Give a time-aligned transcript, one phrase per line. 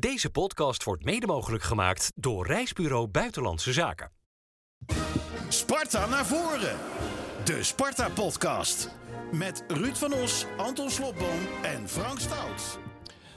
[0.00, 4.10] Deze podcast wordt mede mogelijk gemaakt door Reisbureau Buitenlandse Zaken.
[5.48, 6.76] Sparta naar voren.
[7.44, 8.90] De Sparta-podcast.
[9.32, 12.78] Met Ruud van Os, Anton Slobboom en Frank Stout.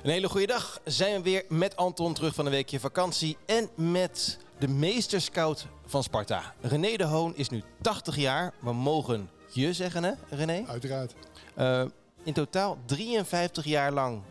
[0.03, 0.79] Een hele goede dag.
[0.85, 6.03] Zijn we weer met Anton terug van een weekje vakantie en met de meesterscout van
[6.03, 6.53] Sparta.
[6.61, 8.53] René de Hoon is nu 80 jaar.
[8.59, 10.63] We mogen je zeggen, hè, René?
[10.67, 11.13] Uiteraard.
[11.57, 11.85] Uh,
[12.23, 14.21] in totaal 53 jaar lang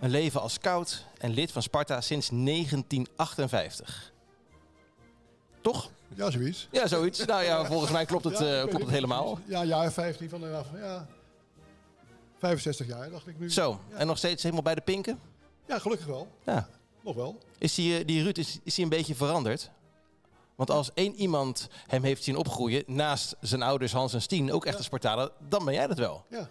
[0.00, 4.12] een leven als scout en lid van Sparta sinds 1958.
[5.60, 5.90] Toch?
[6.14, 6.68] Ja, zoiets.
[6.70, 7.24] Ja, zoiets.
[7.24, 9.38] Nou ja, volgens mij klopt het, Ja, uh, klopt het helemaal.
[9.44, 11.06] Ja, jaar 15 van de ja,
[12.38, 13.50] 65 jaar dacht ik nu.
[13.50, 15.20] Zo, en nog steeds helemaal bij de pinken?
[15.66, 16.28] Ja, gelukkig wel.
[16.44, 16.68] Ja.
[17.00, 17.38] Nog wel.
[17.58, 19.70] Is die, die Ruud is, is die een beetje veranderd?
[20.54, 24.64] Want als één iemand hem heeft zien opgroeien, naast zijn ouders Hans en Stien, ook
[24.64, 26.24] echte Spartanen, dan ben jij dat wel.
[26.30, 26.48] Ja.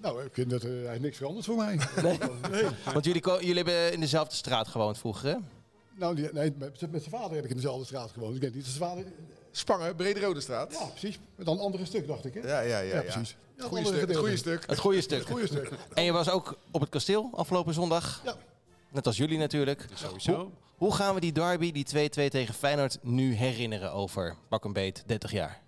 [0.00, 1.78] Nou, ik vind dat er eigenlijk niks veranderd voor mij.
[2.50, 2.64] Nee.
[2.92, 5.36] Want jullie, jullie hebben in dezelfde straat gewoond vroeger, hè?
[5.94, 8.34] Nou, die, nee, met, met zijn vader heb ik in dezelfde straat gewoond.
[8.34, 9.04] Ik weet niet, zijn vader...
[9.50, 10.72] Spangen, Brede-Rode straat.
[10.72, 11.18] Ja, precies.
[11.34, 12.40] Met dan een andere stuk, dacht ik, hè?
[12.40, 12.94] Ja, ja, ja.
[12.94, 13.36] Ja, precies.
[13.56, 14.08] Ja, Het goede stuk.
[14.08, 14.64] Het goede stuk.
[14.66, 15.18] Het goede stuk.
[15.18, 15.70] Het goede stuk.
[15.94, 18.20] En je was ook op het kasteel afgelopen zondag.
[18.24, 18.36] Ja.
[18.90, 19.86] Net als jullie natuurlijk.
[20.26, 24.72] Hoe, hoe gaan we die derby, die 2-2 tegen Feyenoord, nu herinneren over pak een
[24.72, 25.60] beet 30 jaar?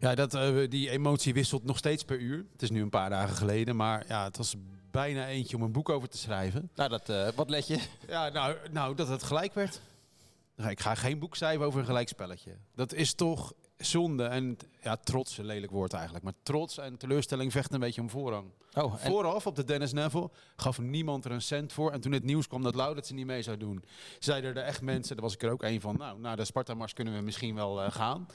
[0.00, 2.44] Ja, dat, eh, die emotie wisselt nog steeds per uur.
[2.52, 4.54] Het is nu een paar dagen geleden, maar ja, het was
[4.90, 6.70] bijna eentje om een boek over te schrijven.
[6.74, 7.78] Nou, dat, eh, wat let je?
[8.08, 9.80] Ja, nou, nou dat het gelijk werd.
[10.68, 12.56] Ik ga geen boek schrijven over een gelijkspelletje.
[12.74, 16.24] Dat is toch zonde en ja, trots, een lelijk woord eigenlijk.
[16.24, 18.50] Maar trots en teleurstelling vechten een beetje om voorrang.
[18.74, 21.92] Oh, en, Vooraf op de Dennis Neville gaf niemand er een cent voor.
[21.92, 23.84] En toen het nieuws kwam dat Lau dat ze niet mee zou doen,
[24.18, 26.92] zeiden er echt mensen, daar was ik er ook een van, nou, naar de Sparta-mars
[26.92, 28.26] kunnen we misschien wel eh, gaan.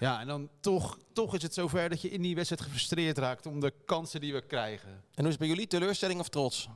[0.00, 3.46] Ja, en dan toch, toch is het zover dat je in die wedstrijd gefrustreerd raakt
[3.46, 4.88] om de kansen die we krijgen.
[4.90, 5.66] en hoe is het bij jullie?
[5.66, 6.68] Teleurstelling of trots?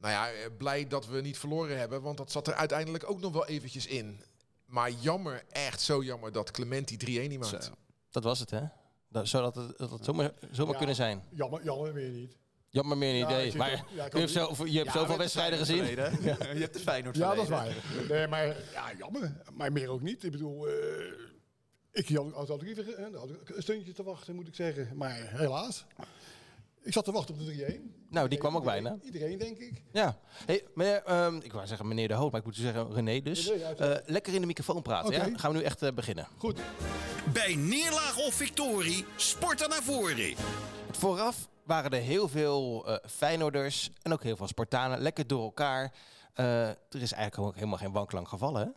[0.00, 3.20] Nou ja, eh, blij dat we niet verloren hebben, want dat zat er uiteindelijk ook
[3.20, 4.22] nog wel eventjes in.
[4.66, 7.64] Maar jammer, echt zo jammer dat Clement die 3-1 niet maakt.
[7.64, 7.72] Zo.
[8.10, 8.60] Dat was het, hè?
[9.08, 10.78] Dat, zou dat het, dat het zomaar, zomaar Ja.
[10.78, 11.22] kunnen zijn.
[11.30, 12.36] Jammer, jammer weer niet.
[12.68, 13.56] Jammer meer idee.
[13.56, 15.84] maar er- ja, ik je hebt, zo, je hebt zoveel wedstrijden gezien.
[15.86, 17.74] Je hebt de Feyenoord Ja, dat is waar.
[18.08, 19.42] Nee, maar ja, jammer.
[19.52, 20.24] Maar meer ook niet.
[20.24, 20.74] Ik bedoel, eh,
[21.92, 22.84] ik had had ook liever
[23.14, 24.90] had ik een steuntje te wachten, moet ik zeggen.
[24.94, 25.86] Maar helaas.
[26.82, 28.08] Ik zat te wachten op de 3-1.
[28.08, 28.98] Nou, die kwam ook bijna.
[29.02, 29.82] Iedereen, denk ik.
[29.92, 30.18] Ja.
[30.46, 33.48] Hey, meneer, ehm, ik wou zeggen meneer De Hoop, maar ik moet zeggen René dus.
[33.48, 33.64] René.
[33.64, 35.38] Eh, lekker in de microfoon praten, ja?
[35.38, 36.26] Gaan we nu echt eh, beginnen.
[36.36, 36.60] Goed.
[37.32, 40.34] Bij neerlaag of victorie, Sparta naar voren.
[40.90, 45.00] Vooraf waren er heel veel eh Feyenoorders en ook heel veel Spartanen.
[45.00, 45.92] Lekker door elkaar.
[46.34, 48.68] Eh, er is eigenlijk ook helemaal geen wanklank gevallen, hè?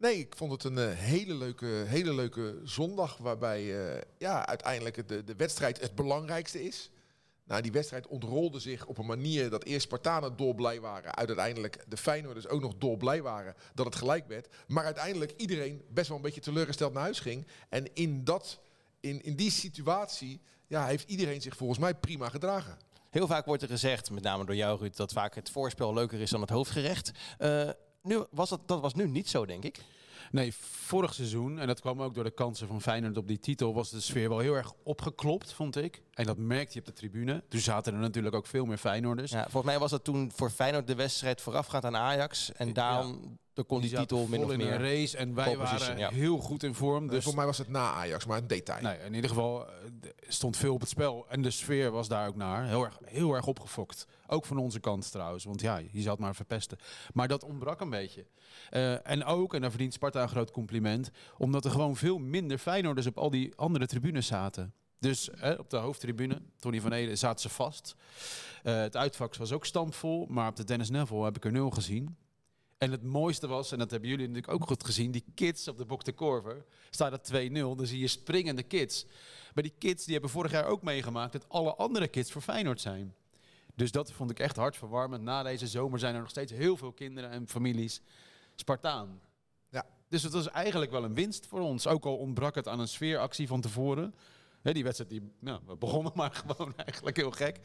[0.00, 3.16] Nee, ik vond het een eh, hele, leuke, hele leuke zondag.
[3.16, 6.90] Waarbij eh, ja, uiteindelijk de, de wedstrijd het belangrijkste is.
[7.44, 11.16] Nou, die wedstrijd ontrolde zich op een manier dat eerst Spartanen dolblij waren.
[11.16, 14.48] Uiteindelijk de Feyenoorders ook nog dolblij waren dat het gelijk werd.
[14.66, 17.46] Maar uiteindelijk iedereen best wel een beetje teleurgesteld naar huis ging.
[17.68, 18.60] En in, dat,
[19.00, 22.78] in, in die situatie ja, heeft iedereen zich volgens mij prima gedragen.
[23.10, 26.20] Heel vaak wordt er gezegd, met name door jou Ruud, dat vaak het voorspel leuker
[26.20, 27.10] is dan het hoofdgerecht.
[27.38, 27.70] Eh,
[28.02, 29.84] nu was dat, dat was nu niet zo, denk ik.
[30.30, 33.74] Nee, vorig seizoen, en dat kwam ook door de kansen van Feyenoord op die titel,
[33.74, 36.02] was de sfeer wel heel erg opgeklopt, vond ik.
[36.14, 37.42] En dat merkte je op de tribune.
[37.48, 39.30] Toen zaten er natuurlijk ook veel meer Feyenoorders.
[39.30, 42.52] Ja, volgens mij was dat toen voor Feyenoord de wedstrijd voorafgaand aan Ajax.
[42.52, 44.72] En daarom kon die, titel min of in meer.
[44.72, 46.10] een race en wij waren ja.
[46.10, 47.06] heel goed in vorm.
[47.06, 48.82] Dus Dus voor mij was het na Ajax, maar een detail.
[48.82, 49.72] Nee, in ieder geval eh,
[50.28, 51.26] stond veel op het spel.
[51.28, 52.66] En de sfeer was daar ook naar.
[52.66, 54.06] Heel erg, heel erg opgefokt.
[54.26, 55.44] Ook van onze kant trouwens.
[55.44, 56.78] Want ja, je zou het maar verpesten.
[57.12, 58.26] Maar dat ontbrak een beetje.
[58.70, 61.10] Eh, en ook, en daar verdient Sparta een groot compliment...
[61.38, 64.74] omdat er gewoon veel minder Feyenoorders op al die andere tribunes zaten.
[64.98, 67.94] Dus eh, op de hoofdtribune, Tony van Ede, zaten ze vast.
[68.62, 70.26] Eh, het uitvak was ook stampvol.
[70.28, 72.16] Maar op de Dennis Neville heb ik er nul gezien.
[72.80, 75.78] En het mooiste was, en dat hebben jullie natuurlijk ook goed gezien, die kids op
[75.78, 76.64] de Bok de Korver.
[76.90, 79.06] Staat het 2-0, dan zie je springende kids.
[79.54, 82.80] Maar die kids die hebben vorig jaar ook meegemaakt dat alle andere kids voor Feyenoord
[82.80, 83.14] zijn.
[83.74, 85.22] Dus dat vond ik echt hartverwarmend.
[85.22, 88.00] Na deze zomer zijn er nog steeds heel veel kinderen en families
[88.54, 89.20] Spartaan.
[89.68, 89.86] Ja.
[90.08, 91.86] Dus het was eigenlijk wel een winst voor ons.
[91.86, 94.14] Ook al ontbrak het aan een sfeeractie van tevoren.
[94.62, 97.60] Die wedstrijd, die, nou, we begonnen maar gewoon eigenlijk heel gek.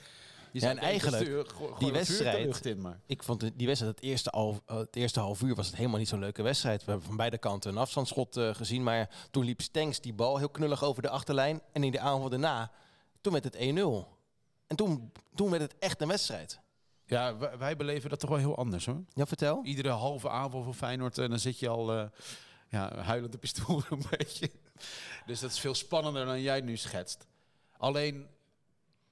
[0.64, 1.46] Ja, en eigenlijk, stuur-
[1.80, 3.00] die wedstrijd- in, maar.
[3.06, 6.00] Ik vond die wedstrijd, het eerste, half, eh, het eerste half uur was het helemaal
[6.00, 6.84] niet zo'n leuke wedstrijd.
[6.84, 8.84] We hebben van beide kanten een afstandsschot eh, gezien.
[8.84, 11.62] Maar toen liep Stenks die bal heel knullig over de achterlijn.
[11.72, 12.72] En in de aanval daarna,
[13.22, 14.08] toen werd het 1-0.
[14.68, 16.60] En toen, toen werd het echt een wedstrijd.
[17.06, 19.04] Ja, wij, wij beleven dat toch wel heel anders hoor.
[19.14, 19.64] Ja, vertel.
[19.64, 22.06] Iedere halve aanval van Feyenoord en dan zit je al eh
[22.70, 24.52] ja, huilend de pistool een beetje.
[25.26, 27.28] Dus dat is veel spannender dan jij nu schetst.
[27.78, 28.28] Alleen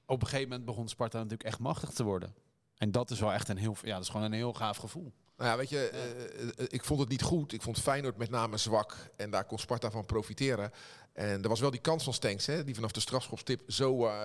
[0.06, 2.36] op een gegeven moment begon Sparta natuurlijk echt machtig te worden.
[2.78, 5.14] En dat is wel echt een heel, ja, dat is gewoon een heel gaaf gevoel.
[5.38, 7.54] Nou ja, weet je, eh, eh, ik vond het niet goed.
[7.54, 9.10] Ik vond Feyenoord met name zwak.
[9.16, 10.72] En daar kon Sparta van profiteren.
[11.14, 14.24] En er was wel die kans van Stenks, hè, die vanaf de strafschopstip zo eh,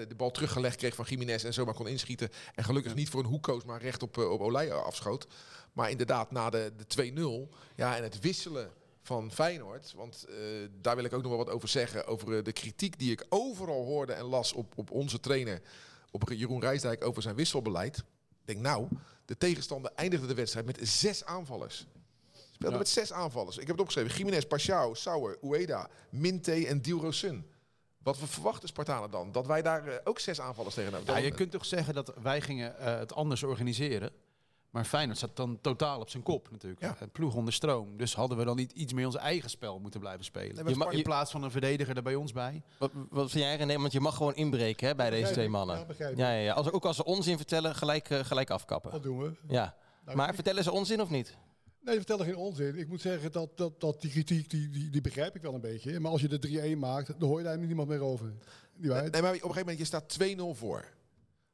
[0.00, 2.30] eh, de bal teruggelegd kreeg van Jiménez en zomaar kon inschieten.
[2.54, 5.26] En gelukkig niet voor een hoek koos, maar recht op, op Olij afschoot.
[5.72, 8.70] Maar inderdaad, na de, de 2-0 ja, en het wisselen
[9.10, 9.92] van Feyenoord.
[9.96, 10.36] Want eh,
[10.80, 12.06] daar wil ik ook nog wel wat over zeggen.
[12.06, 15.60] Over eh, de kritiek die ik overal hoorde en las op, op onze trainer,
[16.10, 17.96] op Jeroen Rijsdijk, over zijn wisselbeleid.
[17.98, 18.04] Ik
[18.44, 18.88] denk nou,
[19.24, 21.86] de tegenstander eindigde de wedstrijd met zes aanvallers.
[22.52, 22.78] Speelde Ja.
[22.80, 23.54] met zes aanvallers.
[23.56, 24.16] Ik heb het opgeschreven.
[24.16, 27.46] Jiménez, Pashao, Sauer, Ueda, Minte en Dilrosun.
[28.02, 29.32] Wat we verwachten Spartanen dan?
[29.32, 31.14] Dat wij daar eh, ook zes aanvallers tegen hebben.
[31.14, 34.12] Ja, je kunt toch zeggen dat wij gingen het anders organiseren.
[34.70, 36.80] Maar Feyenoord zat dan totaal op zijn kop natuurlijk.
[36.82, 36.96] Ja.
[37.00, 37.96] Een ploeg onder stroom.
[37.96, 40.68] Dus hadden we dan niet iets meer ons eigen spel moeten blijven spelen.
[40.68, 42.62] Je In plaats van een verdediger er bij ons bij.
[42.78, 43.76] Wat, wat vind jij René?
[43.78, 45.78] Want je mag gewoon inbreken hè, bij deze twee mannen.
[45.78, 46.18] Ja, begrijp ik.
[46.18, 46.52] Ja, ja, ja.
[46.52, 48.90] Als, ook als ze onzin vertellen, gelijk, eh, gelijk afkappen.
[48.90, 49.32] Dat doen we.
[49.48, 49.74] Ja.
[50.04, 51.36] Nou, Maar ik- vertellen ze onzin of niet?
[51.80, 52.78] Nee, vertel er geen onzin.
[52.78, 55.60] Ik moet zeggen dat, dat, dat die kritiek, die, die, die begrijp ik wel een
[55.60, 56.00] beetje.
[56.00, 58.32] Maar als je de 3-1 maakt, dan hoor je daar niemand meer over.
[58.76, 59.12] Die waarheid.
[59.12, 60.16] Nee, maar op een gegeven moment, je staat
[60.54, 60.84] 2-0 voor.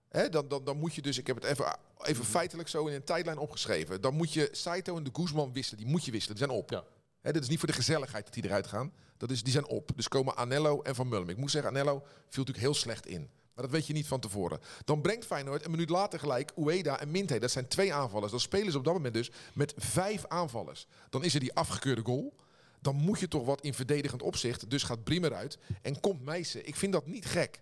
[0.08, 2.94] Hè, dan, dan, dan moet je dus, ik heb het even, even feitelijk zo in
[2.94, 4.00] een tijdlijn opgeschreven.
[4.00, 5.82] Dan moet je Saito en de Guzman wisselen.
[5.82, 6.70] Die moet je wisselen, die zijn op.
[6.70, 6.84] Ja.
[7.20, 8.92] Hè, dit is niet voor de gezelligheid dat die eruit gaan.
[9.16, 9.90] Dat is, die zijn op.
[9.96, 11.28] Dus komen Anello en Van Mullen.
[11.28, 13.30] Ik moet zeggen, Anello viel natuurlijk heel slecht in.
[13.54, 14.60] Maar dat weet je niet van tevoren.
[14.84, 17.38] Dan brengt Feyenoord een minuut later gelijk Ueda en Minte.
[17.38, 18.30] Dat zijn twee aanvallers.
[18.30, 20.86] Dan spelen ze op dat moment dus met vijf aanvallers.
[21.10, 22.34] Dan is er die afgekeurde goal.
[22.80, 24.70] Dan moet je toch wat in verdedigend opzicht.
[24.70, 26.66] Dus gaat Briemer uit en komt Meijsen.
[26.66, 27.60] Ik vind dat niet gek.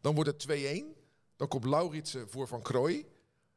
[0.00, 0.95] Dan wordt het 2-1.
[1.36, 3.06] Dan komt Lauritsen voor Van Krooi.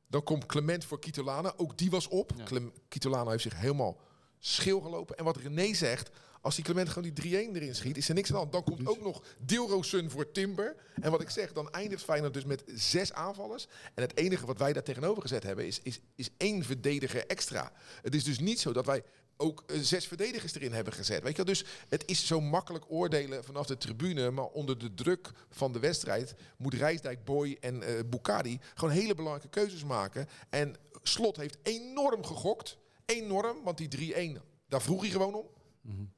[0.08, 1.54] Dan komt Clement voor Kitolana.
[1.58, 2.32] Ook die was op.
[2.36, 2.60] Ja.
[2.88, 3.98] Kitolana heeft zich helemaal
[4.40, 5.18] schil gelopen.
[5.18, 6.10] En wat René zegt,
[6.42, 8.52] als die Clement gewoon die 3-1 erin schiet, is er niks aan de hand.
[8.52, 10.76] Dan komt ook nog Dilrosun voor Timber.
[11.02, 13.68] En wat ik zeg, dan eindigt Feyenoord dus met zes aanvallers.
[13.94, 17.72] En het enige wat wij daar tegenover gezet hebben, is, is, is één verdediger extra.
[18.02, 19.04] Het is dus niet zo dat wij
[19.42, 21.24] ook eh, zes verdedigers erin hebben gezet.
[21.24, 21.54] Weet je wel?
[21.54, 24.32] Dus het is zo makkelijk oordelen vanaf de tribune.
[24.32, 29.16] Maar onder de druk van de wedstrijd moet Rijsdijk, Boy en eh Bukari gewoon hele
[29.16, 30.28] belangrijke keuzes maken.
[30.50, 32.78] En Slot heeft enorm gegokt.
[33.06, 35.46] Enorm, want die 3-1, daar vroeg hij gewoon om.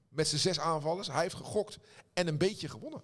[0.10, 1.08] Met zijn zes aanvallers.
[1.08, 1.78] Hij heeft gegokt
[2.14, 3.04] en een beetje gewonnen.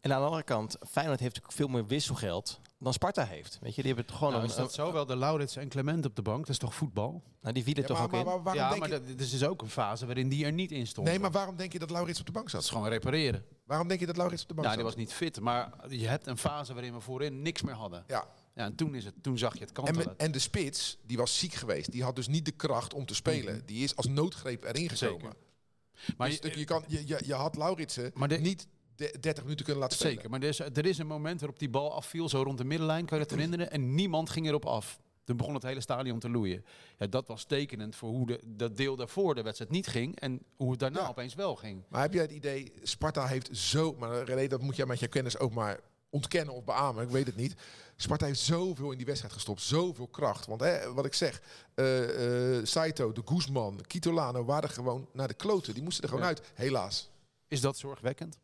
[0.00, 3.58] En aan de andere kant, Feyenoord heeft natuurlijk veel meer wisselgeld dan Sparta heeft.
[3.60, 5.68] Weet je, die hebben het gewoon Nou, een, is dat zo wel de Laurits en
[5.68, 6.40] Clement op de bank?
[6.40, 7.22] Dat is toch voetbal?
[7.40, 8.26] nou, die vielen Ja, toch maar, ook maar, in.
[8.26, 10.44] maar waarom ja, denk maar je, dat, dit is dus ook een fase waarin die
[10.44, 11.06] er niet in stond.
[11.08, 12.62] nee, maar waarom denk je dat Laurits op de bank dat zat?
[12.62, 13.44] is gewoon repareren.
[13.66, 14.82] Waarom denk je dat Laurits op de bank Ja, zat?
[14.82, 15.40] die was niet fit.
[15.40, 18.04] Maar je hebt een fase waarin we voorin niks meer hadden.
[18.06, 20.06] Ja, Ja, en toen, is het, toen zag je het En, kantelen.
[20.08, 21.92] met- en de spits, die was ziek geweest.
[21.92, 23.62] Die had dus niet de kracht om te spelen.
[23.66, 25.20] Die is als noodgreep erin gekomen.
[25.20, 26.16] Zeker.
[26.16, 29.42] maar Dus je, je, kan, je, je, je had Lauritsen Maar de- niet de- 30
[29.42, 30.14] minuten kunnen laten spelen.
[30.14, 32.64] Zeker, maar er is, er is een moment waarop die bal afviel, zo rond de
[32.64, 33.70] middenlijn, kan je dat herinneren?
[33.70, 35.00] En niemand ging erop af.
[35.24, 36.64] Toen begon het hele stadion te loeien.
[36.98, 40.40] Ja, dat was tekenend voor hoe de, dat deel daarvoor de wedstrijd niet ging en
[40.56, 41.08] hoe het daarna Ja.
[41.08, 41.82] opeens wel ging.
[41.88, 43.94] Maar heb jij het idee, Sparta heeft zo...
[43.98, 45.80] Maar René, dat moet jij met je kennis ook maar
[46.10, 47.02] ontkennen of beamen.
[47.04, 47.54] Ik weet het niet.
[47.96, 49.62] Sparta heeft zoveel in die wedstrijd gestopt.
[49.62, 50.46] Zoveel kracht.
[50.46, 51.42] Want hè, wat ik zeg,
[51.74, 55.74] eh, eh, Saito, de Guzman, Kitolano waren gewoon naar de kloten.
[55.74, 56.30] Die moesten er gewoon Ja.
[56.30, 57.10] uit, helaas.
[57.48, 58.38] Is dat zorgwekkend?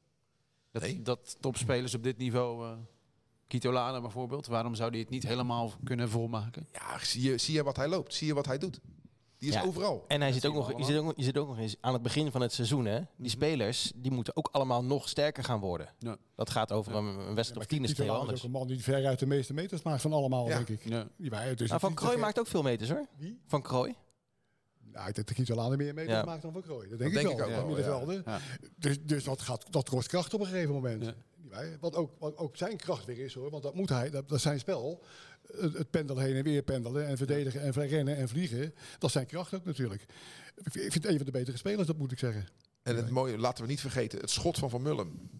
[0.72, 1.02] Dat, Nee.
[1.02, 2.72] dat topspelers op dit niveau, eh
[3.46, 6.66] Kito Lana bijvoorbeeld, waarom zou die het niet helemaal kunnen volmaken?
[6.72, 8.14] Ja, zie je, zie je wat hij loopt.
[8.14, 8.80] Zie je wat hij doet.
[9.38, 9.62] Die is Ja.
[9.62, 10.04] overal.
[10.08, 11.92] En hij zit ook nog, je, zit ook, nog- je zit ook nog eens aan
[11.92, 12.84] het begin van het seizoen.
[12.84, 13.00] Hè?
[13.16, 15.88] Die spelers die moeten ook allemaal nog sterker gaan worden.
[15.98, 16.16] Ja.
[16.34, 18.38] Dat gaat over een, een wedstrijd of tien, is het heel Tito is anders.
[18.40, 20.56] ook een man die ver uit de meeste meters maakt van allemaal, Ja.
[20.56, 20.88] denk ik.
[20.88, 21.08] Ja.
[21.16, 23.06] Die wij, dus Nou, van Krooi maakt ook veel meters hoor.
[23.16, 23.40] Wie?
[23.46, 23.94] Van Krooi.
[24.92, 26.24] Nou, ik denk dat Kitolano meer meters Ja.
[26.24, 26.88] maakt dan Van Krooi.
[26.88, 27.48] Dat denk, Dat ik denk wel.
[27.48, 28.22] ik ook ja, wel, middenvelden.
[28.26, 28.40] Ja.
[28.78, 31.04] Dus, dus dat, gaat, dat kost kracht op een gegeven moment.
[31.04, 31.14] Ja.
[31.36, 33.50] Die wij- Wat, ook, wat ook zijn kracht weer is hoor.
[33.50, 35.02] Want dat moet hij, dat, dat is zijn spel.
[35.56, 37.06] Het, het pendelen heen en weer pendelen.
[37.06, 38.74] En verdedigen en rennen en vliegen.
[38.92, 40.02] Dat is zijn kracht ook natuurlijk.
[40.02, 42.46] Ik vind ik vind het een van de betere spelers, dat moet ik zeggen.
[42.82, 45.30] En het mooie, laten we niet vergeten, het schot van Van Mullen.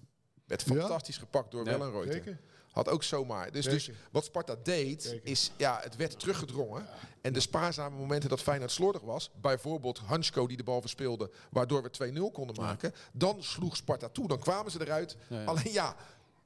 [0.46, 0.74] Werd Ja.
[0.74, 2.38] fantastisch gepakt door Ja, Wellenreuter.
[2.70, 3.52] Had ook zomaar.
[3.52, 5.30] Dus, dus wat Sparta deed, Zeker.
[5.30, 6.86] is ja, het werd teruggedrongen.
[7.20, 11.82] En de spaarzame momenten dat Feyenoord slordig was, bijvoorbeeld Hansko die de bal verspeelde, waardoor
[11.82, 14.28] we 2-0 konden maken, dan sloeg Sparta toe.
[14.28, 15.16] Dan kwamen ze eruit.
[15.46, 15.96] Alleen ja,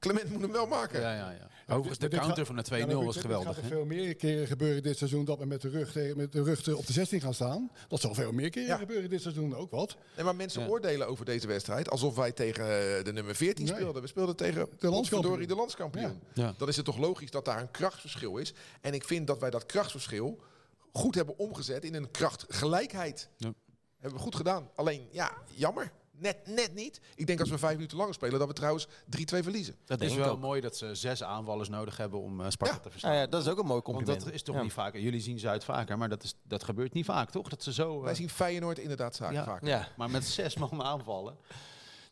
[0.04, 1.00] Clement moet hem wel maken.
[1.00, 1.48] Ja, ja, ja.
[1.74, 3.46] Overigens, de counter van de 2-0 Ja, maar was geweldig.
[3.48, 6.32] gaat er veel meer keren gebeuren dit seizoen dat we met de rug, tegen, met
[6.32, 7.70] de rug op de 16 gaan staan.
[7.88, 8.76] Dat zal veel meer keren Ja.
[8.76, 9.96] gebeuren dit seizoen ook wat.
[10.16, 10.68] Nee, maar mensen Ja.
[10.68, 13.74] oordelen over deze wedstrijd alsof wij tegen eh, de nummer 14 Nee.
[13.74, 14.02] speelden.
[14.02, 14.90] We speelden tegen landskampioen.
[14.92, 15.48] landskampioen.
[15.48, 16.20] de landskampioen.
[16.34, 16.54] Ja.
[16.58, 18.52] Dan is het toch logisch dat daar een krachtsverschil is.
[18.80, 20.40] En ik vind dat wij dat krachtsverschil
[20.92, 23.28] goed hebben omgezet in een krachtgelijkheid.
[23.36, 23.52] Ja.
[23.98, 24.70] Hebben we goed gedaan.
[24.74, 25.92] Alleen, ja, jammer.
[26.18, 27.00] Net, net niet.
[27.14, 28.88] Ik denk als we vijf minuten langer spelen, dat we trouwens 3-2
[29.24, 29.76] verliezen.
[29.84, 30.40] Dat is wel ook.
[30.40, 32.80] mooi dat ze zes aanvallers nodig hebben om eh, Sparta Ja.
[32.80, 33.10] te verslaan.
[33.12, 34.24] Nou ja, dat is ook een mooi Want compliment.
[34.24, 34.62] dat is toch Ja.
[34.62, 35.00] niet vaker.
[35.00, 37.48] Jullie zien Zuid vaker, maar dat, is, dat gebeurt niet vaak, toch?
[37.48, 37.98] Dat ze zo.
[37.98, 39.44] eh, Wij zien Feyenoord inderdaad Ja.
[39.44, 39.64] vaak.
[39.66, 41.36] Ja, Maar met zes man aanvallen.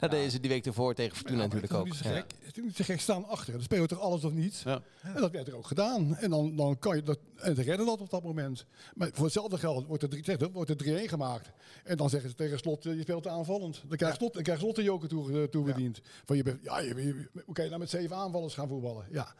[0.02, 1.84] Dat deden ze die week ervoor tegen Fortuna Ja, natuurlijk ook.
[1.86, 2.16] Het is niet Ja.
[2.18, 2.34] zo gek.
[2.46, 3.52] Het is niet zo gek staan achter.
[3.52, 4.62] Dan spelen we toch alles of niets.
[4.62, 4.82] Ja.
[5.02, 6.16] En dat werd er ook gedaan.
[6.16, 8.64] En dan, dan kan je dat en ze redden dat op dat moment.
[8.94, 11.50] Maar voor hetzelfde geld wordt er, drie- zeg, wordt er 3-1 gemaakt.
[11.84, 13.82] En dan zeggen ze tegen slot, eh, je speelt aanvallend.
[13.88, 16.00] Dan krijgt slot, dan krijgt slot de joker toe, eh, toegediend.
[16.24, 19.06] Van je, bent- ja, je, je- hoe kan je nou met zeven aanvallers gaan voetballen?
[19.10, 19.34] Ja.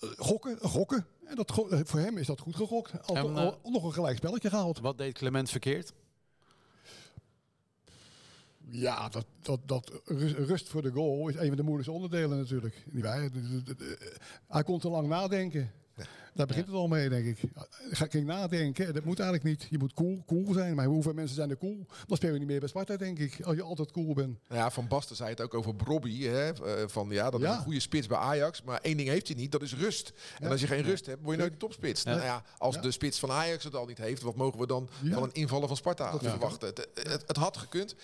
[0.00, 1.06] Eh, Gokken, gokken.
[1.24, 1.52] En dat,
[1.84, 3.06] voor hem is dat goed gegokt.
[3.08, 4.78] Al, En, al- nog een gelijk spelletje gehaald.
[4.80, 5.92] Wat deed Clement verkeerd?
[8.70, 12.38] Ja, dat, dat, dat rust, rust voor de goal is een van de moeilijkste onderdelen
[12.38, 12.84] natuurlijk.
[12.92, 14.08] De-
[14.48, 15.70] Hij kon te lang nadenken.
[16.34, 17.38] Daar begint het al mee, denk ik.
[17.90, 18.94] Ga ik nadenken?
[18.94, 19.66] Dat moet eigenlijk niet.
[19.70, 20.74] Je moet cool, cool zijn.
[20.74, 21.86] Maar hoeveel mensen zijn er cool?
[22.06, 23.40] Dan speel je niet meer bij Sparta, denk ik.
[23.42, 24.38] Als je altijd cool bent.
[24.48, 26.22] Nou ja, Van Basten zei het ook over Brobby.
[26.22, 27.56] Hè, eh, van ja, dat is Ja.
[27.56, 28.62] een goede spits bij Ajax.
[28.62, 30.12] Maar één ding heeft hij niet, dat is rust.
[30.40, 32.04] En als je geen rust hebt, word je nooit een topspits.
[32.04, 32.80] Nou ja, als Ja.
[32.80, 35.12] de spits van Ajax het al niet heeft, wat mogen we dan Ja.
[35.14, 36.68] van een invallen van Sparta Dat verwachten?
[36.68, 37.94] Het, het, het had gekund.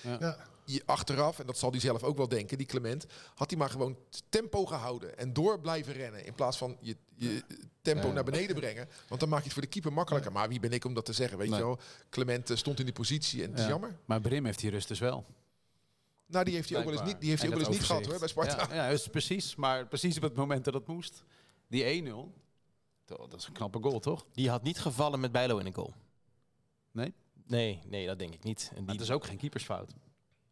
[0.85, 3.97] Achteraf, en dat zal hij zelf ook wel denken, die Clement, had hij maar gewoon
[4.28, 6.25] tempo gehouden en door blijven rennen.
[6.26, 7.42] In plaats van je, je
[7.83, 8.88] tempo naar beneden brengen.
[9.09, 10.33] Want dan maak je het voor de keeper makkelijker.
[10.33, 11.38] Maar wie ben ik om dat te zeggen?
[11.38, 11.59] Weet Nee.
[11.59, 11.78] je wel,
[12.11, 13.71] Clement eh, stond in die positie en het is Ja.
[13.71, 13.97] jammer.
[14.04, 15.25] Maar Brim heeft die rust dus wel.
[16.26, 17.87] Nou, die heeft hij ook wel eens niet, die heeft hij ook wel eens niet
[17.87, 18.66] gehad hoor, bij Sparta.
[18.68, 19.54] Ja, ja dus precies.
[19.54, 21.25] Maar precies op het moment dat het moest.
[21.68, 22.33] Die 1-0.
[23.04, 24.26] to- Dat is een knappe goal, toch?
[24.33, 25.92] Die had niet gevallen met Bijlo in de goal.
[26.92, 27.14] Nee?
[27.47, 28.61] Nee, nee, dat denk ik niet.
[28.68, 29.92] En Maar die, het is ook geen keepersfout.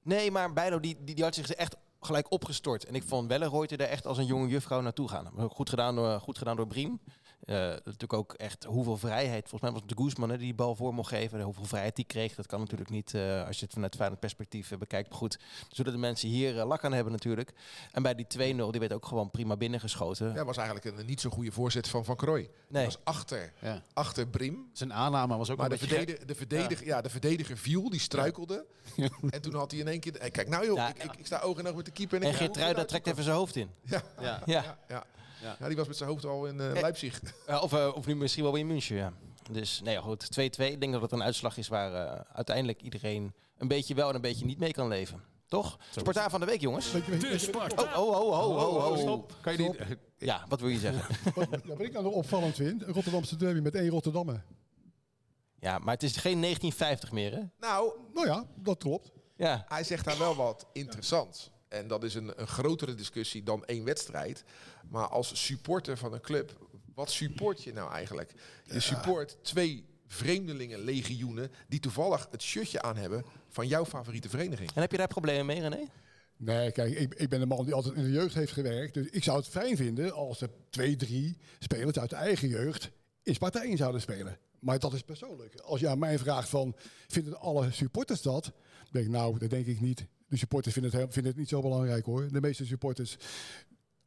[0.02, 2.84] Nee, maar Bijlo die, die, die had zich echt gelijk opgestort.
[2.84, 5.50] En ik vond Wellenreuter daar echt als een jonge juffrouw naartoe gaan.
[5.50, 7.00] Goed gedaan door, goed gedaan door Briem.
[7.42, 9.40] Eh, natuurlijk ook echt hoeveel vrijheid.
[9.48, 11.40] Volgens mij was het de Guzman hè, die die bal voor mocht geven.
[11.40, 14.70] Hoeveel vrijheid die kreeg, dat kan natuurlijk niet eh, als je het vanuit Feyenoord perspectief
[14.70, 15.08] eh, bekijkt.
[15.08, 17.52] Maar goed, zullen de mensen hier lak aan hebben natuurlijk.
[17.92, 20.34] En bij die 2-0, die werd ook gewoon prima binnengeschoten.
[20.34, 22.48] Ja, was eigenlijk een niet zo goede voorzet van Van Krooi.
[22.68, 22.84] Nee.
[22.84, 23.82] was achter, Ja.
[23.92, 24.68] achter Brim.
[24.72, 27.00] Zijn aanname was ook Maar een de, beetje verdediger, de, verdediger, ja.
[27.00, 28.66] de verdediger viel, die struikelde.
[29.30, 30.12] En toen had hij in één keer...
[30.30, 30.88] Kijk, nou joh, Ja.
[30.88, 32.20] ik, ik, ik sta oog in oog met de keeper.
[32.22, 33.70] En, En Geertruida trekt even zijn hoofd in.
[33.82, 34.42] Ja, Ja.
[34.88, 35.04] Ja.
[35.42, 37.20] Ja, die was met zijn hoofd al in eh, Leipzig.
[37.46, 39.12] Eh, of, eh, of nu misschien wel in München, ja.
[39.50, 40.28] Dus nee, goed.
[40.30, 40.36] 2-2.
[40.72, 44.14] Ik denk dat het een uitslag is waar eh, uiteindelijk iedereen een beetje wel en
[44.14, 45.22] een beetje niet mee kan leven.
[45.46, 45.78] Toch?
[45.90, 46.92] Spartaan van de week, jongens.
[46.92, 48.00] De Sparta.
[48.00, 48.98] Oh, oh, oh, oh, oh, oh.
[48.98, 49.34] Stop.
[49.40, 49.98] Kan je die...
[50.18, 51.16] Ja, wat wil je zeggen?
[51.34, 54.44] Wat, ja, wat ik nou opvallend vind, een Rotterdamse derby met één Rotterdammer.
[55.58, 57.40] Ja, maar het is geen 1950 meer, hè?
[57.58, 59.10] Nou, Nou ja, dat klopt.
[59.36, 59.64] Ja.
[59.68, 61.50] hij zegt daar wel wat interessants.
[61.72, 64.44] En dat is een, een grotere discussie dan één wedstrijd.
[64.88, 66.58] Maar als supporter van een club,
[66.94, 68.32] wat support je nou eigenlijk?
[68.64, 74.70] Je support twee vreemdelingen-legioenen die toevallig het shirtje aan hebben van jouw favoriete vereniging.
[74.74, 75.88] En heb je daar problemen mee, René?
[76.36, 78.94] Nee, kijk, ik, ik ben een man die altijd in de jeugd heeft gewerkt.
[78.94, 82.90] Dus ik zou het fijn vinden als er twee, drie spelers uit de eigen jeugd
[83.22, 84.38] in Sparta 1 zouden spelen.
[84.58, 85.60] Maar dat is persoonlijk.
[85.60, 86.76] Als je aan mij vraagt van,
[87.08, 88.44] vinden alle supporters dat?
[88.44, 88.52] Dan
[88.90, 90.06] denk ik, nou, dat denk ik niet.
[90.32, 92.28] De supporters vinden het, het niet zo belangrijk hoor.
[92.28, 93.16] De meeste supporters,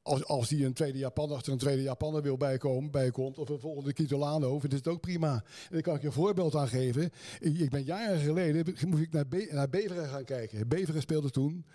[0.01, 3.60] als, als die een tweede Japaner achter een tweede Japaner wil bijkomen, bijkomt, of een
[3.60, 5.34] volgende Kitolano, vindt het ook prima.
[5.34, 7.12] En daar kan ik je een voorbeeld aan geven.
[7.39, 10.67] Ik, ik ben jaren geleden, moest ik naar, Be naar Beveren gaan kijken.
[10.67, 11.65] Beveren speelde toen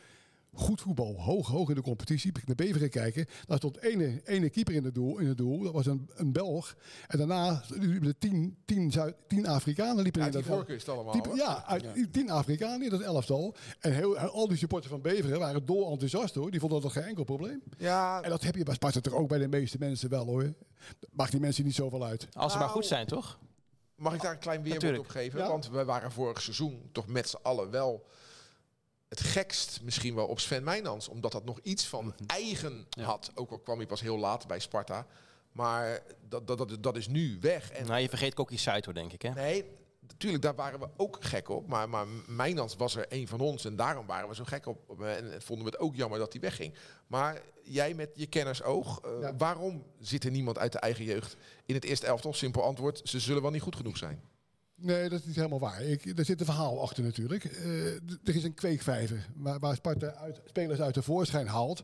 [0.55, 2.31] goed voetbal, hoog, hoog in de competitie.
[2.31, 3.27] Ik naar Beveren kijken.
[3.47, 5.19] Daar stond ene, ene keeper in het doel.
[5.19, 5.63] In het doel.
[5.63, 6.77] Dat was een, een Belg.
[7.09, 10.87] En daarna liepen er tien, tien, Zuid, tien Afrikanen liepen Uit in dat voorkeur is
[10.87, 11.37] het allemaal.
[11.37, 13.55] ja, uit, tien Afrikanen in dat elftal.
[13.81, 16.51] En heel, al die supporters van Beveren waren dol enthousiast hoor.
[16.51, 17.63] Die vonden dat geen enkel probleem.
[17.79, 20.53] Ja, En dat heb je bij Sparta toch ook bij de meeste mensen wel hoor.
[21.11, 22.29] Maakt die mensen niet zoveel uit.
[22.33, 23.39] Als ze maar Nou, goed zijn, toch?
[23.95, 25.39] Mag ik daar een klein weerwoord op geven?
[25.39, 25.49] Ja.
[25.49, 28.07] Want we waren vorig seizoen toch met z'n allen wel
[29.11, 31.09] het gekst misschien wel op Sven Meijnans.
[31.09, 33.31] Omdat dat nog iets van eigen had.
[33.35, 35.07] Ook al kwam hij pas heel laat bij Sparta.
[35.53, 37.71] Maar dat, dat, dat, dat is nu weg.
[37.73, 39.31] En Nou, je vergeet Kokkie Saito, denk ik, hè?
[39.31, 39.65] nee,
[40.01, 41.67] natuurlijk, daar waren we ook gek op.
[41.67, 43.65] Maar, maar Meijnans was er een van ons.
[43.65, 45.01] En daarom waren we zo gek op.
[45.01, 46.75] En, en vonden we het ook jammer dat hij wegging.
[47.07, 49.01] Maar jij met je kennersoog.
[49.01, 49.37] eh, Ja.
[49.37, 51.37] Waarom zit er niemand uit de eigen jeugd
[51.67, 52.33] in het eerste elftal?
[52.33, 54.23] Simpel antwoord, ze zullen wel niet goed genoeg zijn.
[54.81, 55.83] Nee, dat is niet helemaal waar.
[55.83, 57.45] Ik, er zit een verhaal achter natuurlijk.
[57.45, 61.83] Eh, er is een kweekvijver waar, waar Sparta uit, spelers uit de voorschijn haalt.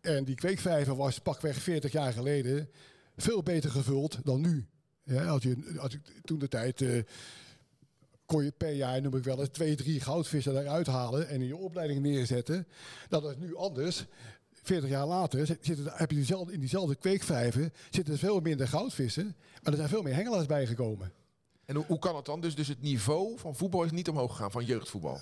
[0.00, 2.68] En die kweekvijver was pakweg 40 jaar geleden
[3.16, 4.66] veel beter gevuld dan nu.
[5.04, 7.02] Ja, als je, als toen de tijd eh,
[8.26, 11.46] kon je per jaar, noem ik wel eens, twee, drie goudvissen eruit halen en in
[11.46, 12.66] je opleiding neerzetten.
[13.08, 14.04] Dat is nu anders.
[14.52, 19.76] 40 jaar later er- heb je in diezelfde kweekvijver zitten veel minder goudvissen, maar er
[19.76, 21.12] zijn veel meer hengelaars bijgekomen.
[21.72, 22.40] En hoe, kan het dan?
[22.40, 25.20] Dus, dus het niveau van voetbal is niet omhoog gegaan, van jeugdvoetbal.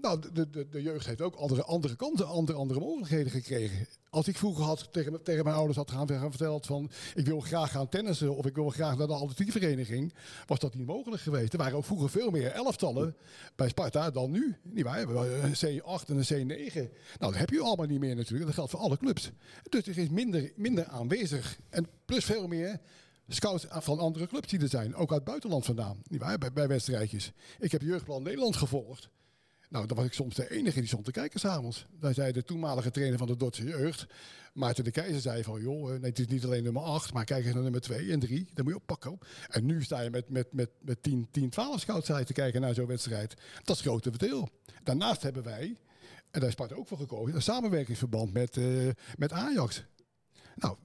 [0.00, 3.86] Nou, de, de, de jeugd heeft ook andere, andere kanten, andere, andere mogelijkheden gekregen.
[4.10, 7.70] Als ik vroeger had tegen, tegen mijn ouders had gaan, verteld van ik wil graag
[7.70, 10.14] gaan tennissen of ik wil graag naar de atletiekvereniging,
[10.46, 11.52] was dat niet mogelijk geweest.
[11.52, 13.16] Er waren ook vroeger veel meer elftallen
[13.56, 14.56] bij Sparta dan nu.
[14.62, 15.08] Niet waar?
[15.08, 16.74] We hebben een C8 en een C9.
[16.74, 18.44] Nou, dat heb je allemaal niet meer natuurlijk.
[18.44, 19.30] Dat geldt voor alle clubs.
[19.68, 21.58] Dus er is minder, minder aanwezig.
[21.68, 22.80] En plus veel meer
[23.28, 24.94] scouts van andere clubs die er zijn.
[24.94, 26.02] Ook uit het buitenland vandaan.
[26.08, 26.38] Niet?
[26.38, 27.32] Bij, bij wedstrijdjes.
[27.58, 29.08] Ik heb Jeugdplan Nederland gevolgd.
[29.74, 31.86] Nou, dan was ik soms de enige die stond te kijken s'avonds.
[32.00, 34.06] Daar zei de toenmalige trainer van de Dordtse jeugd,
[34.52, 35.60] Maarten de Keizer, zei van...
[35.60, 38.12] joh, eh, nee, het is niet alleen nummer 8, maar kijk eens naar nummer 2
[38.12, 38.48] en 3.
[38.54, 39.18] Dan moet je oppakken.
[39.48, 42.74] En nu sta je met, met, met, met 10, 10, 12 scouts te kijken naar
[42.74, 43.34] zo'n wedstrijd.
[43.62, 44.48] Dat is grote verdeel.
[44.82, 45.76] Daarnaast hebben wij,
[46.30, 47.34] en daar is Sparta ook voor gekozen...
[47.34, 49.84] een samenwerkingsverband met, uh, met Ajax.
[50.56, 50.76] Nou,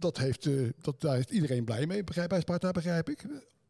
[0.00, 3.24] dat heeft, uh, dat, daar is iedereen blij mee begrijp, bij Sparta, begrijp ik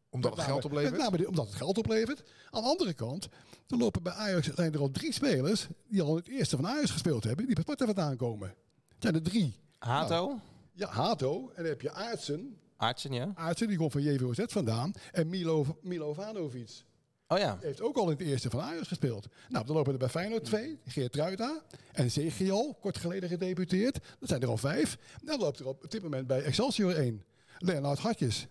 [0.09, 0.91] omdat het geld oplevert?
[0.91, 2.23] Met name omdat het geld oplevert.
[2.49, 3.27] Aan de andere kant,
[3.67, 6.91] er lopen bij Ajax zijn er al drie spelers die al het eerste van Ajax
[6.91, 8.47] gespeeld hebben, die bij Sparta vandaan komen.
[8.47, 9.55] Het zijn er drie.
[9.79, 10.27] Hato?
[10.27, 10.39] Nou,
[10.73, 11.49] ja, Hato.
[11.49, 12.57] En dan heb je Aartsen.
[12.77, 13.31] Aartsen, ja.
[13.35, 14.93] Aartsen, die komt van JVOZ vandaan.
[15.11, 16.83] En Milo, Milo Vanovic.
[17.31, 17.57] Oh ja.
[17.61, 19.27] Heeft ook al in het eerste van Ajax gespeeld.
[19.49, 20.79] Nou, dan lopen er bij Feyenoord twee.
[20.85, 21.61] Geert Ruida
[21.91, 23.99] en Zegiel, kort geleden gedebuteerd.
[24.19, 24.97] Dat zijn er al vijf.
[25.23, 27.23] dan loopt er op dit moment bij Excelsior één.
[27.57, 28.47] Leonard Hartjes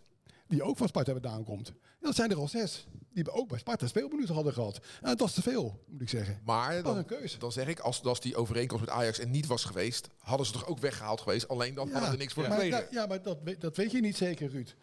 [0.50, 1.72] die ook van Sparta vandaan komt.
[2.00, 2.86] dat zijn er al zes.
[3.12, 4.80] Die ook bij Sparta speelminuten hadden gehad.
[5.02, 6.40] En dat is te veel, moet ik zeggen.
[6.44, 7.06] Maar dan,
[7.38, 10.52] dan zeg ik, als, als die overeenkomst met Ajax er niet was geweest, hadden ze
[10.52, 11.48] toch ook weggehaald geweest.
[11.48, 14.00] Alleen dan ja, hadden er niks voor ja, maar, ja, maar dat, dat weet je
[14.00, 14.74] niet zeker, Ruud.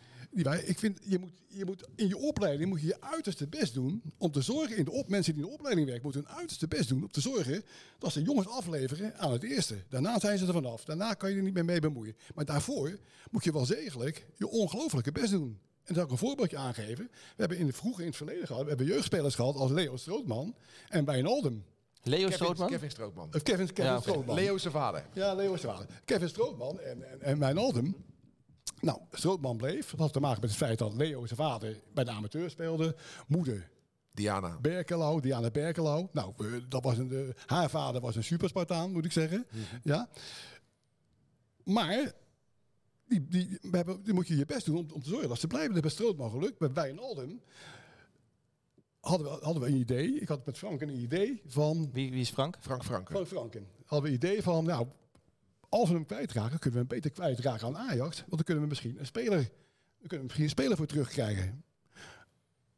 [0.45, 4.01] Ik vind, je moet, je moet in je opleiding moet je je uiterste best doen
[4.17, 6.67] om te zorgen, in de op, mensen die in de opleiding werken, moeten hun uiterste
[6.67, 7.63] best doen om te zorgen
[7.99, 9.75] dat ze jongens afleveren aan het eerste.
[9.89, 10.85] Daarna zijn ze er vanaf.
[10.85, 12.15] Daarna kan je er niet meer mee bemoeien.
[12.35, 12.99] Maar daarvoor
[13.31, 15.59] moet je wel zegelijk je ongelooflijke best doen.
[15.83, 17.09] En zal ik een voorbeeldje aangeven.
[17.11, 19.97] We hebben in de vroege in het verleden gehad, we hebben jeugdspelers gehad als Leo
[19.97, 20.55] Strootman
[20.89, 21.65] en Wijnaldum.
[22.03, 22.69] Leo Kevin, Strootman?
[22.69, 23.29] Kevin Strootman.
[23.33, 24.35] Of Kevin, Kevin ja, Strootman.
[24.35, 25.05] Leo zijn vader.
[25.13, 25.87] Ja, Leo zijn vader.
[26.05, 27.95] Kevin Strootman en, en, en Wijnaldum
[28.81, 29.89] nou, Strootman bleef.
[29.89, 32.95] Dat had te maken met het feit dat Leo zijn vader bij de amateur speelde.
[33.27, 33.69] Moeder
[34.11, 34.59] Diana.
[34.61, 36.07] Berkelau, Diana Berkelau.
[36.11, 36.33] Nou,
[36.69, 39.45] dat was een, de, haar vader was een superspartaan, moet ik zeggen.
[39.49, 39.61] Mhm.
[39.83, 40.09] Ja.
[41.63, 42.13] Maar
[43.07, 45.39] die, die, we hebben, die moet je je best doen om, om te zorgen dat
[45.39, 45.73] ze blijven.
[45.73, 46.57] Dat is bij Strootman gelukt.
[46.57, 47.41] Bij Wijnaldum
[48.99, 50.19] hadden we, hadden we een idee.
[50.19, 51.89] Ik had met Franken een idee van...
[51.93, 52.57] Wie, wie is Frank?
[52.59, 53.15] Frank Franken.
[53.15, 53.67] Frank Franken.
[53.85, 54.87] Hadden we een idee van, nou,
[55.79, 58.17] als we hem kwijtraken, kunnen we hem beter kwijtraken aan Ajax.
[58.17, 61.63] Want dan kunnen we misschien een speler, dan kunnen we misschien een speler voor terugkrijgen.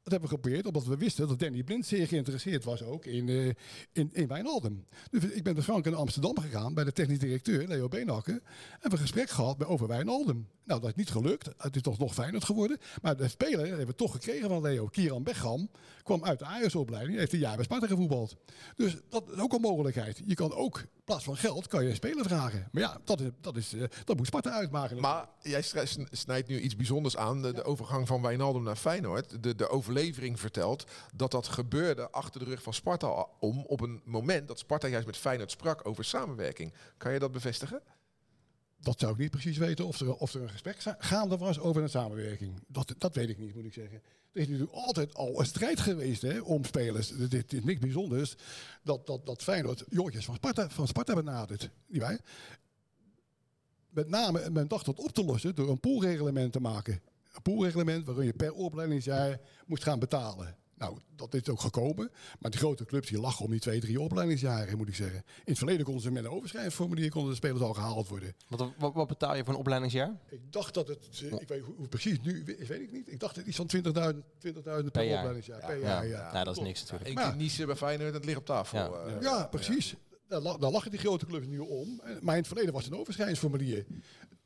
[0.09, 3.27] Dat hebben we geprobeerd, omdat we wisten dat Danny Blind zeer geïnteresseerd was ook in,
[3.27, 3.45] uh,
[3.91, 4.85] in, in Wijnaldum.
[5.11, 8.33] Dus ik ben met Frank in Amsterdam gegaan bij de technisch directeur, Leo Beenhakker.
[8.33, 10.47] En we hebben een gesprek gehad over Wijnaldum.
[10.69, 11.49] Nou, dat is niet gelukt.
[11.57, 12.77] Het is toch nog fijner geworden.
[13.01, 14.87] Maar de speler hebben we toch gekregen van Leo.
[14.87, 15.69] Kieran Beckham
[16.03, 17.17] kwam uit de Ajax-opleiding.
[17.17, 18.35] Heeft een jaar bij Sparta gevoetbald.
[18.75, 20.21] Dus dat is ook een mogelijkheid.
[20.25, 22.67] Je kan ook, in plaats van geld, kan je een speler vragen.
[22.71, 24.99] Maar ja, dat, is, dat, is, uh, dat moet Sparta uitmaken.
[24.99, 25.61] Maar jij
[26.11, 27.41] snijdt nu iets bijzonders aan.
[27.41, 29.43] De, de overgang van Wijnaldum naar Feyenoord.
[29.43, 29.69] De, de
[30.35, 30.85] vertelt
[31.15, 33.65] dat dat gebeurde achter de rug van Sparta om.
[33.65, 36.73] Op een moment dat Sparta juist met Feyenoord sprak over samenwerking.
[36.97, 37.81] Kan je dat bevestigen?
[38.81, 41.81] dat zou ik niet precies weten of er, of er een gesprek gaande was over
[41.81, 42.63] een samenwerking.
[42.67, 44.01] Dat, dat weet ik niet, moet ik zeggen.
[44.31, 47.11] Er is natuurlijk altijd al een strijd geweest hè, om spelers.
[47.29, 48.35] Dit is niks bijzonders
[48.83, 51.69] dat, dat, dat Feyenoord jongetjes van Sparta, van Sparta benadert.
[51.87, 52.19] Niet waar?
[53.89, 57.01] Met name, men dacht dat op te lossen door een poolreglement te maken.
[57.33, 60.57] Een poolreglement waarin je per opleidingsjaar moest gaan betalen.
[60.79, 62.11] Nou, dat is ook gekomen.
[62.39, 65.17] Maar de grote clubs die lachen om die twee, drie opleidingsjaren, moet ik zeggen.
[65.17, 68.35] In het verleden konden ze met een overschrijfformulier konden de spelers al gehaald worden.
[68.47, 70.17] Wat, wat, wat betaal je voor een opleidingsjaar?
[70.29, 73.11] Ik dacht dat het, ik weet hoe, precies nu, weet ik niet.
[73.11, 75.59] Ik dacht het iets van 20.000 20 per, per opleidingsjaar.
[75.59, 75.67] Ja.
[75.67, 76.17] Per jaar, ja.
[76.17, 76.31] ja.
[76.31, 77.09] Nou, dat is niks natuurlijk.
[77.09, 78.77] Eén keer Nice bij Feyenoord, het ligt op tafel.
[78.77, 79.95] Ja, uh, ja precies.
[80.27, 82.01] Daar, daar lachen die grote clubs nu om.
[82.21, 83.85] Maar in het verleden was het een overschrijdingsformulier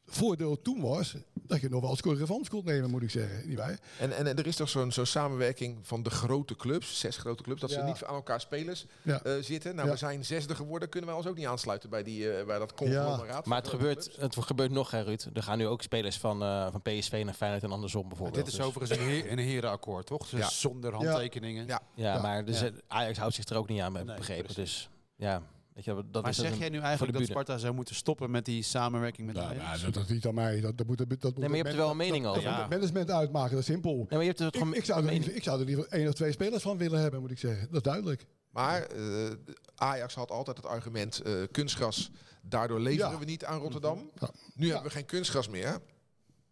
[0.05, 1.15] voordeel toen was
[1.47, 3.47] dat je nog wel eens correvans kon nemen, moet ik zeggen.
[3.47, 3.79] Niet waar?
[3.99, 7.61] En, en, er is toch zo'n zo'n samenwerking van de grote clubs, zes grote clubs,
[7.61, 9.75] dat ze niet aan elkaar spelers uh, zitten.
[9.75, 12.59] Nou, we zijn zesde geworden, kunnen wij ons ook niet aansluiten bij, die, uh, bij
[12.59, 13.45] dat conglomeraat.
[13.45, 15.27] Maar het gebeurt, het gebeurt nog, hè, Ruud.
[15.33, 18.45] Er gaan nu ook spelers van, uh, van PSV naar Feyenoord en andersom bijvoorbeeld.
[18.45, 18.65] dit is dus.
[18.65, 20.29] overigens een, heer, een herenakkoord, toch?
[20.29, 21.67] Dus zonder handtekeningen.
[21.67, 22.21] Ja, ja.
[22.21, 24.55] maar dus, Ajax houdt zich er ook niet aan, heb nee, begrepen.
[24.55, 25.41] Dus ja...
[25.73, 28.63] Weet je, dat maar zeg jij nu eigenlijk dat Sparta zou moeten stoppen met die
[28.63, 29.81] samenwerking met Ajax?
[29.81, 30.61] Ja, dat, is niet aan mij.
[30.61, 32.41] Dat, dat moet, dat moet nee, maar je hebt er wel een mening over.
[32.41, 32.67] Ja.
[32.69, 33.95] management uitmaken, dat is simpel.
[33.95, 36.07] Nee, maar je hebt er ik, ik, zou er liever, ik zou er liever één
[36.07, 37.67] of twee spelers van willen hebben, moet ik zeggen.
[37.67, 38.25] Dat is duidelijk.
[38.49, 39.31] Maar uh,
[39.75, 42.11] Ajax had altijd het argument uh, kunstgras.
[42.41, 43.19] Daardoor leveren ja.
[43.19, 44.11] we niet aan Rotterdam.
[44.19, 44.29] Ja.
[44.55, 45.79] Nu hebben we geen kunstgras meer.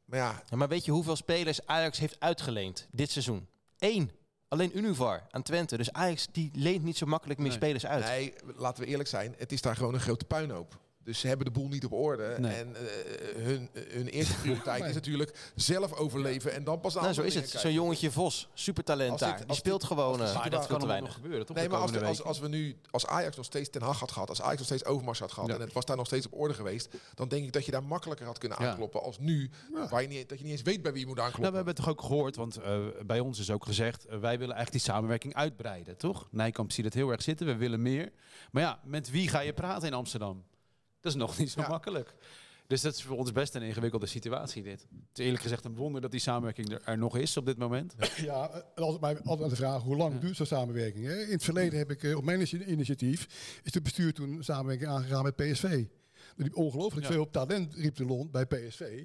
[0.05, 0.43] Maar ja.
[0.55, 3.47] Maar weet je hoeveel spelers Ajax heeft uitgeleend dit seizoen?
[3.79, 4.11] Eén.
[4.53, 5.77] Alleen Univar aan Twente.
[5.77, 7.57] Dus Ajax die leent niet zo makkelijk meer Nee.
[7.57, 8.03] spelers uit.
[8.05, 9.35] Nee, laten we eerlijk zijn.
[9.37, 10.79] Het is daar gewoon een grote puinhoop.
[11.03, 12.35] Dus ze hebben de boel niet op orde.
[12.39, 12.53] Nee.
[12.53, 17.13] En eh, hun, hun eerste prioriteit is natuurlijk zelf overleven en dan pas aan nou,
[17.13, 17.49] zo is het.
[17.49, 19.45] Zo'n jongetje Vos, supertalent dit- daar.
[19.47, 21.13] Die speelt dit- gewoon eh, Maar dat kan te weinig.
[21.13, 21.55] gebeuren, toch?
[21.55, 24.11] Nee, maar als, de- als, als we nu, als Ajax nog steeds Ten Hag had
[24.11, 25.55] gehad, als Ajax nog steeds Overmars had gehad Ja.
[25.55, 27.83] en het was daar nog steeds op orde geweest, dan denk ik dat je daar
[27.83, 28.69] makkelijker had kunnen Ja.
[28.69, 29.49] aankloppen als nu,
[29.89, 31.51] waar je niet, dat je niet eens weet bij wie je moet aankloppen.
[31.51, 34.19] Nou, we hebben het toch ook gehoord, want eh, bij ons is ook gezegd, wij
[34.19, 36.27] willen eigenlijk die samenwerking uitbreiden, toch?
[36.31, 38.11] Nijkamp ziet het heel erg zitten, we willen meer.
[38.51, 40.43] Maar ja, met wie ga je praten in Amsterdam?
[41.01, 41.67] Dat is nog niet zo Ja.
[41.67, 42.13] makkelijk.
[42.67, 44.81] Dus dat is voor ons best een ingewikkelde situatie dit.
[45.09, 47.57] Het is eerlijk gezegd een wonder dat die samenwerking er, er nog is op dit
[47.57, 47.93] moment.
[48.17, 51.05] Ja, en altijd, mij altijd aan de vraag hoe lang duurt zo'n samenwerking.
[51.05, 51.21] Hè?
[51.23, 53.27] In het verleden heb ik eh, op mijn initi- initiatief
[53.63, 55.63] is het bestuur toen een samenwerking aangegaan met PSV.
[55.63, 57.11] Er liep ongelooflijk Ja.
[57.11, 59.03] veel talent riep de lont bij PSV.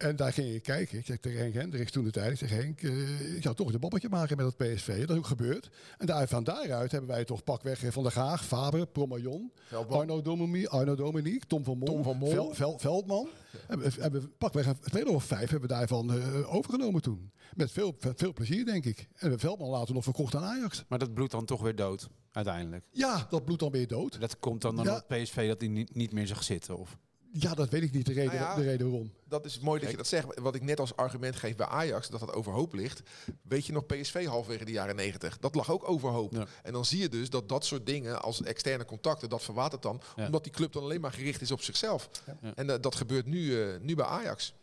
[0.00, 0.98] En daar ging ik kijken.
[0.98, 2.30] Ik zeg tegen Henk Hendricks toen de tijd.
[2.32, 5.00] Ik zeg Henk, eh, ik zou toch een babbeltje maken met dat PSV.
[5.00, 5.70] Dat is ook gebeurd.
[5.98, 9.50] En daar, van daaruit hebben wij toch pakweg Van der Gaag, Faber, Veldman.
[9.88, 12.30] Arno, Domini, Arno Dominique, Tom van Mol, Tom van Mol.
[12.30, 13.28] Vel- Vel- Veldman.
[13.66, 17.30] Hebben, we- hebben we pakweg een tweede of vijf hebben we daarvan eh, overgenomen toen.
[17.54, 19.08] Met veel, veel plezier, denk ik.
[19.14, 20.84] En Veldman later nog verkocht aan Ajax.
[20.88, 22.84] Maar dat bloedt dan toch weer dood, uiteindelijk.
[22.90, 24.20] Ja, dat bloedt dan weer dood.
[24.20, 25.04] Dat komt dan, dan Ja.
[25.08, 26.78] PSV dat hij niet, niet meer zag zitten.
[26.78, 26.96] Of?
[27.32, 28.54] Ja, dat weet ik niet, de reden, Nou ja.
[28.54, 29.12] de reden waarom.
[29.24, 30.38] Dat is mooi dat je dat zegt.
[30.40, 33.02] Wat ik net als argument geef bij Ajax, dat dat overhoop ligt.
[33.42, 35.38] Weet je nog PSV halverwege de jaren negentig?
[35.38, 36.32] Dat lag ook overhoop.
[36.32, 36.46] Ja.
[36.62, 40.00] En dan zie je dus dat dat soort dingen als externe contacten, dat verwatert dan.
[40.16, 40.24] Ja.
[40.26, 42.10] Omdat die club dan alleen maar gericht is op zichzelf.
[42.26, 42.54] Ja.
[42.54, 44.54] En eh, dat gebeurt nu, eh, nu bij Ajax.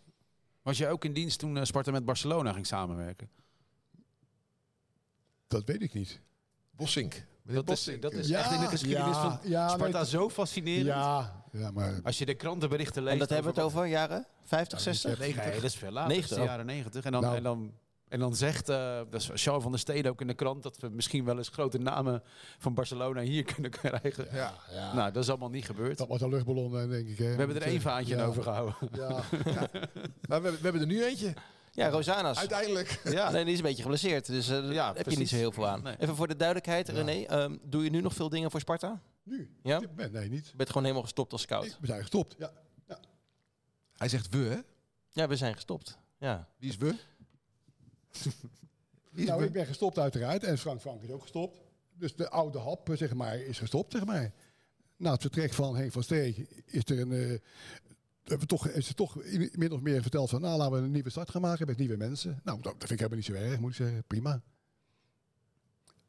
[0.61, 3.29] Was je ook in dienst toen eh, Sparta met Barcelona ging samenwerken?
[5.47, 6.19] Dat weet ik niet.
[6.71, 7.25] Bossink.
[7.43, 10.85] Dat is, dat is Ja, echt in de geschiedenis ja, van Sparta zo fascinerend.
[10.85, 13.13] Ja, ja, maar Als je de krantenberichten leest...
[13.13, 15.19] En dat hebben we het over jaren 50, 60?
[15.19, 16.09] Nee, dat is veel later.
[16.09, 17.03] 90 dat is de jaren 90.
[17.05, 17.35] En dan, Nou.
[17.35, 17.71] en dan,
[18.09, 20.63] en dan zegt eh dat is Charles van der Steden ook in de krant...
[20.63, 22.23] dat we misschien wel eens grote namen
[22.57, 24.27] van Barcelona hier kunnen krijgen.
[24.31, 24.53] Ja.
[24.71, 25.97] ja, Nou, dat is allemaal niet gebeurd.
[25.97, 27.17] dat was een luchtballon, eh, denk ik.
[27.17, 27.29] Hè.
[27.31, 28.75] We hebben er één vaantje ja, aan overgehouden.
[28.91, 29.21] Ja, Maar
[30.21, 31.33] we, hebben- we hebben er nu eentje.
[31.71, 32.37] Ja, Rosanas.
[32.37, 33.01] Uiteindelijk.
[33.03, 33.31] Ja.
[33.31, 35.51] Nee, die is een beetje geblesseerd, dus eh, daar Ja, heb je niet zo heel
[35.51, 35.83] veel aan.
[35.83, 35.95] Nee.
[35.99, 36.93] Even voor de duidelijkheid, Ja.
[36.93, 39.01] René, ehm, doe je nu nog veel dingen voor Sparta?
[39.27, 39.49] Nu.
[39.63, 39.75] Ja?
[39.75, 40.47] Op dit moment, Nee, niet.
[40.47, 41.65] Je bent gewoon helemaal gestopt als scout.
[41.65, 42.35] Ik- We zijn gestopt.
[42.37, 42.51] Ja.
[43.97, 44.59] Hij zegt we, hè?
[45.09, 45.97] Ja, we zijn gestopt.
[46.19, 46.47] Ja.
[46.57, 46.85] Wie is we?
[49.11, 49.45] Wie is Nou, we?
[49.45, 50.43] ik ben gestopt uiteraard.
[50.43, 51.57] En Frank Frank is ook gestopt.
[51.93, 54.31] Dus de oude hap, eh, zeg maar, is gestopt, zeg maar.
[54.97, 56.03] Na het vertrek van Henk van
[56.65, 57.11] is er een...
[57.11, 57.39] eh,
[58.23, 60.41] hebben we toch, is er toch in- min of meer verteld van...
[60.41, 62.39] Nou, laten we een nieuwe start gaan maken met nieuwe mensen.
[62.43, 64.03] Nou, dat, dat vind ik helemaal niet zo erg, moet ik zeggen.
[64.07, 64.41] Prima.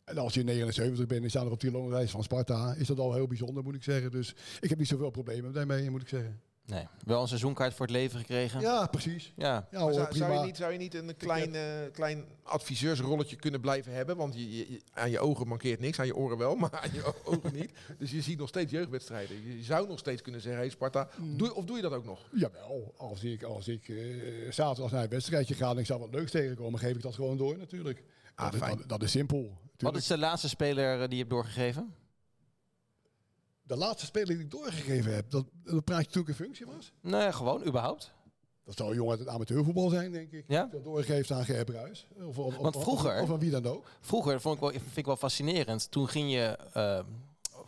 [0.08, 2.74] En als je 79 bent en staat er op die loonlijst van Sparta...
[2.74, 4.10] is dat al heel bijzonder, moet ik zeggen.
[4.10, 6.40] Dus ik heb niet zoveel problemen daarmee, moet ik zeggen.
[6.66, 8.60] Nee, wel een seizoenkaart voor het leven gekregen.
[8.60, 9.32] Ja, precies.
[9.36, 9.46] Ja.
[9.46, 10.26] Ja, Maar hoor, zou, prima.
[10.26, 14.16] zou, je niet, zou je niet een klein, eh, klein adviseursrolletje kunnen blijven hebben?
[14.16, 17.52] Want je, aan je ogen mankeert niks, aan je oren wel, maar aan je ogen
[17.54, 17.70] niet.
[17.98, 19.56] Dus je ziet nog steeds jeugdwedstrijden.
[19.56, 21.36] Je zou nog steeds kunnen zeggen, hey Sparta, Mm.
[21.38, 22.28] doe, of doe je dat ook nog?
[22.32, 23.96] Jawel, als ik, als ik eh,
[24.50, 27.36] zaterdag naar een wedstrijdje ga en ik zou wat leuks tegenkomen, geef ik dat gewoon
[27.36, 28.02] door natuurlijk.
[28.34, 28.76] Ah, dat, is- fijn.
[28.76, 29.58] dat, dat is simpel.
[29.78, 31.94] Wat is de laatste speler eh, die je hebt doorgegeven?
[33.62, 36.66] De laatste speler die ik doorgegeven heb, dat, dat praat je toen ik een functie
[36.66, 36.92] was.
[37.00, 38.12] Nee, gewoon, überhaupt.
[38.64, 40.44] Dat zou een jongen uit het amateurvoetbal zijn, denk ik.
[40.48, 40.68] Ja?
[40.72, 42.06] Dat doorgeeft aan Gerb Ruijs.
[42.22, 43.86] Of, of, Want of- vroeger- Of, of aan wie dan ook.
[44.00, 45.90] Vroeger vond ik wel, vind ik wel fascinerend.
[45.90, 47.00] Toen ging je eh,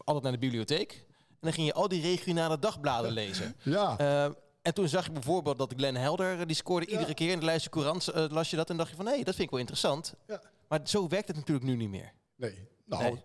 [0.05, 0.93] altijd naar de bibliotheek.
[1.29, 3.55] En dan ging je al die regionale dagbladen lezen.
[3.63, 4.25] Ja, Eh,
[4.63, 6.93] en toen zag je bijvoorbeeld dat Glenn Helder, die scoorde Ja.
[6.93, 9.25] iedere keer in de Leidse Courant, las je dat en dacht je van, hé, dat
[9.35, 10.15] vind ik wel interessant.
[10.27, 10.43] Ja.
[10.71, 12.13] Maar zo werkt het natuurlijk nu niet meer.
[12.37, 12.69] nee.
[12.87, 13.23] Nou, Nee.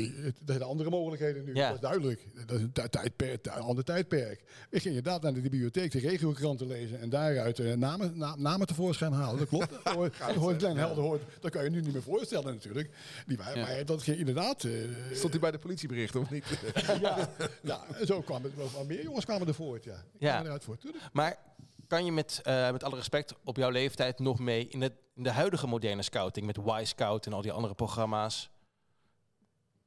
[0.00, 1.54] nee, het, er zijn andere mogelijkheden nu.
[1.54, 1.66] Ja.
[1.66, 2.28] Dat is duidelijk.
[2.46, 4.40] Dat is een tij- tijdperk, een ander tijdperk.
[4.70, 8.66] Ik ging inderdaad naar de bibliotheek de regiokranten lezen en daaruit eh, namen, na- namen
[8.66, 9.38] tevoorschijn halen.
[9.38, 9.70] Dat klopt.
[10.18, 12.90] Dan hoort Glenn Helder, hoort, dat kan je nu niet meer voorstellen natuurlijk.
[13.26, 13.54] Die, Ja.
[13.66, 14.64] Maar dat ging inderdaad...
[14.64, 14.72] eh,
[15.12, 16.44] Stond hij bij de politiebericht of niet?
[17.00, 17.28] ja,
[17.62, 19.84] ja, zo kwamen er wel meer jongens kwamen er voort.
[19.84, 20.32] Ja, Ik Ja.
[20.32, 20.84] kwam eruit voort.
[21.12, 21.36] Maar
[21.88, 25.22] kan je met, eh, met alle respect op jouw leeftijd nog mee in de, in
[25.22, 28.50] de huidige moderne scouting met Y-Scout en al die andere programma's?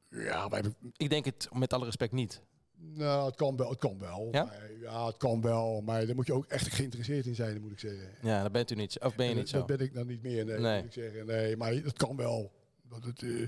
[0.09, 2.41] Ja, wij hebben, Ik denk het met alle respect niet.
[2.75, 3.69] nou, het kan wel.
[3.69, 4.27] Het kan wel.
[4.31, 4.43] Ja?
[4.43, 5.81] Maar, ja, het kan wel.
[5.81, 8.09] Maar daar moet je ook echt geïnteresseerd in zijn, moet ik zeggen.
[8.21, 8.99] Ja, dat bent u niet.
[8.99, 9.67] Of ben je En niet dat, zo?
[9.67, 10.75] dat ben ik dan niet meer, nee, Nee.
[10.77, 11.25] moet ik zeggen.
[11.25, 12.51] Nee, maar het kan wel.
[12.89, 13.47] Dat het, eh,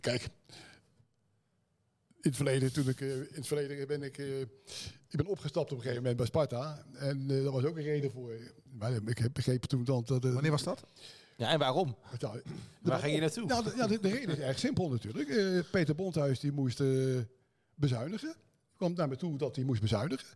[0.00, 0.28] kijk,
[2.20, 4.40] in het verleden, toen ik, eh, in het verleden ben ik, eh,
[5.08, 6.84] ik ben opgestapt op een gegeven moment bij Sparta.
[6.94, 8.32] En daar was ook een reden voor.
[8.72, 10.24] Maar ik heb begrepen toen dan dat...
[10.24, 10.84] Wanneer was dat?
[11.38, 11.96] Ja, en waarom?
[12.18, 12.32] Ja,
[12.82, 13.46] Waar ging je naartoe?
[13.46, 15.28] Nou, de, ja, de, de reden is erg simpel natuurlijk.
[15.28, 17.18] Eh, Peter Bondhuis die moest eh,
[17.74, 18.34] bezuinigen.
[18.78, 20.26] Kwam naar me toe dat hij moest bezuinigen.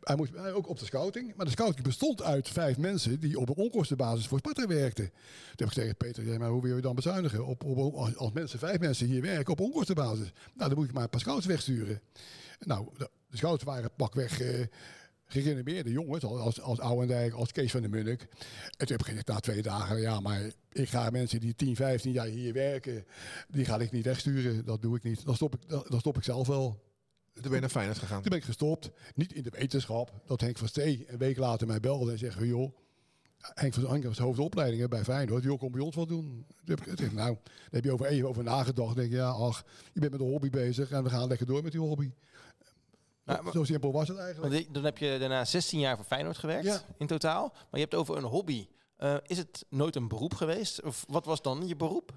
[0.00, 1.34] Hij moest ook op de scouting.
[1.36, 5.04] Maar de scouting bestond uit vijf mensen die op een onkostenbasis voor Sparta werkten.
[5.04, 7.46] Toen heb ik gezegd, Peter, maar hoe wil je dan bezuinigen?
[7.46, 10.32] Op, op, als, mensen, vijf mensen hier werken op onkostenbasis.
[10.54, 12.00] Nou, dan moet ik maar een paar scouts wegsturen.
[12.60, 14.66] Nou, de, scouts waren pakweg eh
[15.26, 18.20] gerenommeerde jongens, als, als, Ouwendijk, als Kees van der Munnik.
[18.20, 18.28] En
[18.86, 22.12] toen heb ik gezegd, na twee dagen, ja, maar ik ga mensen die 10, 15
[22.12, 23.04] jaar hier werken,
[23.48, 24.64] die ga ik niet wegsturen.
[24.64, 25.24] Dat doe ik niet.
[25.24, 26.82] Dan stop ik, dan stop ik zelf wel.
[27.34, 28.20] Toen ben je naar Feyenoord gegaan.
[28.20, 28.90] Toen ben ik gestopt.
[29.14, 32.34] Niet in de wetenschap dat Henk van Stee een week later mij belde en zegt
[32.36, 32.72] van joh,
[33.38, 36.44] Henk van Henk was hoofdopleidingen bij Feyenoord, joh, kom bij ons wat doen.
[36.48, 38.96] Toen heb ik gezegd, nou, daar heb je over even over nagedacht.
[38.96, 41.62] denk ik, ja, ach, je bent met een hobby bezig en we gaan lekker door
[41.62, 42.10] met die hobby.
[43.24, 44.52] Nou, maar- Zo simpel was het eigenlijk.
[44.54, 46.82] Die- dan heb je daarna 16 jaar voor Feyenoord gewerkt Ja.
[46.98, 47.48] in totaal.
[47.52, 48.68] Maar je hebt over een hobby.
[48.96, 50.82] Eh, is het nooit een beroep geweest?
[50.82, 52.12] Of wat was dan je beroep?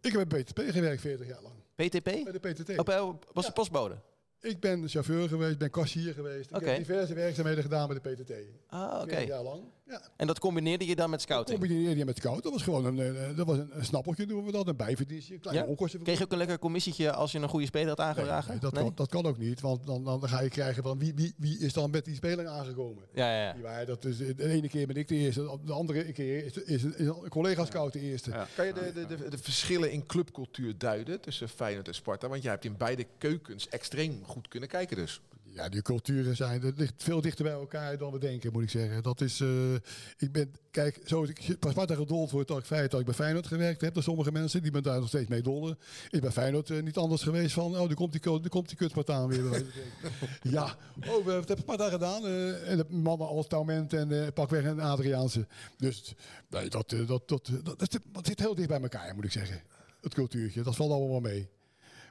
[0.00, 1.54] Ik heb bij BTP gewerkt 40 jaar lang.
[1.74, 2.04] PTP?
[2.04, 2.78] Bij de PTT.
[2.78, 3.00] Op, eh,
[3.32, 3.50] was de Ja.
[3.50, 4.00] postbode?
[4.40, 6.50] Ik ben chauffeur geweest, ben kassier geweest.
[6.50, 8.32] Ik heb diverse werkzaamheden gedaan bij de PTT.
[8.66, 9.08] Ah, oké.
[9.08, 9.62] 40 jaar lang.
[9.90, 10.00] Ja.
[10.16, 11.58] En dat combineerde je dan met scouting?
[11.58, 12.42] Combineerde je met scout.
[12.42, 14.68] Dat was gewoon een, eh, dat was een, een snappeltje, noemen we dat.
[14.68, 15.68] Een bijverdienstje, een kleine Ja?
[15.68, 16.02] onkosten.
[16.02, 18.50] Kreeg je ook een lekker commissietje als je een goede speler had aangedragen?
[18.50, 18.82] nee, dat, Nee?
[18.82, 21.58] Kan, dat kan ook niet, want dan, dan ga je krijgen van wie, wie, wie
[21.58, 23.04] is dan met die speler aangekomen.
[23.14, 23.84] Ja, ja, ja.
[23.84, 26.98] Dat is, de ene keer ben ik de eerste, de andere keer is, is, een,
[26.98, 28.30] is een collega-scout de eerste.
[28.30, 28.46] Ja.
[28.54, 32.28] Kan je de, de, de, de verschillen in clubcultuur duiden tussen Feyenoord en Sparta?
[32.28, 35.20] Want jij hebt in beide keukens extreem goed kunnen kijken dus.
[35.52, 38.70] Ja, die culturen zijn het ligt veel dichter bij elkaar dan we denken, moet ik
[38.70, 39.02] zeggen.
[39.02, 39.74] Dat is, eh,
[40.18, 43.14] ik ben, kijk, zoals ik pas Sparta gedold word, dat ik feit dat ik bij
[43.14, 43.94] Feyenoord gewerkt heb.
[43.94, 45.78] door sommige mensen, die ben daar nog steeds mee dollen.
[46.10, 48.76] Is bij Feyenoord eh, niet anders geweest van, oh, er komt die, er komt die
[48.76, 49.64] kut Spartaan weer.
[50.56, 50.76] ja,
[51.08, 52.26] oh, we- wat heeft Sparta gedaan?
[52.26, 55.46] Eh, en de mannen als Taument en pakweg en Adriaanse.
[55.76, 56.14] Dus,
[56.50, 59.32] nee, dat, dat, dat, dat, dat, zit- dat zit heel dicht bij elkaar, moet ik
[59.32, 59.62] zeggen.
[60.00, 61.48] Het cultuurtje, dat valt allemaal mee.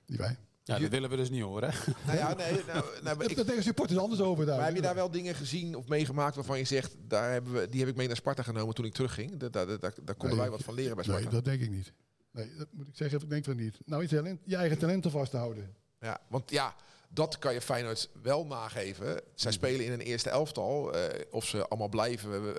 [0.06, 0.38] Niet wij?
[0.70, 1.74] Ja, dat willen we dus niet horen.
[2.06, 4.58] Nou ja, nee, nou, nou, ik, denken supporters anders over daar.
[4.58, 7.70] maar heb je daar wel dingen gezien of meegemaakt waarvan je zegt, daar hebben we,
[7.70, 9.38] die heb ik mee naar Sparta genomen toen ik terugging?
[9.38, 11.36] Daar, daar, daar, daar konden Nee, wij wat van leren bij Nee, Sparta.
[11.36, 11.94] dat denk ik niet.
[12.32, 13.80] Nee, dat moet ik zeggen, ik denk van niet.
[13.86, 15.76] Nou, je, talent, je eigen talenten vast te houden.
[16.00, 16.76] Ja, want ja,
[17.12, 19.22] dat kan je Feyenoord wel nageven.
[19.36, 20.94] Zij spelen in een eerste elftal.
[20.94, 22.54] eh, of ze allemaal blijven.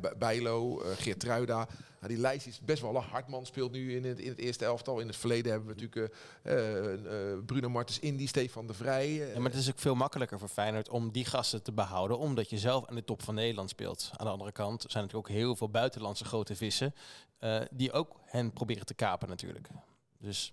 [0.00, 1.68] B- Bijlo, eh Geertruida.
[2.00, 3.06] Nou, die lijst is best wel lang.
[3.06, 4.98] Hartman speelt nu in het, in het eerste elftal.
[5.00, 6.14] In het verleden hebben we natuurlijk
[7.46, 9.10] Bruno Martens Indy, Stefan de Vrij.
[9.12, 12.50] Ja, maar het is ook veel makkelijker voor Feyenoord om die gasten te behouden, omdat
[12.50, 14.10] je zelf aan de top van Nederland speelt.
[14.16, 16.94] Aan de andere kant zijn er ook heel veel buitenlandse grote vissen,
[17.70, 19.68] die ook hen proberen te kapen natuurlijk.
[20.18, 20.52] Dus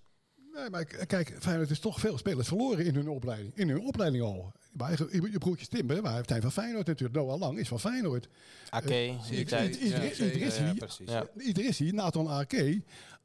[0.54, 3.52] Nee, maar kijk, Feyenoord is toch veel spelers verloren in hun opleiding.
[3.56, 4.52] In hun opleiding al.
[4.72, 7.18] Maar je, je broertje Timber, maar hij heeft van Feyenoord natuurlijk.
[7.18, 8.28] Noah Lang is van Feyenoord.
[8.70, 8.88] AK, Eh,
[9.28, 9.74] die ik- tijd.
[9.74, 11.92] ik- Ieder- zeker, Idrissi.
[11.92, 12.50] Nathan AK,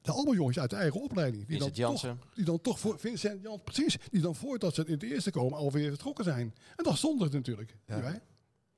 [0.01, 1.45] dat allemaal jongens uit de eigen opleiding.
[1.47, 2.19] Die Vincent dan, Jansen.
[2.19, 5.31] toch, die dan toch voor Vincent Jans, precies, die dan voordat ze in het eerste
[5.31, 6.53] komen alweer vertrokken zijn.
[6.75, 7.75] En dat is zonde natuurlijk.
[7.87, 8.21] Ja.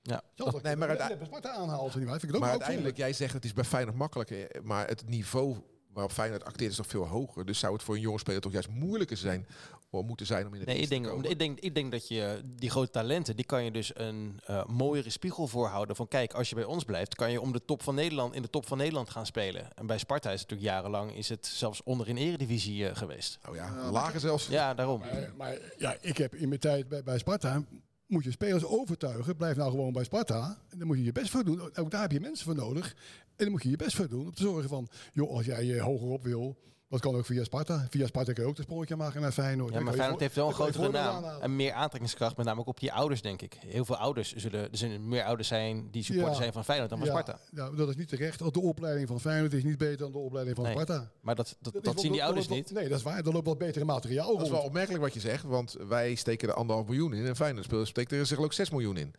[0.01, 0.21] Ja.
[0.35, 2.19] Dat Nee, maar uiteindelijk- aanhaalt, niet waar?
[2.19, 4.47] Vind ik het ook maar uiteindelijk, jij zegt het is bij Feyenoord makkelijker.
[4.63, 5.55] Maar het niveau
[5.93, 7.45] waarop Feyenoord acteert is nog veel hoger.
[7.45, 9.47] Dus zou het voor een jonge speler toch juist moeilijker zijn,
[9.89, 11.31] of moeten zijn om in het Nee, ik denk, te om- komen?
[11.31, 14.65] ik, denk, ik denk dat je die grote talenten, die kan je dus een eh,
[14.65, 15.95] mooiere spiegel voorhouden.
[15.95, 18.41] Van kijk, als je bij ons blijft, kan je om de top van Nederland in
[18.41, 19.73] de top van Nederland gaan spelen.
[19.75, 23.37] En bij Sparta is het natuurlijk jarenlang is het zelfs onder in eredivisie eh, geweest.
[23.49, 24.47] Oh ja, lager zelfs.
[24.47, 24.99] Ja, daarom.
[24.99, 27.63] Maar, maar ja, ik heb in mijn tijd bij, bij Sparta.
[28.07, 30.57] Moet je spelers overtuigen, blijf nou gewoon bij Sparta.
[30.69, 31.75] En dan moet je je best voor doen.
[31.75, 32.95] Ook daar heb je mensen voor nodig.
[33.39, 34.25] En dan moet je je best voor doen.
[34.25, 36.57] Om te zorgen van, joh, als jij uh, hogerop wil.
[36.89, 37.87] Dat kan ook via Sparta.
[37.89, 39.69] Via Sparta kun je ook de sprongetje maken naar Feyenoord.
[39.69, 42.37] Ja, Dan maar je Feyenoord heeft wel een dan je grotere naam en meer aantrekkingskracht,
[42.37, 43.57] met name ook op je ouders, denk ik.
[43.67, 46.37] Heel veel ouders zullen, er zullen meer ouders zijn die supporter Ja.
[46.37, 47.39] zijn van Feyenoord dan van ja, Sparta.
[47.51, 48.39] Ja, dat is niet terecht.
[48.39, 50.73] Want de opleiding van Feyenoord is niet beter dan de opleiding van Nee.
[50.73, 51.11] Sparta.
[51.21, 52.71] Maar dat, dat, is dat wel- zien die ouders niet.
[52.71, 53.17] Nee, dat is waar.
[53.17, 56.47] Er loopt wat betere materiaal Dat is wel opmerkelijk wat je zegt, want wij steken
[56.49, 57.25] er anderhalf miljoen in.
[57.25, 59.13] En Feyenoord speelt steekt er zich ook 6 miljoen in.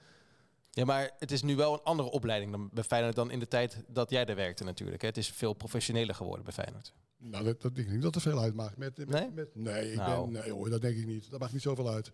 [0.71, 3.49] Ja, maar het is nu wel een andere opleiding dan bij Feyenoord dan in de
[3.49, 5.03] tijd dat jij daar werkte natuurlijk.
[5.03, 5.09] Hè.
[5.09, 6.93] Het is veel professioneler geworden bij Feyenoord.
[7.19, 8.77] Nou, dat, dat denk ik niet dat er veel uitmaakt.
[8.77, 9.31] Met, met, Nee?
[9.31, 10.31] Met, nee, ik Nou.
[10.31, 11.31] ben, nee hoor, dat denk ik niet.
[11.31, 12.13] Dat maakt niet zoveel uit.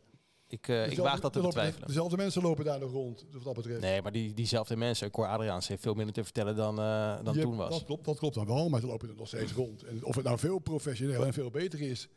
[0.48, 1.86] Ik, eh, ik Dezelfde- waag dat te er betwijfelen.
[1.86, 3.80] Dezelfde mensen lopen daar nog rond, wat dat betreft.
[3.80, 7.34] Nee, maar die, diezelfde mensen, Cor Adriaans, heeft veel minder te vertellen dan, eh, dan
[7.38, 7.70] toen was.
[7.70, 9.82] Dat klopt, dat klopt dan wel, maar ze lopen er nog steeds rond.
[9.82, 12.08] En of het nou veel professioneler en veel beter is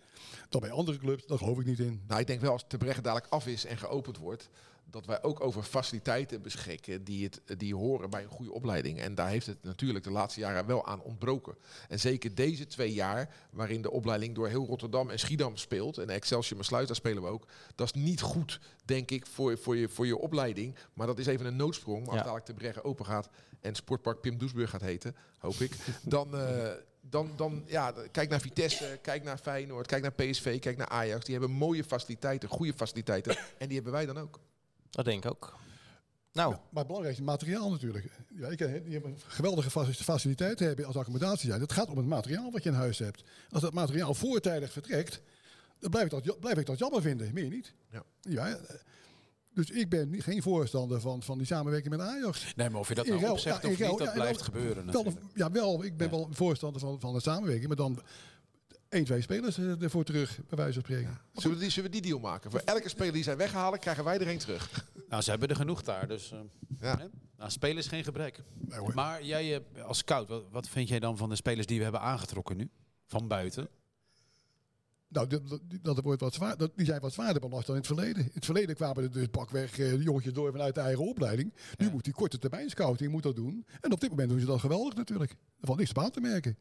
[0.49, 2.02] dan bij andere clubs, daar geloof ik niet in.
[2.08, 4.49] Nou, ik denk wel als de Brecht dadelijk af is en geopend wordt,
[4.91, 8.99] dat wij ook over faciliteiten beschikken die, het, die horen bij een goede opleiding.
[8.99, 11.56] En daar heeft het natuurlijk de laatste jaren wel aan ontbroken.
[11.88, 16.10] En zeker deze twee jaar, waarin de opleiding door heel Rotterdam en Schiedam speelt, en
[16.10, 19.89] Excelsior Besluit, daar spelen we ook, dat is niet goed, denk ik, voor, voor, je,
[19.89, 20.75] voor je opleiding.
[20.93, 21.99] Maar dat is even een noodsprong.
[21.99, 22.23] Maar als Ja.
[22.23, 23.30] dadelijk de Brecht open gaat
[23.62, 25.71] en Sportpark Pim Doesburg gaat heten, hoop ik,
[26.04, 26.38] dan...
[26.38, 26.71] eh,
[27.02, 31.25] dan, dan ja, kijk naar Vitesse, kijk naar Feyenoord, kijk naar PSV, kijk naar Ajax.
[31.25, 33.38] Die hebben mooie faciliteiten, goede faciliteiten.
[33.58, 34.39] En die hebben wij dan ook.
[34.89, 35.58] Dat denk ik ook.
[36.34, 38.06] Nou, Maar het belangrijkste materiaal natuurlijk.
[38.36, 41.62] Ja, ik, ken- die hebben geweldige faci- faciliteiten hebben als accommodatie zijn.
[41.62, 43.23] Het gaat om het materiaal wat je in huis hebt.
[43.49, 45.21] Als dat materiaal voortijdig vertrekt,
[45.80, 47.34] dan blijf ik dat, ja- blijf ik dat jammer vinden.
[47.34, 47.73] Meer niet.
[47.91, 48.04] Ja.
[48.21, 48.75] Ja, eh,
[49.54, 52.54] dus ik ben geen voorstander van, van die samenwerking met Ajax.
[52.56, 55.06] Nee, maar of je dat nou opzegt ja, of niet, dat ja, blijft gebeuren Wel,
[55.36, 56.13] ja, wel, ik ben Ja.
[56.15, 57.67] wel voorstander van, van de samenwerking.
[57.67, 58.02] Maar dan
[58.89, 61.17] één, twee spelers eh, ervoor terug, bij wijze van spreken.
[61.34, 62.52] Zullen we, die, zullen we die deal maken?
[62.52, 64.86] Voor elke speler die zij weggehaald, krijgen wij er één terug.
[65.10, 66.32] Nou, ze hebben er genoeg daar, dus...
[66.32, 66.39] eh,
[66.80, 66.97] Ja.
[66.97, 67.06] hè?
[67.38, 68.43] Nou, spelen is geen gebrek.
[68.67, 68.80] Nee.
[68.93, 71.84] Maar jij eh, als scout, wat, wat vind jij dan van de spelers die we
[71.84, 72.69] hebben aangetrokken nu?
[73.06, 73.69] Van buiten?
[75.08, 77.91] Nou, dat, dat, wordt wat zwaar, dat, die zijn wat zwaarder belast dan in het
[77.93, 78.23] verleden.
[78.23, 81.54] In het verleden kwamen er dus pakweg eh, de jongetjes door vanuit de eigen opleiding.
[81.78, 81.91] Nu Ja.
[81.91, 83.65] moet die korte termijn scouting moet dat doen.
[83.82, 85.32] En op dit moment doen ze dat geweldig natuurlijk.
[85.32, 86.58] Er valt niks op aan te merken.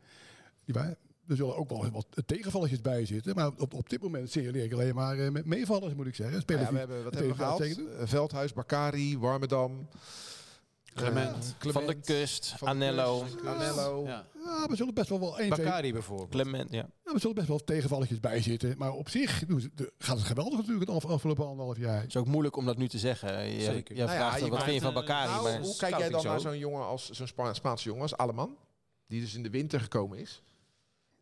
[0.65, 0.97] Die waar,
[1.29, 3.35] er zullen ook wel wat tegenvalletjes bij zitten.
[3.35, 6.43] Maar op, op dit moment zeer ik alleen maar eh, met meevallers, moet ik zeggen.
[6.47, 7.61] Ja, we hebben, wat hebben we gehaald?
[7.61, 9.89] Eh, Veldhuis, Bakari, Warmedam.
[10.95, 11.55] Clement.
[11.65, 14.05] eh, van de kust, Van de Anello, Kust, Anello.
[14.07, 14.27] Ja.
[14.45, 16.29] Ja, we zullen best wel wel één, twee, Bakari bijvoorbeeld.
[16.31, 16.89] Clement, ja.
[17.05, 18.75] ja, we zullen best wel tegenvalletjes bij zitten.
[18.79, 19.43] Maar op zich
[19.99, 22.01] gaat het geweldig natuurlijk het af, afgelopen anderhalf jaar.
[22.01, 23.49] Het is ook moeilijk om dat nu te zeggen.
[23.55, 23.97] Je, Zeker.
[23.97, 25.31] jij Nou ja, vraagt je wat vind je van Bakari?
[25.31, 26.49] Nou, maar hoe kijk jij dan naar zo.
[26.49, 28.57] zo'n jongen als zo'n Spa- Spaanse jongen als Alleman?
[29.07, 30.43] Die dus in de winter gekomen is.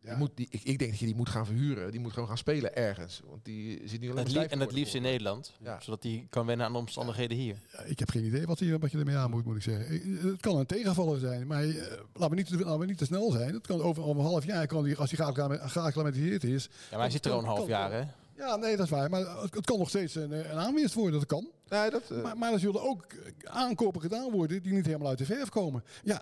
[0.07, 0.13] Ja.
[0.13, 1.91] Die moet, die, ik, ik denk dat je die moet gaan verhuren.
[1.91, 3.21] Die moet gewoon gaan spelen ergens.
[3.25, 5.01] Want die zit niet alleen het maar lie- stijf en het liefst in.
[5.01, 5.53] Nederland.
[5.63, 5.79] Ja.
[5.79, 7.55] Zodat hij kan wennen aan de omstandigheden hier.
[7.71, 9.85] Ja, ik heb geen idee wat, hier, wat je ermee aan moet, moet ik zeggen.
[9.87, 11.75] Eh, Het kan een tegenvaller zijn, maar eh,
[12.13, 13.53] laten, we niet, te- laten we niet te snel zijn.
[13.53, 15.33] Het kan over, over een half jaar, kan die, als hij
[15.69, 16.63] geacclimatiseerd is.
[16.63, 18.03] Ja, maar hij zit er al een half jaar, hè?
[18.37, 19.09] Ja, nee, dat is waar.
[19.09, 21.47] Maar het, het kan nog steeds een, eh, een aanwinst worden, dat kan.
[21.69, 23.05] Nee, dat, Maar, maar er zullen ook
[23.43, 25.83] aankopen gedaan worden die niet helemaal uit de verf komen.
[26.03, 26.21] Ja,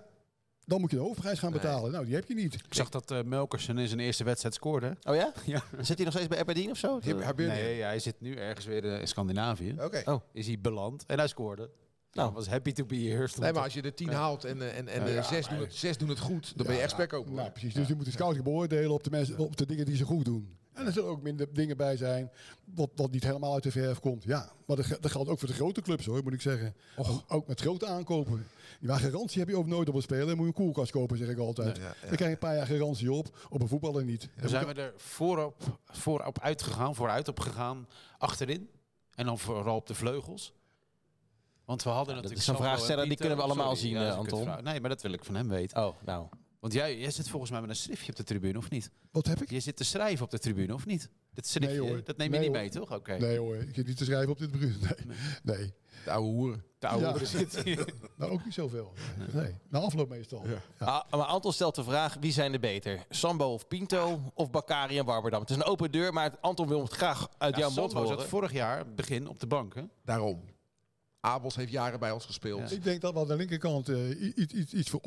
[0.66, 1.60] dan moet je de hoofdprijs gaan Nee.
[1.60, 1.92] betalen.
[1.92, 2.54] Nou, die heb je niet.
[2.54, 4.96] Ik zag dat eh Melkersen in zijn eerste wedstrijd scoorde.
[5.02, 5.32] Oh ja?
[5.44, 5.62] Ja.
[5.80, 7.00] Zit hij nog steeds bij Aberdeen of zo?
[7.02, 9.74] je Nee, hij zit nu ergens weer eh, in Scandinavië.
[9.80, 10.02] Oké.
[10.04, 10.20] Oh.
[10.32, 11.70] Is hij beland en hij scoorde.
[12.12, 13.28] Nou, was happy to be here.
[13.40, 15.48] Nee, maar als je de tien haalt en, eh, en, en Ja, de ja, zes,
[15.48, 17.34] doen het, zes doen het goed, dan ben je echt spek open.
[17.34, 17.74] Nou, precies.
[17.74, 20.24] Dus je moet de scouting beoordelen op de, mensen, op de dingen die ze goed
[20.24, 20.56] doen.
[20.76, 22.30] En er zullen ook minder dingen bij zijn
[22.74, 24.24] wat, wat niet helemaal uit de verf komt.
[24.24, 26.74] Ja, maar dat, dat geldt ook voor de grote clubs hoor, moet ik zeggen.
[26.96, 28.46] Ook- Ook met grote aankopen.
[28.80, 30.26] Ja, garantie heb je ook nooit op een speler.
[30.26, 31.76] Dan moet je een koelkast kopen, zeg ik altijd.
[31.76, 31.88] Ja, ja.
[31.88, 33.38] Dan krijg je een paar jaar garantie op.
[33.48, 34.28] Op een voetballer niet.
[34.36, 38.68] Daar zijn we er voorop, voorop uitgegaan, vooruit op gegaan, achterin.
[39.14, 40.52] En dan vooral op de vleugels.
[41.64, 42.42] Want we hadden dat natuurlijk...
[42.42, 44.64] is een Sandro en vraagsteller, die kunnen we allemaal Sorry, zien, eh, Anton.
[44.64, 45.86] Nee, maar dat wil ik van hem weten.
[45.86, 46.26] Oh, nou.
[46.66, 48.90] Want jij, jij zit volgens mij met een schriftje op de tribune, of niet?
[49.10, 49.50] Wat heb ik?
[49.50, 51.08] Je zit te schrijven op de tribune, of niet?
[51.34, 52.04] Dat schriftje, Nee, hoor.
[52.04, 52.58] dat neem je Nee, niet hoor.
[52.64, 52.92] mee, toch?
[52.94, 53.16] Oké.
[53.18, 54.76] Nee hoor, ik heb niet te schrijven op dit bruut.
[55.42, 55.56] Nee.
[55.56, 55.72] nee.
[56.04, 56.64] De oude hoeren.
[56.78, 57.24] De oude Ja.
[57.24, 57.94] zit hier.
[58.16, 58.92] Nou, ook niet zoveel.
[59.32, 59.54] Nee.
[59.68, 60.42] Na afloop meestal.
[60.48, 60.62] Ja.
[60.86, 63.04] Ah, maar Anton stelt de vraag, wie zijn er beter?
[63.08, 65.40] Sambo of Pinto of Bakari en Warmerdam?
[65.40, 68.06] Het is een open deur, maar Anton wil het graag uit Ja, jouw mond Sambo
[68.06, 68.20] horen.
[68.20, 69.82] zat vorig jaar begin op de bank, hè?
[70.04, 70.54] Daarom.
[71.20, 72.70] Abels heeft jaren bij ons gespeeld.
[72.70, 72.76] Ja.
[72.76, 75.00] Ik denk dat we aan de linkerkant eh, iets, iets, iets voor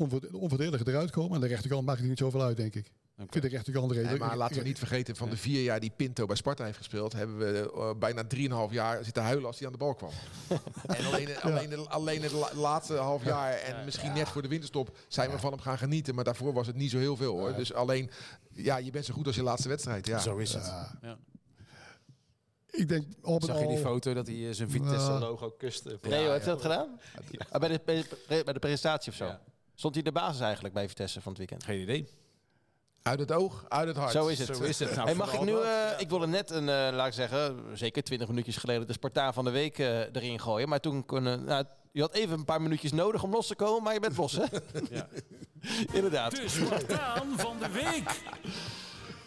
[0.88, 1.34] eruit komen.
[1.34, 2.92] Aan de rechterkant maakt het niet zoveel uit, denk ik.
[3.16, 4.24] Ik vind de rechterkant Nee, redelijk.
[4.24, 7.12] maar laten we niet vergeten, van de vier jaar die Pinto bij Sparta heeft gespeeld,
[7.12, 10.10] hebben we eh, bijna drieënhalf jaar zitten huilen als hij aan de bal kwam.
[10.96, 14.96] en alleen, alleen, alleen het la- laatste half jaar en misschien net voor de winterstop
[15.08, 16.14] zijn we van hem gaan genieten.
[16.14, 17.54] Maar daarvoor was het niet zo heel veel hoor.
[17.54, 18.10] Dus alleen,
[18.52, 20.06] ja, je bent zo goed als je laatste wedstrijd.
[20.06, 20.18] Ja.
[20.18, 20.72] Zo is het.
[21.02, 21.18] Ja.
[22.70, 24.84] Ik denk met Zag je die al- foto dat hij eh, zijn Nou.
[24.84, 25.98] Vitesse-logo kuste?
[26.02, 27.00] Nee, joh, heeft hij dat gedaan?
[27.50, 27.80] Ah, bij, de,
[28.28, 29.24] bij, de, presentatie of zo?
[29.24, 29.40] Ja.
[29.74, 31.64] Stond hij de basis eigenlijk bij Vitesse van het weekend?
[31.64, 32.08] Geen idee.
[33.02, 34.12] Uit het oog, uit het hart.
[34.12, 34.56] Zo is het.
[34.56, 34.94] Zo is het.
[34.94, 38.02] Nou, Hey, mag ik nu, eh, ik wilde net een, eh, laat ik zeggen, zeker
[38.02, 40.68] 20 minuutjes geleden de Spartaan van de week erin gooien.
[40.68, 43.82] Maar toen kon, nou, je had even een paar minuutjes nodig om los te komen,
[43.82, 44.44] maar je bent los, hè?
[44.90, 45.08] Ja.
[45.92, 46.36] Inderdaad.
[46.36, 48.10] De Spartaan van de week.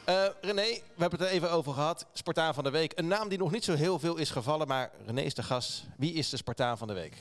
[0.06, 2.06] Eh, René, we hebben het er even over gehad.
[2.14, 2.92] Spartaan van de week.
[2.96, 5.84] Een naam die nog niet zo heel veel is gevallen, maar René is de gast.
[5.98, 7.14] Wie is de Spartaan van de week?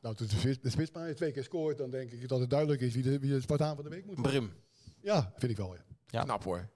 [0.00, 3.02] Nou, als de, spits- twee keer scoort, dan denk ik dat het duidelijk is wie
[3.02, 4.32] de, wie de Spartaan van de week moet worden.
[4.32, 4.52] Brum.
[5.00, 5.74] Ja, vind ik wel.
[5.74, 5.80] Ja.
[6.06, 6.22] Ja.
[6.22, 6.68] Knap hoor.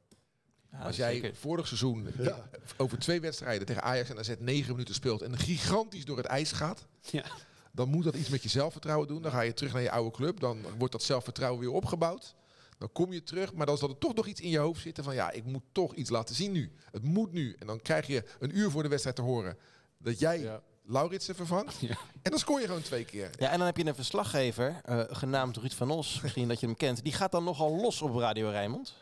[0.72, 1.34] Ja, Als jij zeker.
[1.34, 2.48] vorig seizoen Ja.
[2.76, 6.52] over twee wedstrijden tegen Ajax en AZ negen minuten speelt en gigantisch door het ijs
[6.52, 7.24] gaat, Ja.
[7.72, 9.22] dan moet dat iets met je zelfvertrouwen doen.
[9.22, 12.34] Dan ga je terug naar je oude club, dan wordt dat zelfvertrouwen weer opgebouwd.
[12.78, 15.04] Dan kom je terug, maar dan zal er toch nog iets in je hoofd zitten
[15.04, 16.72] van ja, ik moet toch iets laten zien nu.
[16.90, 17.56] Het moet nu.
[17.58, 19.56] En dan krijg je een uur voor de wedstrijd te horen
[19.98, 20.60] dat jij Ja.
[20.90, 21.80] Lauritsen vervangt.
[21.80, 21.96] Ja.
[22.22, 23.30] En dan scoor je gewoon twee keer.
[23.38, 26.66] Ja, en dan heb je een verslaggever, eh, genaamd Ruud van Os, misschien dat je
[26.66, 27.02] hem kent.
[27.02, 28.94] Die gaat dan nogal los op Radio Rijnmond.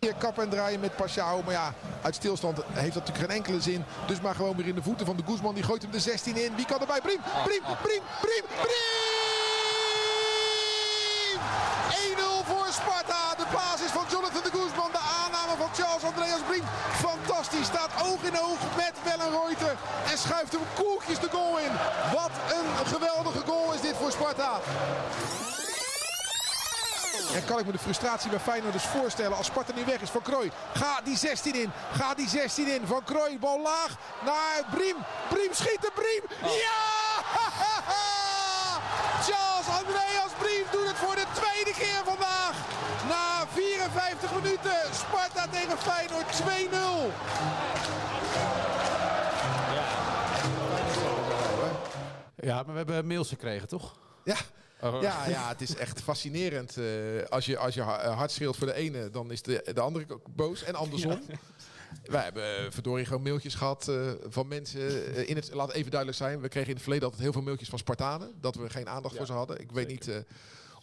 [0.00, 1.42] Hier kappen en draaien met Pashao.
[1.42, 3.84] Maar ja, uit stilstand heeft dat natuurlijk geen enkele zin.
[4.06, 5.54] Dus maar gewoon weer in de voeten van de Guzman.
[5.54, 6.54] Die gooit hem de 16 in.
[6.56, 7.00] Wie kan erbij?
[7.00, 8.44] Briem, Briem, Briem, Briem,
[11.88, 12.16] Briem!
[12.16, 13.34] 1-0 voor Sparta.
[13.36, 14.50] De basis van Jonathan de
[15.72, 16.64] Charles Andreas Briem.
[16.92, 17.66] Fantastisch.
[17.66, 19.76] Staat oog in oog met Wellenreuter.
[20.10, 21.72] En schuift hem koeltjes de goal in.
[22.12, 24.60] Wat een geweldige goal is dit voor Sparta.
[27.34, 30.10] En kan ik me de frustratie bij Feyenoord dus voorstellen als Sparta nu weg is
[30.10, 30.50] van Krooi.
[30.74, 31.72] Ga die 16 in.
[31.92, 32.86] Ga die 16 in.
[32.86, 33.90] Van Krooi, bal laag
[34.24, 34.96] naar Briem.
[35.28, 36.50] Briem schiet de Briem.
[36.50, 36.88] Ja!
[39.62, 42.54] Charles Andreas Briem doet het voor de tweede keer vandaag.
[43.08, 44.78] Na 54 minuten.
[44.92, 48.20] Sparta tegen Feyenoord 2-0.
[52.36, 53.96] Ja, maar we hebben mails gekregen, toch?
[54.24, 54.36] Ja.
[54.82, 55.02] Oh.
[55.02, 56.76] Ja, ja, het is echt fascinerend.
[56.76, 56.84] eh,
[57.28, 60.06] als, je, als je ha- hard schreeuwt voor de ene, dan is de, de andere
[60.30, 60.62] boos.
[60.62, 61.20] En andersom.
[62.04, 65.14] Wij hebben eh, verdorie gewoon mailtjes gehad eh, van mensen.
[65.14, 67.42] eh, in het, laat even duidelijk zijn, we kregen in het verleden altijd heel veel
[67.42, 68.32] mailtjes van Spartanen.
[68.40, 69.60] Dat we geen aandacht voor ze hadden.
[69.60, 70.24] Ik weet niet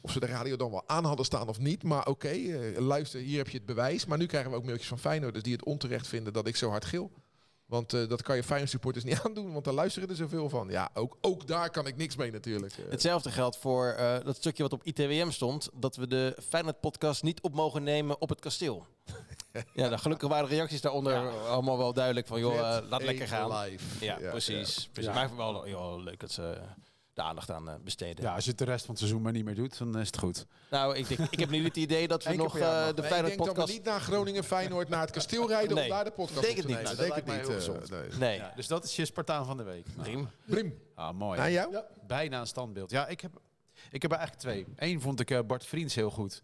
[0.01, 1.83] of ze de radio dan wel aan hadden staan of niet.
[1.83, 2.33] Maar oké,
[2.77, 4.05] luister, hier heb je het bewijs.
[4.05, 6.69] Maar nu krijgen we ook mailtjes van Feyenoorders die het onterecht vinden dat ik zo
[6.69, 7.11] hard gil.
[7.67, 10.69] Want eh, dat kan je Feyenoord supporters niet aandoen, want daar luisteren er zoveel van.
[10.69, 12.73] Ja, ook, ook daar kan ik niks mee natuurlijk.
[12.73, 12.85] eh.
[12.89, 15.69] Hetzelfde geldt voor eh, dat stukje wat op ITWM stond.
[15.73, 18.85] Dat we de Feyenoord-podcast niet op mogen nemen op het kasteel.
[19.73, 22.39] ja, nou, gelukkig waren de reacties daaronder allemaal wel duidelijk van...
[22.39, 23.57] joh, laat lekker gaan.
[23.59, 24.05] live.
[24.05, 24.89] Ja, precies.
[24.91, 25.13] precies.
[25.13, 26.57] Maar wel joh, leuk dat ze
[27.17, 28.23] de aandacht aan eh, besteden.
[28.23, 30.07] Ja, als je het de rest van het seizoen maar niet meer doet, dan is
[30.07, 30.45] het goed.
[30.69, 33.25] Nou, ik, denk, ik heb nu het idee dat we nog eh, de Nee, ik
[33.25, 36.11] denk dat we niet naar Groningen, Feyenoord, naar het kasteel rijden Nee, om daar de
[36.11, 36.97] podcast denk op te het niet.
[36.97, 36.97] nemen.
[36.97, 37.57] Nou, denk dat het lijkt niet.
[37.57, 38.19] mij heel gezond.
[38.19, 38.29] nee.
[38.29, 39.85] Nee, Ja, dus dat is je Spartaan van de week.
[40.01, 40.29] Prima.
[40.45, 41.39] Brim, ah, mooi.
[41.39, 41.71] naar jou?
[41.71, 41.85] Ja.
[42.07, 42.91] Bijna een standbeeld.
[42.91, 43.31] Ja, ik heb,
[43.91, 44.89] ik heb er eigenlijk twee.
[44.89, 46.41] Eén vond ik eh, Bart Vriends heel goed.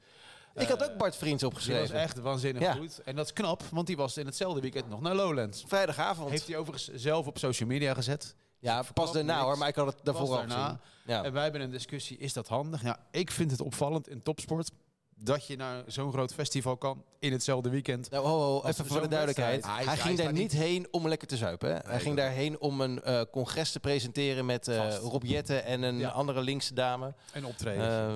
[0.56, 1.96] Ik had ook Bart Vriends Die was opgeschreven.
[2.00, 2.74] echt waanzinnig Ja.
[2.74, 3.02] goed.
[3.06, 5.64] En dat is knap, want die was in hetzelfde weekend nog naar Lowlands.
[5.68, 6.30] Vrijdagavond.
[6.30, 8.36] Heeft hij overigens zelf op social media gezet.
[8.64, 9.46] Ja, pas daarna niks.
[9.46, 10.80] hoor, maar ik had het daarvoor al gezien.
[11.06, 11.24] Ja.
[11.24, 12.84] En wij hebben een discussie, is dat handig?
[12.84, 14.72] Ja, ik vind het opvallend in topsport
[15.16, 18.10] dat je naar zo'n groot festival kan in hetzelfde weekend.
[18.10, 19.66] Nou, ho, ho, Als even voor de duidelijkheid.
[19.66, 21.74] Hij, ging hij daar niet heen om lekker te zuipen.
[21.74, 21.80] Hè?
[21.86, 24.98] hij ging daarheen om een eh, congres te presenteren met Vast.
[25.00, 26.10] Rob Jette en een Ja.
[26.10, 27.14] andere linkse dame.
[27.34, 28.10] En optreden.
[28.10, 28.16] Eh,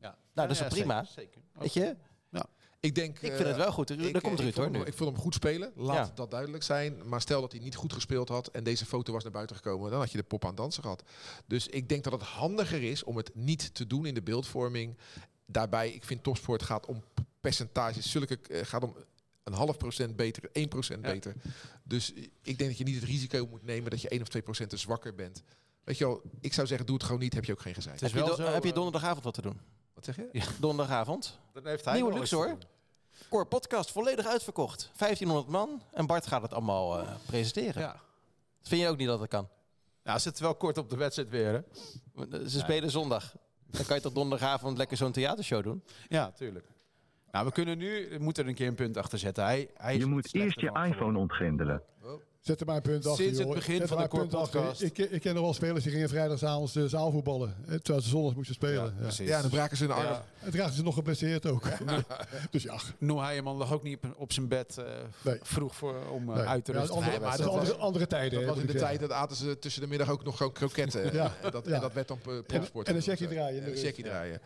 [0.00, 0.16] ja.
[0.34, 1.04] dat is Ja, prima.
[1.04, 1.40] Zeker, zeker.
[1.52, 1.96] weet je?
[2.84, 3.18] Ik denk...
[3.20, 4.12] Ik vind het wel goed.
[4.12, 4.80] Daar komt Ruud hoor nu.
[4.80, 5.72] ik vond hem goed spelen.
[5.76, 6.12] Laat Ja.
[6.14, 7.08] dat duidelijk zijn.
[7.08, 9.90] Maar stel dat hij niet goed gespeeld had en deze foto was naar buiten gekomen,
[9.90, 11.02] dan had je de pop aan het dansen gehad.
[11.46, 14.96] Dus ik denk dat het handiger is om het niet te doen in de beeldvorming.
[15.46, 17.02] Daarbij, ik vind topsport gaat om
[17.40, 18.10] percentages.
[18.10, 18.96] Zulke eh, gaat om
[19.44, 21.12] een half procent beter, 1 procent Ja.
[21.12, 21.34] beter.
[21.82, 22.12] Dus
[22.42, 24.70] ik denk dat je niet het risico moet nemen dat je 1 of 2 procent
[24.70, 25.42] te zwakker bent.
[25.84, 28.00] Weet je wel, ik zou zeggen, doe het gewoon niet, heb je ook geen gezeik.
[28.00, 29.60] Heb je, heb eh, donderdagavond wat te doen?
[29.94, 30.28] Wat zeg je?
[30.60, 31.38] Donderdagavond.
[31.52, 32.58] Dan heeft hij Nieuwe luxe hoor.
[33.28, 34.90] Core podcast, volledig uitverkocht.
[34.96, 35.82] 1500 man.
[35.92, 37.82] En Bart gaat het allemaal eh, presenteren.
[37.82, 37.96] Ja.
[38.62, 39.48] Vind je ook niet dat het kan?
[40.02, 41.52] Ja, zit wel kort op de wedstrijd weer.
[42.16, 42.48] Hè?
[42.48, 43.34] Ze spelen zondag.
[43.66, 45.84] Dan kan je toch donderdagavond lekker zo'n theatershow doen?
[46.08, 46.66] Ja, tuurlijk.
[47.30, 49.44] Nou, we kunnen nu, we moeten er een keer een punt achter zetten.
[49.44, 51.20] Hij, hij Je moet eerst je iPhone geworden.
[51.20, 51.82] ontgrendelen.
[52.44, 53.24] Zet er maar een punt achter.
[53.24, 53.56] Sinds het joh.
[53.56, 54.28] begin Zet van de achter.
[54.28, 54.82] Podcast.
[54.82, 57.54] Ik, ik ken nog wel spelers die gingen vrijdagavond de zaal voetballen.
[57.68, 58.74] eh, Terwijl ze zondags moesten spelen.
[58.84, 59.28] Ja, Ja, precies.
[59.28, 60.02] Ja, dan braken ze een arm.
[60.04, 60.24] Ja.
[60.38, 61.62] Het raakten ze nog geblesseerd ook.
[62.50, 64.84] dus ja, Noah Heijeman lag ook niet op, op zijn bed eh,
[65.22, 65.38] Nee.
[65.42, 66.44] vroeg voor, om eh, nee.
[66.46, 66.96] uit te Ja, rusten.
[66.96, 68.38] andere, Nee, maar dat is dat andere, was- andere tijden.
[68.40, 71.02] Dat was in de tijd dat aten ze tussen de middag ook nog gewoon kroketten.
[71.14, 71.32] Ja.
[71.42, 71.74] En, dat, Ja.
[71.74, 72.88] en dat werd dan eh, propsport.
[72.88, 73.32] En een checkie eh.
[73.32, 74.40] draaien in En de een checkie draaien.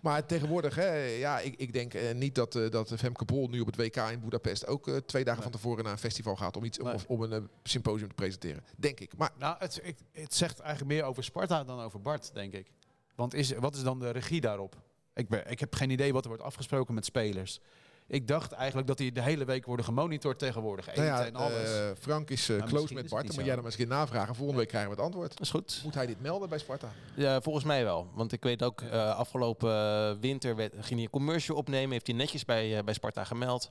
[0.00, 3.60] Maar tegenwoordig, hè, ja, ik, ik denk eh, niet dat, eh, dat Femke Bol nu
[3.60, 6.56] op het WK in Budapest ook eh, twee dagen van tevoren naar een festival gaat
[6.56, 6.94] om, iets, om, Nee.
[6.94, 8.64] of- om een eh, symposium te presenteren.
[8.76, 9.16] Denk ik.
[9.16, 12.70] Maar Nou, het, ik- het zegt eigenlijk meer over Sparta dan over Bart, denk ik.
[13.14, 14.76] Want is, wat is dan de regie daarop?
[15.14, 17.60] Ik, ben, ik heb geen idee wat er wordt afgesproken met spelers.
[18.06, 20.88] Ik dacht eigenlijk dat die de hele week worden gemonitord tegenwoordig.
[20.88, 21.78] Eten nou ja, en alles.
[21.78, 23.26] eh, Frank is eh, Maar close misschien met Bart.
[23.26, 24.34] Dan moet jij dan maar eens een keer navragen.
[24.34, 25.30] Volgende week krijgen we het antwoord.
[25.30, 25.80] Dat is goed.
[25.84, 26.92] Moet hij dit melden bij Sparta?
[27.14, 28.10] Ja, volgens mij wel.
[28.14, 31.90] Want ik weet ook, eh, afgelopen eh, winter werd, ging hij een commercial opnemen.
[31.90, 33.70] Heeft hij netjes bij, eh, bij Sparta gemeld.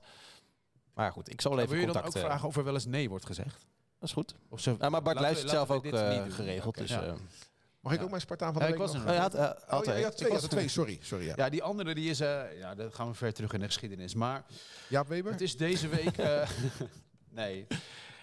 [0.94, 2.16] Maar goed, ik zal even wil je dan contact...
[2.16, 3.66] ook eh, vragen of er wel eens nee wordt gezegd?
[4.00, 4.36] dat is goed.
[4.50, 6.78] Of ze, Nou, maar Bart luistert zelf ook eh, geregeld.
[6.78, 7.04] Dus, ja.
[7.04, 7.14] eh,
[7.80, 8.04] Mag ik Ja.
[8.04, 9.14] ook mijn Spartaan van Ja, de ik week was nog?
[9.14, 9.40] je had, Oh,
[9.70, 10.68] ja, twee, Ik je was had twee.
[10.68, 11.26] Sorry, sorry.
[11.26, 11.34] Ja.
[11.38, 14.14] Ja, die andere die is, eh, ja, dat gaan we ver terug in de geschiedenis.
[14.14, 14.46] Maar
[14.90, 15.32] Jaap Weber?
[15.32, 16.50] het is deze week, eh,
[17.30, 17.68] nee.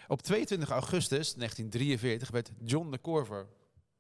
[0.08, 3.46] Op 22 augustus 1943 werd John de Korver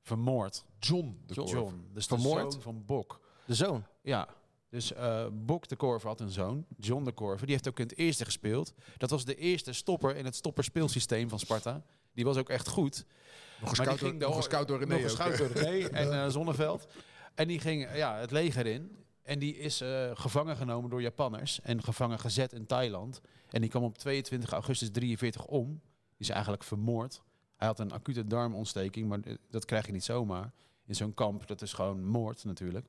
[0.02, 0.64] vermoord.
[0.78, 1.46] John de John.
[1.48, 1.62] Korver.
[1.64, 2.44] John, dus Vermoord?
[2.44, 3.20] de zoon van Bok.
[3.44, 3.84] De zoon.
[4.02, 4.28] Ja,
[4.70, 7.46] dus eh, Bok de Korver had een zoon, John de Korver.
[7.46, 8.72] Die heeft ook in het eerste gespeeld.
[8.96, 11.82] Dat was de eerste stopper in het stopperspeelsysteem van Sparta.
[12.12, 13.04] Die was ook echt goed.
[13.04, 15.36] Nog een Maar die scout door, ging nog door- scout door René Nog ook.
[15.36, 16.86] door René en eh, Zonneveld.
[17.34, 18.96] En die ging ja, het leger in.
[19.22, 21.60] En die is eh, gevangen genomen door Japanners.
[21.60, 23.20] En gevangen gezet in Thailand.
[23.50, 25.66] En die kwam op 22 augustus 43 om.
[25.66, 25.80] Die
[26.18, 27.22] is eigenlijk vermoord.
[27.56, 30.52] Hij had een acute darmontsteking, maar eh, dat krijg je niet zomaar.
[30.86, 32.86] In zo'n kamp, dat is gewoon moord natuurlijk.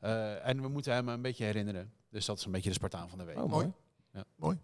[0.00, 1.92] Eh, en we moeten hem een beetje herinneren.
[2.08, 3.36] Dus dat is een beetje de Spartaan van de week.
[3.36, 3.72] Oh, mooi.
[4.12, 4.60] Zullen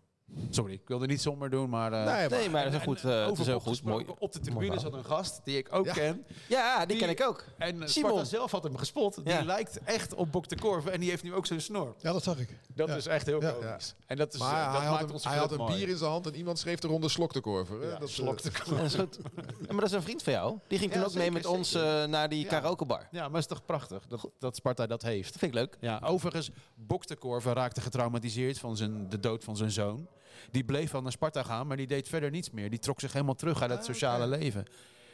[0.50, 1.92] Sorry, ik wilde niet somber doen, maar...
[1.92, 3.82] eh, Nee, Nee, maar dat is een goed, eh, het over is heel goed.
[3.82, 4.04] Mooi.
[4.18, 5.92] Op de tribune zat een gast die ik ook Ja.
[5.92, 6.24] ken.
[6.48, 7.44] Ja, die, Die- ken ik ook.
[7.58, 8.10] En eh, Simon.
[8.10, 9.14] Sparta zelf had hem gespot.
[9.24, 9.42] Die Ja.
[9.44, 10.92] lijkt echt op Bok de Korver.
[10.92, 11.94] En die heeft nu ook zo'n snor.
[11.98, 12.58] Ja, dat zag ik.
[12.74, 12.94] Dat Ja.
[12.96, 13.50] is echt heel Ja.
[13.50, 13.94] komisch.
[14.06, 15.74] En dat, is, Maar dat hij, had maakt een, onze hij had een mooi.
[15.76, 17.80] bier in zijn hand en iemand schreef eronder slok de korver.
[17.82, 17.98] hè?
[17.98, 19.18] Dat, slok de Ja, dat is goed.
[19.36, 20.58] Ja, maar dat is een vriend van jou.
[20.68, 23.08] Die ging Ja, toen ook mee zeker, met ons eh, naar die karaokebar.
[23.10, 25.28] Ja, maar het is toch prachtig dat, dat Sparta dat heeft.
[25.30, 25.76] Dat vind ik leuk.
[25.80, 30.06] Ja, overigens, Bok de Korver raakte getraumatiseerd van zijn, de dood van zijn zoon.
[30.50, 32.70] Die bleef wel naar Sparta gaan, maar die deed verder niets meer.
[32.70, 34.64] Die trok zich helemaal terug uit het Ah, sociale leven.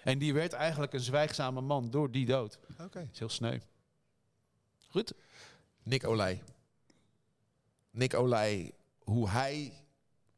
[0.04, 2.58] En die werd eigenlijk een zwijgzame man door die dood.
[2.80, 3.08] Oké.
[3.12, 3.58] Is heel sneu.
[4.88, 5.12] Goed.
[5.82, 6.42] Nick Olij.
[7.90, 9.72] Nick Olij, hoe hij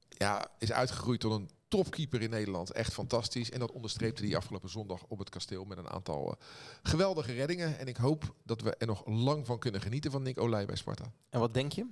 [0.09, 2.73] ja, is uitgegroeid tot een topkeeper in Nederland.
[2.73, 3.51] Echt fantastisch.
[3.51, 6.47] En dat onderstreepte hij afgelopen zondag op het kasteel met een aantal eh,
[6.83, 7.79] geweldige reddingen.
[7.79, 10.77] En ik hoop dat we er nog lang van kunnen genieten van Nick Olij bij
[10.77, 11.13] Sparta.
[11.31, 11.87] En wat denk je?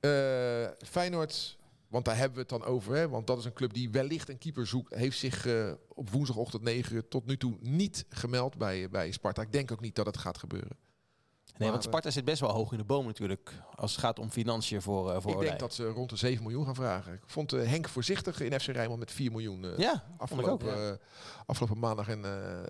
[0.00, 2.94] Eh, Feyenoord, want daar hebben we het dan over.
[2.94, 4.94] Hè, want dat is een club die wellicht een keeper zoekt.
[4.94, 9.42] Heeft zich eh, op woensdagochtend 9 uur tot nu toe niet gemeld bij, bij Sparta.
[9.42, 10.76] Ik denk ook niet dat het gaat gebeuren.
[11.46, 13.52] Nee, Maar, want Sparta zit best wel hoog in de boom natuurlijk.
[13.74, 15.48] Als het gaat om financiën voor, eh voor ik Olij.
[15.48, 17.12] denk dat ze rond de 7 miljoen gaan vragen.
[17.12, 20.20] Ik vond eh, Henk voorzichtig in FC Rijnmond met 4 miljoen eh, Ja, ik ook.
[20.20, 20.90] afgelopen, ja.
[20.90, 20.96] eh,
[21.46, 22.08] afgelopen maandag.
[22.08, 22.62] En eh,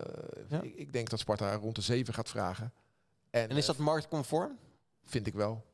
[0.49, 0.63] Ja.
[0.63, 2.73] ik, ik denk dat Sparta rond de 7 gaat vragen.
[3.31, 4.59] En is eh, dat marktconform?
[5.05, 5.65] vind ik wel.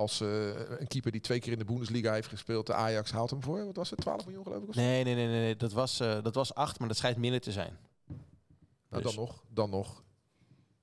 [0.00, 0.46] Als eh,
[0.80, 3.64] een keeper die twee keer in de Bundesliga heeft gespeeld, de Ajax haalt hem voor.
[3.66, 4.00] Wat was het?
[4.00, 4.74] 12 miljoen geloof ik?
[4.74, 5.40] Nee, nee, nee, nee.
[5.40, 5.56] nee.
[5.56, 7.78] Dat, was, eh, dat was acht, maar dat schijnt minder te zijn.
[8.88, 9.14] Nou, Dus.
[9.14, 10.02] dan nog, dan nog.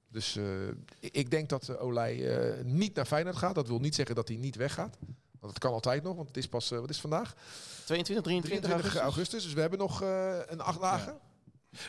[0.10, 0.68] Dus eh,
[1.00, 3.56] ik- denk dat uh, Olij eh, niet naar Feyenoord gaat.
[3.56, 4.98] Dat wil niet zeggen dat hij niet weggaat.
[5.40, 7.34] Want het kan altijd nog, want het is pas, wat is het vandaag?
[7.86, 9.02] 22, 23 23 augustus.
[9.02, 9.44] augustus.
[9.44, 11.20] Dus we hebben nog eh, een acht dagen.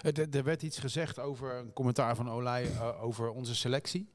[0.03, 4.09] Er, er- er werd iets gezegd over een commentaar van Olij over onze selectie.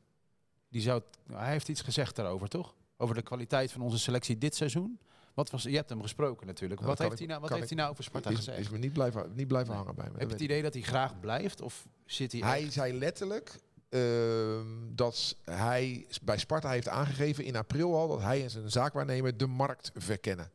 [0.70, 1.02] Die zou,
[1.32, 2.74] hij heeft iets gezegd daarover, toch?
[2.98, 5.00] Over de kwaliteit van onze selectie dit seizoen.
[5.34, 6.80] Wat was, je hebt hem gesproken natuurlijk.
[6.82, 8.60] Nou, wat heeft, ik- hij nou, wat heeft ik- hij nou over Sparta Is, gezegd?
[8.60, 9.78] is me niet blijven, niet blijven Nee.
[9.84, 10.18] hangen bij me.
[10.18, 11.62] Heb je het idee dat hij graag blijft?
[11.62, 12.42] Of zit hij.
[12.42, 14.66] Hij echt- zei letterlijk ehm,
[14.96, 19.48] dat hij bij Sparta heeft aangegeven in april al dat hij en zijn zaakwaarnemer de
[19.48, 20.52] markt verkennen.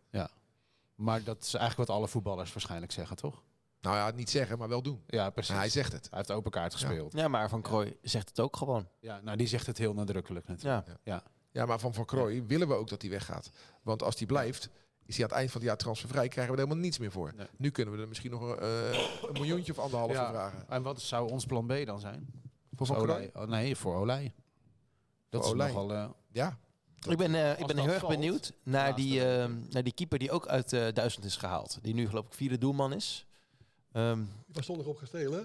[0.95, 3.43] Maar dat is eigenlijk wat alle voetballers waarschijnlijk zeggen, toch?
[3.81, 5.03] Nou ja, niet zeggen, maar wel doen.
[5.07, 5.55] Ja, precies.
[5.55, 6.07] Hij zegt het.
[6.11, 7.13] Hij heeft open kaart gespeeld.
[7.13, 8.89] Ja, maar Van Krooi zegt het ook gewoon.
[9.01, 9.21] Ja.
[9.21, 10.87] nou, die zegt het heel nadrukkelijk natuurlijk.
[10.87, 10.97] Ja.
[11.03, 11.23] Ja,
[11.53, 13.51] maar van Van Krooi willen we ook dat hij weggaat.
[13.83, 14.69] Want als hij blijft,
[15.07, 17.11] is hij aan het eind van het jaar transfervrij, krijgen we er helemaal niets meer
[17.13, 17.33] voor.
[17.37, 17.47] Nee.
[17.57, 18.69] Nu kunnen we er misschien nog eh,
[19.23, 20.25] een miljoentje of anderhalf Ja.
[20.25, 20.69] voor vragen.
[20.69, 22.27] En wat zou ons plan B dan zijn?
[22.75, 23.31] Voor Van Krooi?
[23.35, 24.35] Oh, nee, voor Olij.
[25.29, 25.73] Dat Voor is Olij.
[25.73, 25.93] nogal...
[25.93, 26.59] eh, Ja.
[27.09, 29.27] Ik ben, eh, ik ben heel erg valt, benieuwd naar die, de-
[29.67, 31.79] eh, naar die keeper die ook uit eh Duitsland is gehaald.
[31.83, 33.27] Die nu geloof ik vierde doelman is.
[33.93, 35.41] Ehm, Die was zondag op kasteel, hè?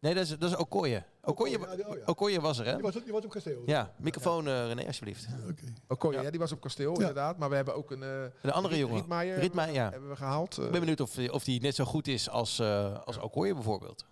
[0.00, 1.04] Nee, dat is, dat is Okoye.
[1.22, 2.02] Okoye, ja, die- oh ja.
[2.06, 2.72] Okoye was er, hè?
[2.74, 3.62] Die was, die was op kasteel.
[3.66, 5.28] Ja, microfoon eh, René, alsjeblieft.
[5.50, 5.62] Oké.
[5.88, 6.22] Okoye, Ja.
[6.22, 6.30] ja.
[6.30, 6.98] die was op kasteel Ja.
[6.98, 7.38] inderdaad.
[7.38, 8.02] Maar we hebben ook een...
[8.02, 8.96] eh De andere Riet- jongen.
[8.98, 9.90] Rietmaier Rietmaier, ja.
[9.90, 10.58] hebben we gehaald.
[10.58, 13.54] Eh, Ik ben benieuwd of, of die net zo goed is als, eh als Okoye
[13.54, 14.06] bijvoorbeeld.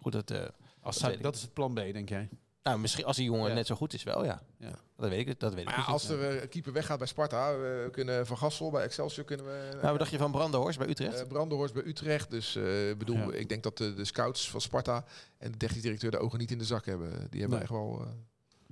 [0.00, 0.42] Goed, dat, eh,
[0.80, 2.28] als dat, dat is het plan B, denk jij?
[2.62, 3.54] Nou, misschien als die jongen Ja.
[3.54, 4.42] net zo goed is, wel ja.
[4.58, 4.70] Ja.
[4.96, 5.88] Dat weet ik, dat weet ik maar ja, niet.
[5.90, 9.46] als er eh, een keeper weggaat bij Sparta, we kunnen Van Gassel bij Excelsior kunnen
[9.46, 9.68] we...
[9.72, 11.20] Nou, wat dacht je van Brandenhorst bij Utrecht?
[11.20, 12.30] Eh Brandenhorst bij Utrecht.
[12.30, 13.32] Dus eh, ik bedoel, Ja.
[13.32, 15.04] ik denk dat de, de scouts van Sparta
[15.38, 17.10] en de technisch directeur de ogen niet in de zak hebben.
[17.30, 17.60] Die hebben Nee.
[17.60, 18.12] echt wel eh,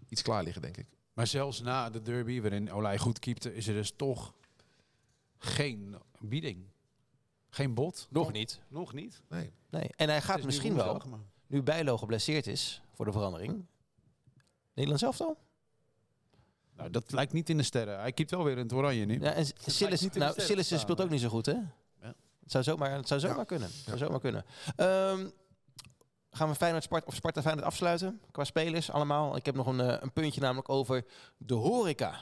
[0.09, 0.86] iets klaar liggen, denk ik.
[1.12, 4.34] Maar zelfs na de derby, waarin Olij goed keepte, is er dus toch
[5.38, 6.64] geen bieding.
[7.49, 8.07] Geen bod.
[8.11, 8.61] Nog niet.
[8.68, 9.22] Nog niet.
[9.28, 9.53] Nee.
[9.70, 9.91] Nee.
[9.97, 11.03] En hij gaat misschien wel,
[11.47, 13.64] nu Bijlo geblesseerd is voor de verandering.
[14.81, 15.37] Nederland zelf al?
[16.76, 18.01] Nou, dat lijkt niet in de sterren.
[18.01, 19.20] Hij keept wel weer in het oranje nu.
[19.20, 21.53] Ja, en Sillis, de nou, sterren Sillis te staan, speelt ook niet zo goed, hè?
[21.53, 22.14] Ja.
[22.41, 23.45] Het zou zomaar, het zou zomaar Ja.
[23.45, 23.68] kunnen.
[23.68, 24.45] Het zou zomaar kunnen.
[24.76, 25.28] Ehm,
[26.31, 28.20] gaan we Feyenoord Sparta, of Sparta Feyenoord afsluiten?
[28.31, 29.37] Qua spelers allemaal.
[29.37, 31.05] Ik heb nog een, eh, een puntje namelijk over
[31.37, 32.14] de horeca.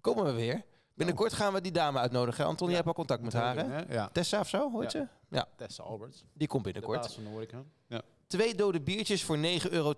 [0.00, 0.64] Komen we weer.
[0.94, 2.44] Binnenkort gaan we die dame uitnodigen.
[2.44, 2.74] Anton, Ja.
[2.74, 4.10] jij hebt al contact met haar, hè?
[4.12, 5.00] Tessa of zo, hoort Ja.
[5.00, 5.06] ze?
[5.36, 6.24] Ja, Tessa Alberts.
[6.32, 7.00] die komt De binnenkort.
[7.02, 7.62] baas van de horeca.
[7.86, 8.02] Ja.
[8.26, 9.94] Twee dode biertjes voor 9,80 euro.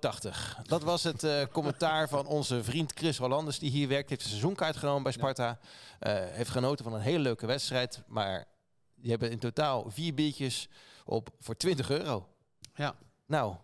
[0.63, 4.09] Dat was het eh, commentaar van onze vriend Chris Hollanders, die hier werkt.
[4.09, 5.59] Heeft een seizoenkaart genomen bij Sparta.
[5.99, 8.03] Eh, heeft genoten van een hele leuke wedstrijd.
[8.07, 8.45] Maar
[8.95, 10.69] die hebben in totaal vier biertjes
[11.05, 12.29] op voor 20 euro.
[12.75, 12.95] Ja.
[13.27, 13.55] Nou,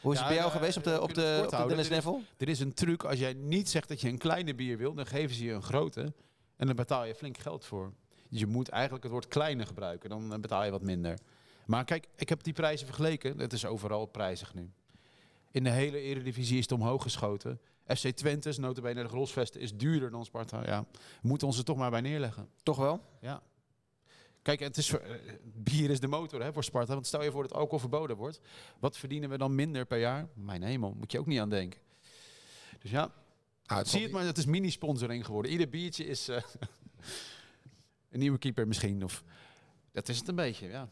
[0.00, 1.64] hoe is Ja, het bij jou eh, geweest op de, op de, op de.
[1.66, 2.20] Dennis Neville?
[2.36, 3.04] Er is een truc.
[3.04, 5.62] Als jij niet zegt dat je een kleine bier wil, dan geven ze je een
[5.62, 6.12] grote.
[6.56, 7.92] En dan betaal je flink geld voor.
[8.28, 10.10] Dus je moet eigenlijk het woord kleine gebruiken.
[10.10, 11.18] Dan betaal je wat minder.
[11.66, 13.38] Maar kijk, ik heb die prijzen vergeleken.
[13.38, 14.70] Het is overal prijzig nu.
[15.50, 17.60] In de hele Eredivisie is het omhoog geschoten.
[17.86, 20.62] FC Twente, is notabene de Grosvesten, is duurder dan Sparta.
[20.66, 22.48] Ja, we moeten ons er toch maar bij neerleggen.
[22.62, 23.00] Toch wel?
[23.20, 23.42] Ja.
[24.42, 25.10] Kijk, het is, eh,
[25.42, 26.94] bier is de motor hè, voor Sparta.
[26.94, 28.40] Want stel je voor dat alcohol verboden wordt.
[28.78, 30.28] Wat verdienen we dan minder per jaar?
[30.34, 31.80] Mijn hemel, moet je ook niet aan denken.
[32.80, 33.12] Dus ja,
[33.66, 35.52] Ah, het zie het maar, het is mini-sponsoring geworden.
[35.52, 36.42] Ieder biertje is, eh,
[38.10, 39.04] Een nieuwe keeper misschien.
[39.04, 39.24] Of,
[39.92, 40.88] dat is het een beetje, ja.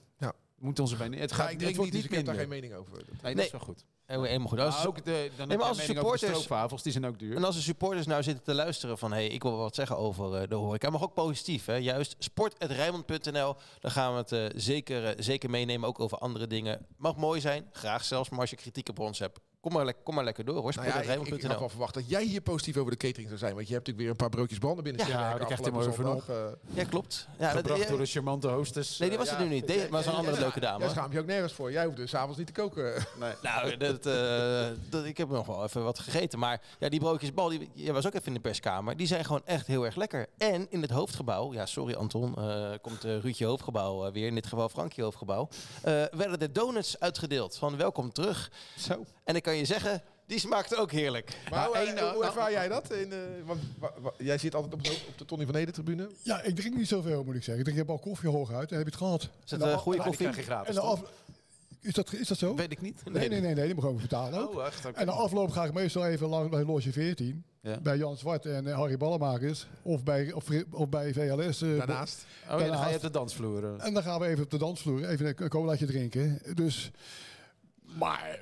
[0.62, 2.34] Moet onze bij, het Ja, gaat ik het drink wordt niet, dus ik heb daar
[2.34, 2.92] geen mening over.
[2.94, 3.44] Dat- Nee, dat Nee.
[3.44, 3.84] is wel goed.
[4.06, 4.58] Eh, Helemaal goed.
[4.60, 6.92] Als, Maar ook de, dan maar heb als je een mening over de supporters- die
[6.92, 7.36] zijn ook duur.
[7.36, 9.10] En als de supporters nou zitten te luisteren van...
[9.12, 10.90] hé, hey, ik wil wat zeggen over eh, de horeca.
[10.90, 11.74] Maar ook positief, hè.
[11.74, 13.56] Juist sport.rijmond.nl.
[13.80, 15.88] Daar gaan we het eh, zeker, eh, zeker meenemen.
[15.88, 16.86] Ook over andere dingen.
[16.96, 18.28] Mag mooi zijn, graag zelfs.
[18.30, 20.72] Maar als je kritiek op ons hebt, kom maar, kom maar lekker door hoor.
[20.74, 23.38] Nou ja, ik, ik had wel verwacht dat jij hier positief over de catering zou
[23.38, 23.54] zijn.
[23.54, 25.92] Want je hebt natuurlijk weer een paar broodjes branden binnen Ja, die werken krijgt mooi
[25.92, 26.28] zondag.
[26.28, 26.36] Eh,
[26.74, 27.28] Ja, klopt.
[27.38, 28.98] Ja, dat, Gebracht ja, door de charmante hostess.
[28.98, 29.66] nee, die was Eh, het nu niet.
[29.66, 30.88] Deze was een andere leuke dame.
[30.88, 31.72] schaamt je ook nergens voor.
[31.72, 32.94] Jij hoeft dus avonds niet te koken.
[33.42, 36.38] Nou, dat, eh, dat, ik heb nog wel even wat gegeten.
[36.38, 38.96] Maar ja, die broodjes bal, die, jij was ook even in de perskamer.
[38.96, 40.26] Die zijn gewoon echt heel erg lekker.
[40.38, 44.26] En in het hoofdgebouw, ja sorry Anton, eh, komt uh, Ruudje Hoofdgebouw eh, weer.
[44.26, 45.48] In dit geval Frankje Hoofdgebouw.
[45.82, 48.50] eh, werden de donuts uitgedeeld van welkom terug.
[48.78, 49.04] Zo.
[49.24, 51.36] En ik kan je zeggen, die smaakte ook heerlijk.
[51.50, 52.92] Maar hoe, één, hoe nou, ervaar jij dat?
[52.92, 55.70] In, eh, want, wa- wa- jij zit altijd op de, op de Tony van Ede
[55.72, 56.09] tribune.
[56.22, 57.66] Ja, ik drink niet zoveel, moet ik zeggen.
[57.66, 59.28] Ik drink al koffie hooguit en heb je het gehad.
[59.44, 60.16] Is het uh, af- goede koffie?
[60.16, 61.03] krijg je gratis, En af,
[61.80, 62.55] is, dat, is dat zo?
[62.55, 63.03] Weet ik niet.
[63.11, 64.55] Nee, nee, nee, nee, die moet gewoon betalen ook.
[64.55, 64.90] Oh, echt?
[64.92, 67.44] En de afloop ga ik meestal even lang bij Loge 14.
[67.61, 67.80] Ja.
[67.80, 69.66] Bij Jan Zwart en eh, Harry Ballenmakers.
[69.82, 71.62] Of bij, of, of bij VLS.
[71.62, 72.24] eh, Daarnaast.
[72.44, 73.76] Oh, ja, dan ga je daarnaast- op de dansvloer.
[73.80, 76.40] En dan gaan we even op de dansvloer even een colaatje drinken.
[76.55, 76.90] Dus,
[77.98, 78.40] maar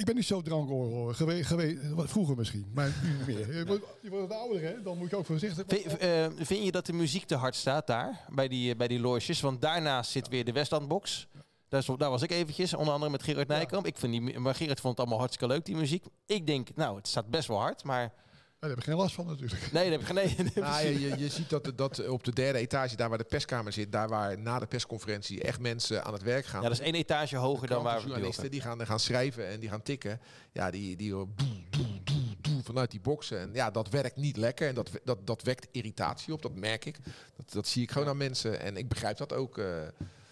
[0.00, 1.46] ik ben niet zo drankoor geweest.
[1.46, 1.78] Gewe
[2.08, 3.56] vroeger misschien, maar nu niet meer.
[3.56, 4.82] Je wordt, je wordt wat ouder, hè?
[4.82, 7.86] Dan moet je ook voorzichtig Vind, eh, vind je dat de muziek te hard staat
[7.86, 9.40] daar, bij die, eh, bij die loges?
[9.40, 11.28] Want daarnaast zit weer de Westlandbox.
[11.68, 13.86] Daar, daar was ik eventjes, onder andere met Gerard Nijkamp.
[13.86, 16.04] Ik vind die, maar Gerard vond het allemaal hartstikke leuk, die muziek.
[16.26, 18.12] Ik denk, nou, het staat best wel hard, maar...
[18.60, 19.72] Daar heb ik geen last van natuurlijk.
[19.72, 20.36] Nee, dat heb ik geen...
[20.36, 23.18] Nee, nee, Nou, je, je, je ziet dat, dat op de derde etage, daar waar
[23.18, 26.62] de perskamer zit, daar waar na de persconferentie echt mensen aan het werk gaan.
[26.62, 29.60] Ja, dat is één etage hoger dan waar we journalisten die gaan, gaan schrijven en
[29.60, 30.20] die gaan tikken.
[30.52, 33.40] Ja, die, die horen boe, boe, boe, boe vanuit die boksen.
[33.40, 36.42] En ja, dat werkt niet lekker en dat, dat, dat wekt irritatie op.
[36.42, 36.98] Dat merk ik.
[37.36, 39.58] Dat, dat zie ik gewoon aan mensen en ik begrijp dat ook.
[39.58, 39.82] eh.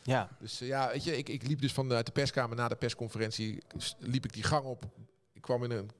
[0.02, 2.76] Ja, dus eh, ja, weet je, ik, ik liep dus vanuit de perskamer na de
[2.76, 3.62] persconferentie,
[3.98, 4.84] liep ik die gang op.
[5.32, 5.90] Ik kwam in een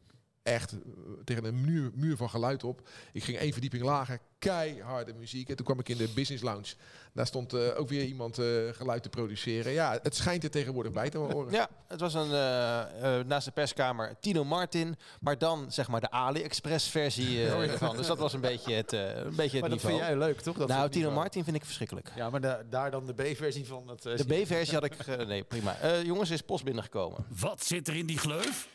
[0.53, 0.79] echt eh,
[1.25, 2.89] tegen een muur, muur van geluid op.
[3.13, 5.49] Ik ging één verdieping lager, keiharde muziek.
[5.49, 6.75] En toen kwam ik in de business lounge.
[7.13, 9.73] Daar stond eh, ook weer iemand eh, geluid te produceren.
[9.73, 11.53] Ja, het schijnt er tegenwoordig bij te horen.
[11.53, 16.01] ja het was een, eh, eh, naast de perskamer Tino Martin, maar dan zeg maar
[16.01, 17.71] de AliExpress versie eh, Oh, ja.
[17.71, 17.97] ervan.
[17.97, 19.95] Dus dat was een beetje het, eh, een beetje Maar het dat niveau.
[19.95, 20.57] vind jij leuk, toch?
[20.57, 21.11] Dat nou, Tino?
[21.11, 22.11] Martin vind ik verschrikkelijk.
[22.17, 24.07] Ja, maar da- daar dan de B-versie van het...
[24.07, 25.27] eh, De B-versie had ik...
[25.27, 25.77] nee, prima.
[25.79, 27.25] Eh, jongens, is post binnengekomen.
[27.41, 28.69] Wat zit er in die gleuf?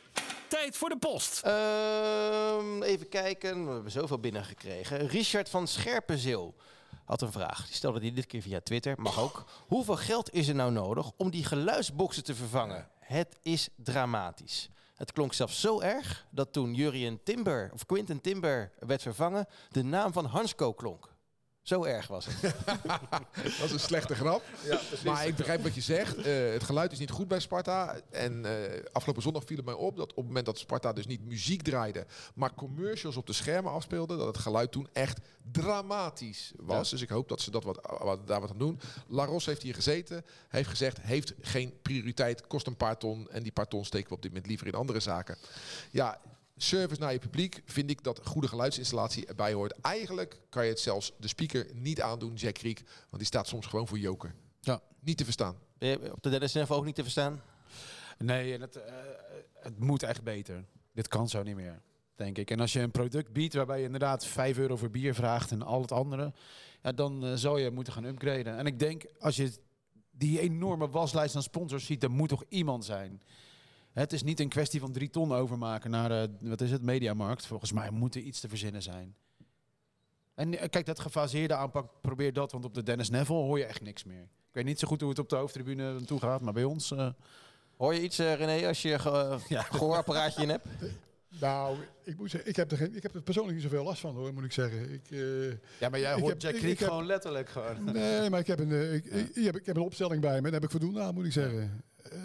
[0.54, 1.42] Tijd voor de post.
[1.44, 3.66] Ehm, even kijken.
[3.66, 5.08] We hebben zoveel binnengekregen.
[5.08, 6.56] Richard van Scherpenzeel
[7.06, 7.66] had een vraag.
[7.66, 8.96] Die stelde die dit keer via Twitter.
[8.98, 9.44] Mag ook.
[9.68, 12.88] Hoeveel geld is er nou nodig om die geluidsboxen te vervangen?
[13.00, 14.70] Het is dramatisch.
[14.96, 19.84] Het klonk zelfs zo erg dat toen Jurien Timber, of Quinten Timber werd vervangen, de
[19.84, 21.13] naam van Hansco klonk.
[21.64, 22.42] Zo erg was het.
[23.60, 24.44] Dat is een slechte grap.
[25.06, 26.18] maar ik begrijp wat je zegt.
[26.18, 28.00] Eh, het geluid is niet goed bij Sparta.
[28.10, 31.06] En eh, afgelopen zondag viel het mij op dat op het moment dat Sparta dus
[31.06, 32.06] niet muziek draaide,
[32.36, 35.20] maar commercials op de schermen afspeelde, dat het geluid toen echt
[35.52, 36.90] dramatisch was.
[36.90, 38.80] Dus ik hoop dat ze dat wat, wat, daar wat aan doen.
[39.08, 43.30] Laros heeft hier gezeten, heeft gezegd, heeft geen prioriteit, kost een paar ton.
[43.30, 45.38] En die paar ton steken we op dit moment liever in andere zaken.
[45.92, 46.20] Ja,
[46.64, 49.80] service naar je publiek vind ik dat goede geluidsinstallatie erbij hoort.
[49.82, 53.66] Eigenlijk kan je het zelfs de speaker niet aandoen, Jack Creek, want die staat soms
[53.66, 54.36] gewoon voor joker.
[54.60, 54.82] Ja.
[55.00, 55.56] Niet te verstaan.
[55.78, 57.42] Ben je Op de derde snef ook niet te verstaan?
[58.18, 58.94] Nee, en het, eh,
[59.60, 60.66] het moet echt beter.
[60.94, 61.82] Dit kan zo niet meer,
[62.16, 62.52] denk ik.
[62.52, 65.62] En als je een product biedt waarbij je inderdaad 5 euro voor bier vraagt en
[65.62, 66.34] al het andere,
[66.82, 68.58] ja, dan eh, zou je moeten gaan upgraden.
[68.58, 69.52] En ik denk, als je
[70.12, 73.22] die enorme waslijst aan sponsors ziet, er moet toch iemand zijn.
[73.94, 77.46] Het is niet een kwestie van drie ton overmaken naar, eh, wat is het, Mediamarkt.
[77.46, 79.16] Volgens mij moet er iets te verzinnen zijn.
[80.36, 83.66] En eh, kijk, dat gefaseerde aanpak, probeer dat, want op de Dennis Neville hoor je
[83.66, 84.22] echt niks meer.
[84.22, 86.92] Ik weet niet zo goed hoe het op de hoofdtribune toe gaat, maar bij ons...
[86.92, 87.10] eh,
[87.78, 89.62] Hoor je iets, eh, René, als je ge Ja.
[89.62, 90.66] gehoorapparaatje in hebt?
[91.40, 94.00] Nou, ik moet zeggen, ik heb, er geen, ik heb er persoonlijk niet zoveel last
[94.02, 94.94] van hoor, moet ik zeggen.
[94.94, 97.84] Ik, eh, Ja, maar jij hoort Jack Creek gewoon letterlijk gewoon.
[97.94, 100.38] nee, maar ik heb, een, ik, ik, ik heb, ik heb een opstelling bij me
[100.38, 101.84] en daar heb ik voldoende aan, moet ik zeggen.
[102.14, 102.20] Eh,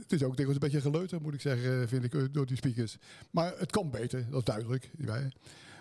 [0.00, 2.56] het is ook dikwijls een beetje geleuter, moet ik zeggen, vind ik, eh, door die
[2.56, 2.96] speakers.
[3.30, 4.90] Maar het kan beter, dat is duidelijk.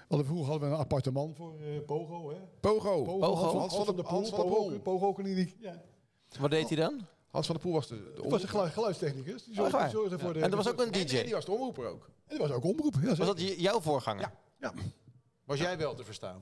[0.08, 2.30] Hadden, vroeger hadden we een appartement voor eh, Pogo.
[2.30, 2.38] Hè?
[2.60, 3.04] Pogo.
[3.04, 3.34] Pogo.
[3.36, 4.80] Hans, Hans van de- Poel, Hans van de Pogo, Poel.
[4.80, 5.56] Pogo kliniek.
[5.60, 5.82] Ja.
[6.40, 7.06] Wat deed hij dan?
[7.30, 9.44] Hans van der Poel was de, was een gelu- geluidstechnicus.
[9.44, 9.90] Die Oh, zorgde, waar?
[9.90, 11.24] die zorgde voor de, En er was ook een En, en DJ.
[11.24, 12.10] die was de omroeper ook.
[12.28, 12.96] en die was ook omroep.
[13.02, 14.32] Ja, Was dat jouw voorganger?
[14.60, 14.74] Ja.
[15.46, 16.42] Was jij wel te verstaan?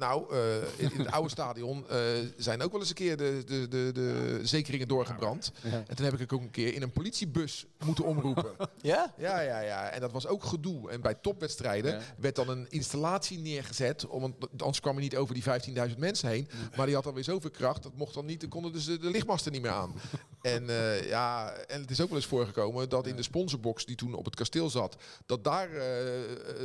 [0.00, 1.98] Nou, eh, in, in het oude stadion eh,
[2.36, 5.52] zijn ook wel eens een keer de, de, de, de zekeringen doorgebrand.
[5.62, 8.50] En toen heb ik ook een keer in een politiebus moeten omroepen.
[8.82, 9.14] Ja?
[9.18, 9.88] Ja, ja, ja.
[9.88, 10.90] En dat was ook gedoe.
[10.90, 12.00] En bij topwedstrijden Ja.
[12.18, 14.06] werd dan een installatie neergezet.
[14.06, 15.42] om- Want anders kwam je niet over die
[15.90, 16.48] 15.000 mensen heen.
[16.76, 17.82] Maar die had dan weer zoveel kracht.
[17.82, 18.40] Dat mocht dan niet.
[18.40, 19.92] Dan konden dus de, de lichtmasten niet meer aan.
[20.40, 23.96] En eh, ja, en het is ook wel eens voorgekomen dat in de sponsorbox die
[23.96, 24.96] toen op het kasteel zat,
[25.26, 25.84] dat daar eh,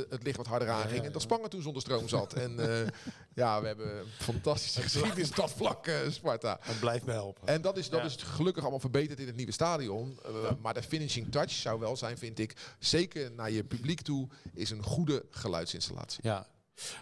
[0.08, 1.04] het licht wat harder aanging.
[1.04, 2.32] En dat Spangen toen zonder stroom zat.
[2.32, 2.86] En eh,
[3.36, 6.58] ja, we hebben een fantastische geschiedenis dat vlak, eh, Sparta.
[6.60, 7.48] Het blijft me helpen.
[7.48, 10.18] En dat is, dat is gelukkig allemaal verbeterd in het nieuwe stadion.
[10.24, 10.32] Eh,
[10.62, 14.70] Maar de finishing touch zou wel zijn, vind ik, zeker naar je publiek toe, is
[14.70, 16.20] een goede geluidsinstallatie.
[16.22, 16.46] Ja.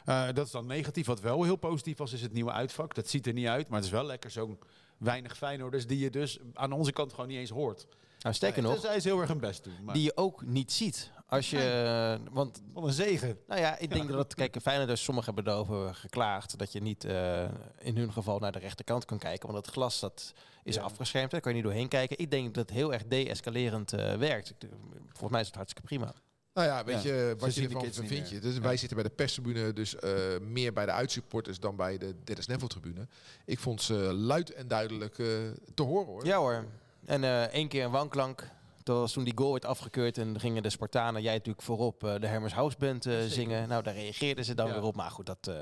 [0.04, 1.06] Eh, dat is dan negatief.
[1.06, 2.94] Wat wel heel positief was, is het nieuwe uitvak.
[2.94, 4.58] Dat ziet er niet uit, maar het is wel lekker zo'n
[4.98, 7.86] weinig Feyenoorders die je dus aan onze kant gewoon niet eens hoort.
[8.18, 9.74] Nou, sterker Dus nog, hij is heel erg hun best doen.
[9.82, 11.10] Maar die je ook niet ziet.
[11.26, 13.38] Als je, want wat een zegen.
[13.46, 17.04] Nou ja, ik denk dat het, kijk, Feyenoorders, sommigen hebben erover geklaagd dat je niet
[17.04, 17.42] eh,
[17.78, 21.40] in hun geval naar de rechterkant kan kijken, want het glas dat is afgeschermd, daar
[21.40, 22.18] kan je niet doorheen kijken.
[22.18, 24.54] Ik denk dat het heel erg de-escalerend eh, werkt.
[25.06, 26.14] Volgens mij is het hartstikke prima.
[26.54, 28.38] Nou ja, weet Ja, je ze wat je ervan kids niet vind je.
[28.38, 28.60] Dus Ja.
[28.60, 32.46] Wij zitten bij de perstribune, dus eh, meer bij de uitsupporters dan bij de Dennis
[32.46, 33.08] Neville tribune.
[33.44, 35.26] Ik vond ze luid en duidelijk eh,
[35.74, 36.26] te horen hoor.
[36.26, 36.64] Ja hoor.
[37.04, 38.48] En eh één keer een wanklank.
[38.84, 42.14] Dat was toen die goal werd afgekeurd en gingen de Spartanen, jij natuurlijk voorop, eh,
[42.20, 43.68] de Hermers House Band eh, zingen.
[43.68, 44.72] Nou, daar reageerden ze dan Ja.
[44.72, 44.96] weer op.
[44.96, 45.46] Maar goed, dat...
[45.46, 45.54] eh,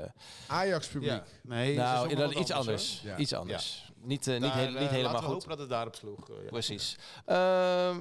[0.47, 1.11] Ajax publiek.
[1.11, 1.23] Ja.
[1.43, 3.03] Nee, nou, is iets anders.
[3.17, 3.91] Iets anders.
[4.01, 5.27] Niet, niet, eh, niet helemaal laten we goed.
[5.33, 6.27] hopen dat het daarop sloeg.
[6.27, 6.33] ja.
[6.49, 6.97] Precies.
[7.25, 7.97] Ehm,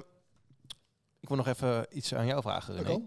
[1.20, 3.00] ik wil nog even iets aan jou vragen, René.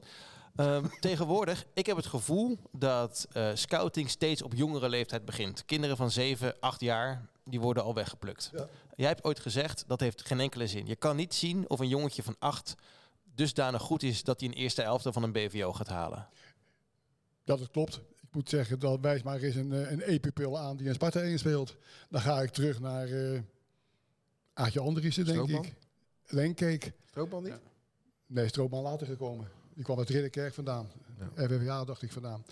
[0.55, 5.65] Ehm, tegenwoordig, ik heb het gevoel dat eh, scouting steeds op jongere leeftijd begint.
[5.65, 8.49] Kinderen van 7, 8 jaar, die worden al weggeplukt.
[8.53, 8.67] Ja.
[8.95, 10.85] Jij hebt ooit gezegd, dat heeft geen enkele zin.
[10.85, 12.75] Je kan niet zien of een jongetje van 8
[13.35, 16.27] dusdanig goed is dat hij een eerste elfte van een BVO gaat halen.
[17.43, 17.95] Dat het klopt.
[17.95, 21.21] Ik moet zeggen, dat wijs maar eens een, eh, een E-pupil aan die in Sparta
[21.21, 21.75] 1 speelt.
[22.09, 23.39] Dan ga ik terug naar eh
[24.53, 25.65] Aatje Andriessen, denk Stroopman?
[25.65, 25.73] ik.
[26.25, 26.91] Lenkeek.
[27.05, 27.59] Stroopman niet?
[28.27, 29.51] Nee, Stroopman later gekomen.
[29.73, 30.91] Die kwam uit Ridderkerk vandaan.
[31.35, 31.45] Ja.
[31.45, 32.45] RWVA dacht ik vandaan.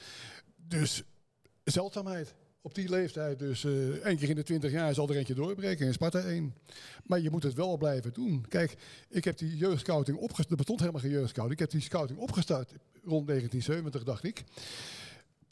[0.55, 1.03] Dus
[1.63, 2.33] zeldzaamheid
[2.63, 3.39] op die leeftijd.
[3.39, 6.53] Dus eh één keer in de twintig jaar zal er eentje doorbreken in Sparta 1.
[7.03, 8.45] Maar je moet het wel blijven doen.
[8.49, 8.75] Kijk,
[9.09, 10.49] ik heb die jeugdscouting opgestart.
[10.49, 11.53] Er bestond helemaal geen jeugdscouting.
[11.53, 12.71] Ik heb die scouting opgestart
[13.03, 14.43] rond 1970, dacht ik.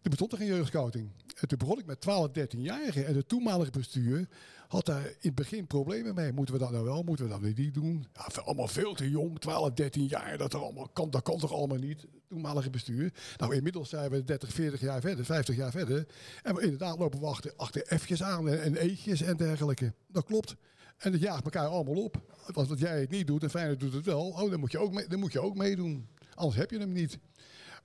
[0.01, 1.09] Er bestond er geen jeugdscouting.
[1.35, 3.05] En toen begon ik met 12, 13-jarigen.
[3.05, 4.27] En het toenmalige bestuur
[4.71, 6.31] had daar in het begin problemen mee.
[6.31, 7.03] Moeten we dat nou wel?
[7.03, 8.05] Moeten we dat niet doen?
[8.13, 10.37] Ja, allemaal veel te jong, 12, 13 jaar.
[10.37, 12.05] Dat, er allemaal, kan, dat kan toch allemaal niet?
[12.27, 13.13] Toenmalige bestuur.
[13.37, 16.07] Nou, inmiddels zijn we 30, 40 jaar verder, 50 jaar verder.
[16.43, 19.93] En we inderdaad lopen we achter, aan en, en en dergelijke.
[20.07, 20.55] Dat klopt.
[20.97, 22.21] En dat jaagt elkaar allemaal op.
[22.53, 24.79] Als dat jij het niet doet en Feyenoord doet het wel, oh, dan, moet je
[24.79, 26.07] ook mee, dan moet je ook meedoen.
[26.33, 27.19] Anders heb je hem niet.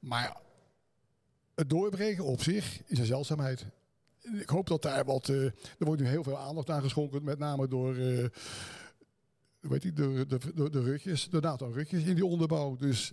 [0.01, 0.37] Maar
[1.55, 3.67] het doorbreken op zich is een zeldzaamheid.
[4.33, 5.29] Ik hoop dat daar wat.
[5.29, 7.97] eh, er wordt nu heel veel aandacht aan geschonken, met name door.
[7.97, 8.25] eh
[9.61, 12.77] weet je, de, de, de, de rutjes, de aantal rutjes in die onderbouw.
[12.77, 13.13] Dus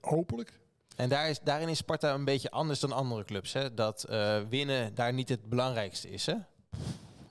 [0.00, 0.60] hopelijk.
[0.96, 3.52] En daar is, daarin is Sparta een beetje anders dan andere clubs.
[3.52, 3.74] Hè?
[3.74, 6.26] Dat eh, winnen daar niet het belangrijkste is.
[6.26, 6.34] Hè?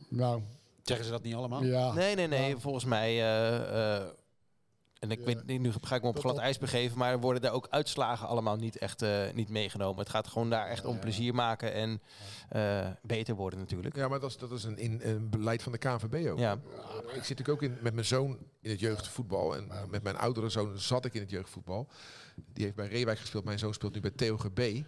[0.08, 0.42] Nou,
[0.84, 1.64] Zeggen ze dat niet allemaal?
[1.64, 1.94] ja.
[1.94, 2.50] Nee, nee, nee.
[2.50, 2.58] Ja.
[2.58, 3.10] Volgens mij.
[3.10, 4.08] eh, eh,
[5.02, 5.26] en ik Ja.
[5.26, 8.28] weet niet, nu ga ik me op glad ijs begeven, maar worden daar ook uitslagen
[8.28, 10.00] allemaal niet echt eh, niet meegenomen.
[10.00, 12.02] Het gaat gewoon daar echt om plezier maken en
[12.50, 13.96] eh, beter worden natuurlijk.
[13.96, 16.40] Ja, maar dat is, dat is een, in, een beleid van de KNVB ook.
[16.40, 16.54] Ja.
[16.54, 19.56] Ik zit natuurlijk ook in, met mijn zoon in het jeugdvoetbal.
[19.56, 21.88] En met mijn oudere zoon zat ik in het jeugdvoetbal.
[22.54, 23.44] Die heeft bij Reewijk gespeeld.
[23.44, 24.82] Mijn zoon speelt nu bij TOGB.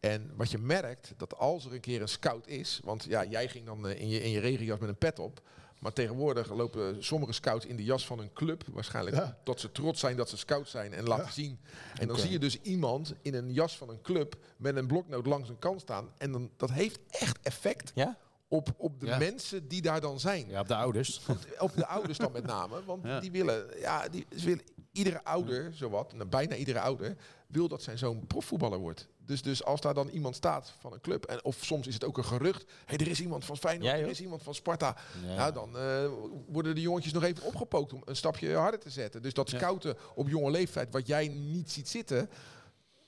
[0.00, 2.80] En wat je merkt, dat als er een keer een scout is...
[2.84, 5.40] Want ja, jij ging dan eh, in je, in je regenjas met een pet op.
[5.82, 8.64] Maar tegenwoordig lopen sommige scouts in de jas van een club.
[8.72, 9.38] Waarschijnlijk Ja.
[9.44, 11.58] dat ze trots zijn dat ze scout zijn en laten zien.
[11.98, 14.36] En dan zie je dus iemand in een jas van een club...
[14.56, 16.08] met een bloknoot langs een kant staan.
[16.18, 18.18] En dan, dat heeft echt effect Ja?
[18.48, 19.18] op, op de Ja.
[19.18, 20.48] mensen die daar dan zijn.
[20.48, 21.20] Ja, op de ouders.
[21.58, 22.84] Op de ouders dan met name.
[22.84, 23.20] Want Ja.
[23.20, 27.16] die willen, ja, die ze willen, iedere ouder, zowat, nou, bijna iedere ouder,
[27.46, 29.08] wil dat zijn zoon profvoetballer wordt.
[29.26, 32.04] Dus, dus als daar dan iemand staat van een club, en, of soms is het
[32.04, 34.96] ook een gerucht, hey, er is iemand van Feyenoord, Ja, er is iemand van Sparta.
[35.26, 35.34] Ja.
[35.34, 35.50] Ja.
[35.50, 36.08] dan eh,
[36.48, 39.22] worden de jongetjes nog even opgepookt om een stapje harder te zetten.
[39.22, 39.58] Dus dat Ja.
[39.58, 42.30] scouten op jonge leeftijd, wat jij niet ziet zitten,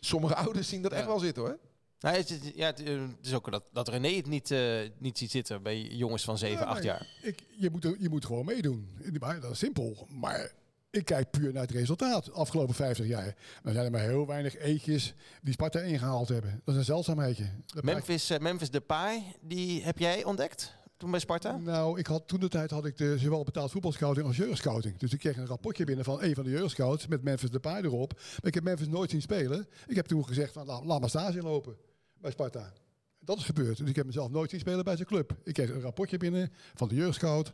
[0.01, 0.97] sommige ouders zien dat Ja.
[0.97, 1.59] echt wel zitten hoor.
[2.01, 4.79] Nou, het, is- ja, het, eh, het is ook dat, dat René het niet, eh,
[4.99, 7.07] niet ziet zitten bij jongens van 7, Ja, 8 maar jaar.
[7.23, 8.89] Ik, je, moet, je moet gewoon meedoen.
[9.41, 10.07] Dat is simpel.
[10.11, 10.53] Maar
[10.95, 13.34] ik kijk puur naar het resultaat de afgelopen 50 jaar.
[13.62, 16.61] Er zijn er maar heel weinig eetjes die Sparta ingehaald hebben.
[16.64, 17.51] Dat is een zeldzaamheidje.
[17.66, 21.57] Dat Memphis, eh, Memphis Depay, die heb jij ontdekt toen bij Sparta?
[21.57, 24.97] Nou, ik had toen de tijd had ik de, zowel betaald voetbalscouting als jeugdscouting.
[24.97, 28.12] Dus ik kreeg een rapportje binnen van een van de jeugdscouts met Memphis Depay erop.
[28.12, 29.68] Maar ik heb Memphis nooit zien spelen.
[29.86, 31.76] Ik heb toen gezegd van laat, laat maar stage lopen
[32.20, 32.72] bij Sparta.
[33.20, 33.76] Dat is gebeurd.
[33.76, 35.36] Dus ik heb mezelf nooit zien spelen bij zijn club.
[35.45, 37.53] Ik kreeg een rapportje binnen van de jeugdscout.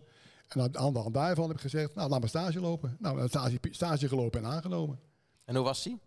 [0.55, 2.97] En aan de hand daarvan heb ik gezegd, nou, laat maar stage lopen.
[2.99, 5.01] Nou, een stage, stage gelopen en aangenomen.
[5.45, 5.99] En hoe was hij?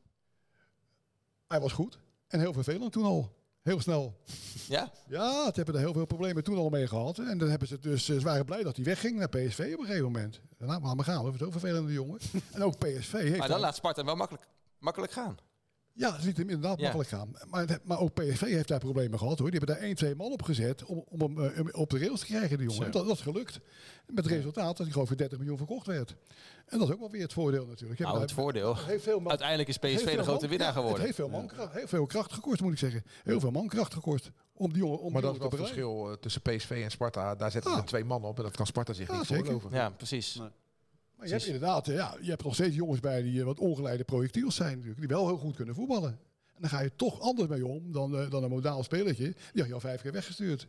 [1.47, 1.99] Hij was goed.
[2.27, 3.31] En heel vervelend toen al.
[3.61, 4.17] Heel snel.
[4.67, 4.91] Ja?
[5.07, 7.17] Ja, ze hebben er heel veel problemen toen al mee gehad.
[7.17, 9.85] En dan hebben ze dus, ze waren blij dat hij wegging naar PSV op een
[9.85, 10.41] gegeven moment.
[10.57, 12.19] Nou, maar we gaan, we zo vervelende jongen.
[12.51, 13.37] En ook PSV heeft...
[13.37, 15.37] Maar dan laat Sparta wel makkelijk, makkelijk gaan.
[15.95, 16.83] Ja, het liet hem inderdaad Ja.
[16.83, 17.31] makkelijk gaan.
[17.49, 19.49] Maar, maar ook PSV heeft daar problemen gehad hoor.
[19.51, 22.19] Die hebben daar één, twee man op gezet om, om hem eh, op de rails
[22.19, 22.91] te krijgen, die jongen.
[22.91, 23.59] Dat, dat is gelukt.
[24.07, 26.15] Met het resultaat dat hij gewoon voor 30 miljoen verkocht werd.
[26.65, 27.99] En dat is ook wel weer het voordeel natuurlijk.
[27.99, 28.77] Nou, het voordeel.
[28.77, 30.97] heeft veel man- Uiteindelijk is PSV de grote winnaar ja, geworden.
[30.97, 33.03] Het heeft veel, mankracht, heel veel kracht gekost, moet ik zeggen.
[33.23, 36.09] Heel veel mankracht gekost om die jongen om Maar die dat is wel het verschil
[36.11, 37.35] eh, tussen PSV en Sparta.
[37.35, 37.77] Daar zetten Ah.
[37.77, 39.43] ze twee man op en dat kan Sparta zich Ja, niet zeker.
[39.45, 39.77] veroorloven.
[39.77, 40.35] Ja, precies.
[40.35, 40.47] Nee.
[41.23, 44.03] Maar je hebt inderdaad, ja, je hebt nog steeds jongens bij die eh, wat ongeleide
[44.03, 44.99] projectiels zijn natuurlijk.
[44.99, 46.09] Die wel heel goed kunnen voetballen.
[46.55, 49.23] En dan ga je toch anders mee om dan, eh, dan een modaal spelertje.
[49.23, 50.67] Die had je al vijf keer weggestuurd.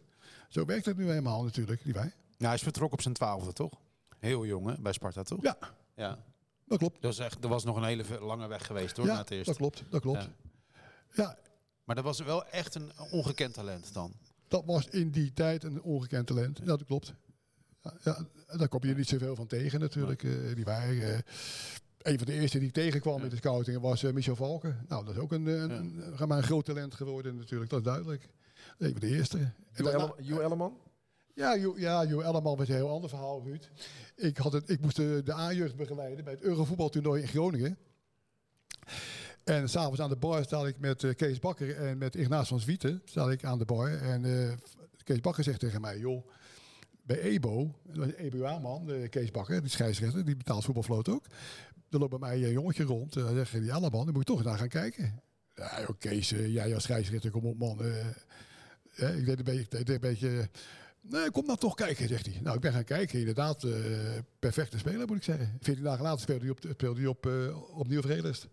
[0.48, 2.05] Zo werkt het nu eenmaal natuurlijk, niet wij.
[2.05, 3.72] Nou, hij is vertrokken op zijn twaalfde, toch?
[4.18, 5.42] Heel jong, hè, bij Sparta, toch?
[5.42, 5.57] Ja,
[5.96, 6.18] Ja.
[6.66, 6.94] dat klopt.
[7.02, 9.30] Dat, was echt, dat was nog een hele lange weg geweest, hoor, na Ja, het
[9.30, 9.46] eerst.
[9.46, 10.22] dat klopt, dat klopt.
[10.22, 10.28] Ja.
[11.22, 11.38] Ja.
[11.84, 14.12] Maar dat was wel echt een ongekend talent dan.
[14.48, 16.59] dat was in die tijd een ongekend talent.
[16.59, 17.12] Ja, dat klopt.
[18.03, 18.26] Ja,
[18.57, 20.22] daar kom je niet zoveel van tegen natuurlijk.
[20.22, 21.18] eh, die wij, eh,
[22.03, 24.85] een van de eerste die ik tegenkwam in de scouting was eh, Michel Valken.
[24.89, 28.28] Nou, dat is ook een, een, een, een, groot talent geworden natuurlijk, dat is duidelijk.
[28.78, 29.39] Een van de eerste.
[29.39, 30.76] En Jo daarna- Elle- Jo Elleman?
[31.35, 33.70] Ja, Jo, ja, Elleman was een heel ander verhaal, Ruud.
[34.16, 37.78] Ik, had het, ik moest de, de A-jeugd begeleiden bij het Eurovoetbaltoernooi in Groningen.
[39.45, 43.03] En s'avonds aan de bar sta ik met Kees Bakker en met Ignaas van Zwieten
[43.05, 43.89] sta ik aan de bar.
[44.01, 44.24] En
[45.03, 46.26] Kees Bakker zegt tegen mij, joh,
[47.07, 51.24] bij EBO, een EBA-man, eh, Kees Bakker, die scheidsrechter, die betaalt voetbalvloot ook.
[51.90, 53.16] Er loopt bij mij een jongetje rond.
[53.16, 55.22] Uh, zegt hij, die Elleman, dan moet je toch naar gaan kijken.
[55.55, 57.82] Ja, joh, Kees, eh, jij als scheidsrechter, kom op man.
[58.94, 60.48] eh, ik deed een beetje, een beetje
[61.09, 62.40] Nee, kom nou toch kijken, zegt hij.
[62.42, 63.18] Nou, ik ben gaan kijken.
[63.18, 63.72] Inderdaad, eh,
[64.38, 65.59] perfecte speler moet ik zeggen.
[65.61, 68.48] 14 dagen later speelde hij, op, speelde hij op, eh, opnieuw voor Relest.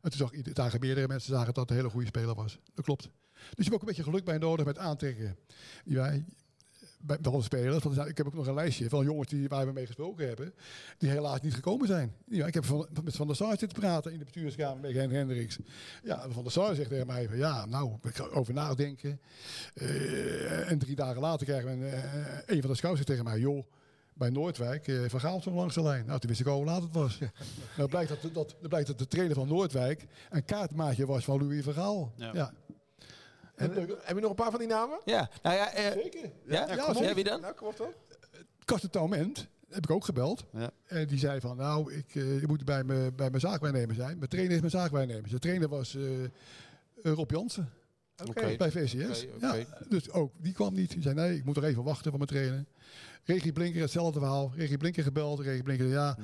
[0.00, 2.58] En toen zagen meerdere mensen zagen dat het een hele goede speler was.
[2.74, 3.02] Dat klopt.
[3.02, 3.10] Dus
[3.56, 5.36] je hebt ook een beetje geluk bij nodig met aantrekken.
[5.84, 6.24] Wij,
[7.02, 7.84] bij, onze spelers.
[7.84, 10.54] Want ik heb ook nog een lijstje van jongens die, waar we mee gesproken hebben.
[10.98, 12.14] Die helaas niet gekomen zijn.
[12.28, 15.10] Ja, ik heb van, met Van der Sar zitten praten in de bestuurskamer met Hen
[15.10, 15.58] Hendricks.
[16.04, 19.20] Ja, Van der Sar zegt tegen mij van ja, nou, ik ga over nadenken.
[19.74, 23.38] Eh, en drie dagen later krijgen we een, eh, een van de scouts tegen mij,
[23.38, 23.64] joh,
[24.14, 26.06] bij Noordwijk, eh Van Gaal stond langs de lijn.
[26.06, 27.18] Nou, toen wist ik al hoe laat het was.
[27.76, 31.64] nou, blijkt dat, dat, blijkt dat de trainer van Noordwijk een kaartmaatje was van Louis.
[31.64, 32.30] Ja.
[32.32, 32.52] Ja.
[33.62, 35.00] En, eh, heb je nog een paar van die namen?
[35.04, 36.30] Ja, nou ja, eh, Zeker.
[36.46, 36.66] ja?
[36.74, 37.40] Ja, ja, wie dan?
[37.40, 38.90] Nou, kom op dan.
[38.90, 40.44] Taument heb ik ook gebeld.
[40.52, 40.70] Ja.
[40.86, 44.18] En die zei van, nou, ik, eh, je moet bij mijn, bij mijn zaakwaarnemer zijn.
[44.18, 45.30] Mijn trainer is mijn zaakwaarnemer.
[45.30, 46.30] De trainer was eh, eh,
[47.02, 47.70] Rob Jansen
[48.26, 48.56] Oké.
[48.56, 49.26] bij VCS.
[49.40, 49.54] Ja,
[49.88, 50.90] dus ook, die kwam niet.
[50.90, 52.64] Die zei, nee, ik moet er even wachten van mijn trainer.
[53.24, 54.52] Regie Blinker, hetzelfde verhaal.
[54.56, 55.40] Regie Blinker gebeld.
[55.40, 56.16] Regie Blinker, ja,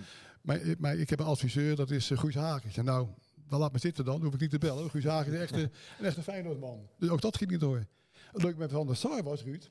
[0.42, 2.68] maar, maar ik heb een adviseur, dat is eh, Guus Hagen.
[2.68, 3.06] Ik zei, nou,
[3.48, 4.22] dan laat me zitten dan.
[4.22, 4.90] Hoef ik niet te bellen.
[4.90, 6.88] Guus Hagen is echt een, een echte Feyenoordman.
[6.98, 7.86] Dus ook dat ging niet door.
[8.32, 9.68] Het leuke met Van der Sar was, Ruud,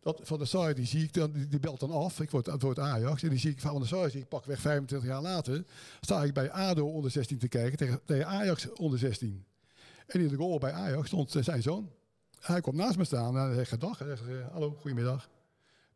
[0.00, 2.20] dat Van der Sar, die zie dan, die, belt dan af.
[2.20, 3.22] Ik word, het wordt Ajax.
[3.22, 5.64] En die zie ik van der Sar, zie ik pakweg 25 jaar later,
[6.00, 9.44] sta ik bij ADO onder 16 te kijken tegen, tegen Ajax onder 16.
[10.06, 11.90] En in de goal bij Ajax stond zijn zoon.
[12.40, 13.98] Hij komt naast me staan en hij zegt gedag.
[13.98, 15.28] Hij zegt, eh, hallo, goedemiddag.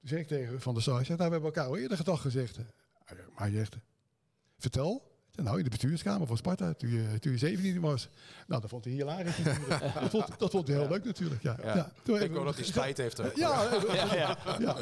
[0.00, 2.20] Toen zeg ik tegen Van der Sar, zeg, nou, we hebben elkaar al eerder gedag
[2.20, 2.58] gezegd.
[3.06, 3.76] Maar hij zegt,
[4.58, 5.09] vertel.
[5.42, 8.08] Nou, in de bestuurskamer van Sparta, toen je, toen je 17 was.
[8.46, 9.36] Nou, dat vond hij hilarisch
[10.00, 11.56] dat, vond, dat vond hij heel leuk natuurlijk, ja.
[11.62, 11.74] Ja.
[11.76, 11.92] ja.
[12.02, 13.20] Toen Ik hoor we- dat hij spijt heeft.
[13.20, 13.34] ook.
[13.36, 14.36] Ja, ja, ja.
[14.58, 14.76] ja.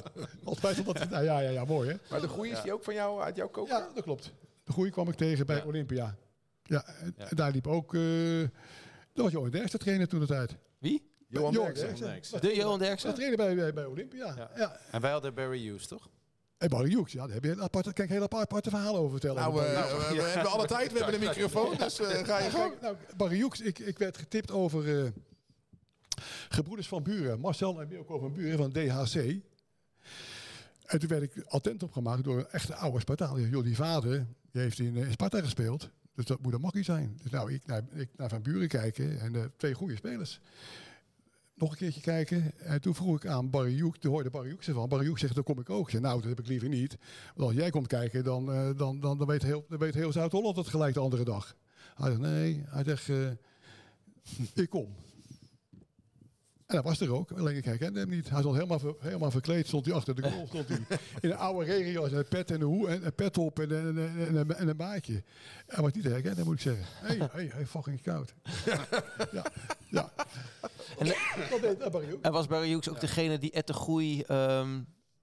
[0.45, 1.97] Altijd dat, nou, ja, ja, ja, mooi hè.
[2.11, 3.75] Maar de goeie is die ook van jou, uit jouw koker?
[3.79, 4.33] Ja, dat klopt.
[4.65, 5.65] De goeie kwam ik tegen bij Ja.
[5.65, 6.15] Olympia.
[6.63, 7.29] Ja, en Ja.
[7.29, 7.95] en daar liep ook...
[7.95, 8.01] eh
[9.13, 10.57] dat was Johan Derksen trainer toen de tijd.
[10.79, 11.11] Wie?
[11.29, 12.07] Johan Johan Derksen.
[12.07, 12.41] Derksen.
[12.41, 13.15] De Johan Derksen?
[13.15, 14.35] trainer bij, bij, bij Olympia.
[14.37, 14.51] Ja.
[14.57, 14.77] Ja.
[14.91, 16.09] En wij hadden Barry Hughes, toch?
[16.59, 19.01] En Barry Hughes, ja, daar heb je een aparte, kan ik heel aparte, aparte verhalen
[19.01, 19.43] over vertellen.
[19.43, 20.17] Nou, eh, Barry Hughes.
[20.17, 22.81] we, hebben alle tijd, we hebben een microfoon, dus eh, ga je gang.
[22.81, 25.11] Nou, Barry Hughes, ik, ik werd getipt over eh,
[26.49, 27.41] Gebroeders van Buren.
[27.41, 29.15] Marcel en Milko van Buren van DHC.
[30.87, 33.49] En toen werd ik attent opgemaakt door een echte oude Spartaan.
[33.49, 35.91] Joh, die vader die heeft in, eh, Sparta gespeeld.
[36.15, 37.19] Dus dat moet een makkie zijn.
[37.23, 40.41] Dus nou, ik naar, ik naar Van Buren kijken en eh, twee goede spelers.
[41.59, 42.59] Nog een keertje kijken.
[42.59, 44.89] En toen vroeg ik aan Barry toen hoorde Barry Hughes ervan.
[44.89, 45.93] Barry Hughes zegt, dan kom ik ook.
[45.93, 46.97] Ik nou, dat heb ik liever niet.
[47.35, 50.13] Want als jij komt kijken, dan, eh, dan, dan, dan, weet heel, dan weet heel
[50.13, 51.57] Zuid-Holland het gelijk de andere dag.
[51.95, 52.65] Hij zegt, nee.
[52.67, 53.31] Hij zegt, eh,
[54.63, 54.95] ik kom.
[56.69, 58.31] En hij was er ook, alleen ik herkende hem niet.
[58.31, 60.47] Hij stond helemaal, ver- helemaal verkleed, stond hij achter de goal.
[60.47, 60.79] Stond hij
[61.21, 63.99] in een oude en een pet en een, hoe, en een pet op en een,
[63.99, 65.23] en, en, en, en een baardje.
[65.67, 66.85] Hij was niet te herkennen, moet ik zeggen.
[66.89, 68.35] Hé, hey, hey, hey, fucking koud.
[69.33, 69.45] ja,
[69.91, 70.13] ja.
[70.99, 71.07] En,
[71.51, 72.23] Dat deed Barry ook.
[72.25, 74.23] en was Barry Hughes ook degene die Ed de Groei...
[74.23, 74.71] ehm,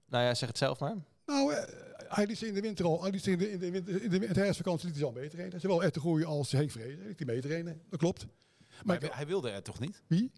[0.08, 0.96] nou ja, zeg het zelf maar.
[1.26, 1.62] Nou, eh,
[2.08, 4.02] hij liet ze in de winter al, hij liet ze in de, in de, winter,
[4.02, 5.60] in de, in de herfstvakantie liet hij al meetrainen.
[5.60, 7.80] Zowel Ed de Groei als Henk Vrezen hij meetrainen.
[7.90, 8.26] Dat klopt.
[8.84, 10.02] Maar Maar hij wilde er toch niet?
[10.06, 10.32] wie?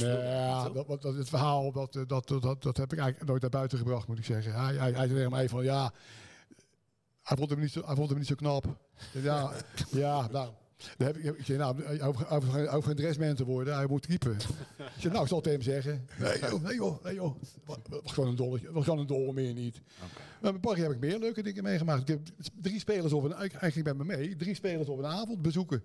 [0.00, 3.28] Ja, dat, dat, dat- het verhaal, dat, eh, dat, dat, dat, dat heb ik eigenlijk
[3.30, 4.52] nooit naar buiten gebracht, moet ik zeggen.
[4.54, 5.92] Hij, hij, hij zei tegen mij van, ja,
[7.22, 8.76] hij vond hem niet zo, hij vond hem niet zo knap.
[9.12, 9.52] Ja,
[9.90, 10.50] ja, nou,
[10.96, 13.34] dan heb ik, ik zei, nou, hij hoeft, hij hoeft geen- hij hoeft geen dressman
[13.34, 14.32] te worden, hij moet keeper.
[14.78, 16.06] Ik zei, nou, ik zal tegen hem zeggen.
[16.18, 17.36] Nee joh, nee joh, nee joh.
[17.64, 17.78] Was,
[18.12, 19.80] gewoon een dolletje, was gewoon een dol, meer niet.
[20.40, 22.00] Maar met Barry heb ik meer leuke dingen meegemaakt.
[22.00, 22.20] Ik heb
[22.60, 25.82] drie spelers op een, ging bij me mee, drie spelers op een avond bezoeken.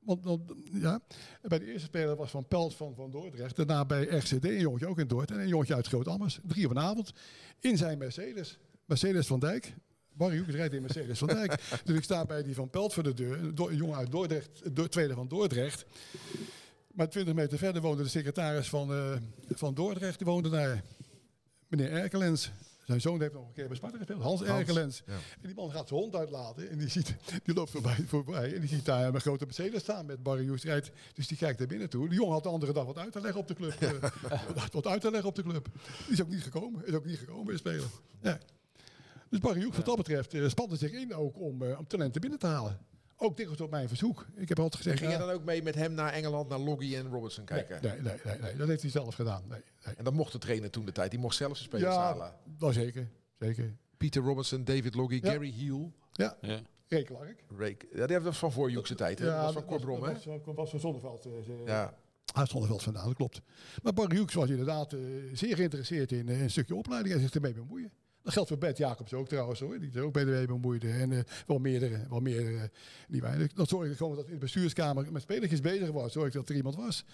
[0.00, 1.00] Want, want, ja,
[1.42, 3.56] bij de eerste speler was Van Pelt van, van Dordrecht.
[3.56, 5.38] Daarna bij RCD, een jongetje ook in Dordrecht.
[5.38, 6.40] En een jongetje uit Groot-Ammers.
[6.42, 7.12] Drie op een avond.
[7.60, 8.58] In zijn Mercedes.
[8.84, 9.74] Mercedes van Dijk.
[10.12, 11.60] Barry Hoekes rijdt in Mercedes van Dijk.
[11.84, 13.38] dus ik sta bij die Van Pelt voor de deur.
[13.38, 14.74] Een jongen uit Dordrecht.
[14.74, 15.84] Do tweede van Dordrecht.
[16.92, 19.16] Maar 20 meter verder woonde de secretaris van, eh,
[19.48, 20.18] van Dordrecht.
[20.18, 20.82] Die woonde daar.
[21.68, 22.50] Meneer Erkelens.
[22.90, 24.22] Zijn zoon heeft nog een keer bij Sparta gespeeld.
[24.22, 25.02] Hans, Hans, Erkelens.
[25.06, 25.12] ja.
[25.12, 26.70] En die man gaat zijn hond uitlaten.
[26.70, 27.14] En die, ziet,
[27.44, 28.54] die loopt voorbij, voorbij.
[28.54, 30.46] En die ziet daar een grote Mercedes staan met Barry.
[31.14, 32.08] Dus die kijkt naar binnen toe.
[32.08, 33.72] Die jongen had de andere dag wat uit te leggen op de club.
[33.80, 35.68] eh, wat- uit te leggen op de club.
[36.04, 36.86] Die is ook niet gekomen.
[36.86, 37.86] Is ook niet gekomen bij de speler.
[38.22, 38.38] Ja.
[39.30, 42.20] Dus Barry Hoek, wat dat betreft, eh, spande zich in ook om, eh, om talenten
[42.20, 42.78] binnen te halen.
[43.22, 44.26] Ook dikwijls op mijn verzoek.
[44.36, 44.98] Ik heb altijd gezegd...
[44.98, 47.78] ging je ja, dan ook mee met hem naar Engeland, naar Loggy en Robertson kijken?
[47.82, 49.42] nee, nee, nee, nee, dat heeft hij zelf gedaan.
[49.48, 49.94] Nee, nee.
[49.94, 51.10] En dat mocht de trainer toen de tijd.
[51.10, 52.26] Die mocht zelf zijn spelers halen.
[52.26, 53.08] Ja, dat zeker.
[53.38, 53.76] Zeker.
[53.96, 55.30] Peter Robertson, David Loggy, Ja.
[55.32, 55.92] Gary Heel.
[56.12, 56.60] Ja, Ja.
[56.88, 57.44] Ray Clark.
[57.58, 57.86] Rake.
[57.92, 59.18] Ja, die was van voor Hoekse tijd.
[59.18, 59.24] Hè?
[59.26, 60.12] dat was van Corbrom, hè?
[60.44, 61.24] dat was, van Zonneveld.
[61.26, 61.94] eh, ze- Ja.
[62.34, 63.40] Uit Zonneveld vandaan, dat klopt.
[63.82, 65.00] Maar Barry Hoeks was inderdaad eh,
[65.32, 67.92] zeer geïnteresseerd in eh, een stukje opleiding en zich ermee bemoeien.
[68.22, 70.90] Dat geldt voor Bert Jacobs ook trouwens hoor, die er ook bij de bemoeide.
[70.90, 72.70] En eh, wel meerdere, wel meerdere.
[73.08, 76.12] Die wij, dat zorgde gewoon dat in de bestuurskamer met spelertjes bezig was.
[76.12, 77.04] Zorgde dat er iemand was.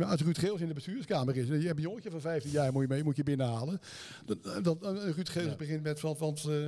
[0.00, 2.72] Als Ruud Geels in de bestuurskamer is, en je hebt een jongetje van 15 jaar
[2.72, 3.80] moet je, mee, moet je binnenhalen.
[4.26, 6.66] Eh, Ruud Geels begint met van, eh,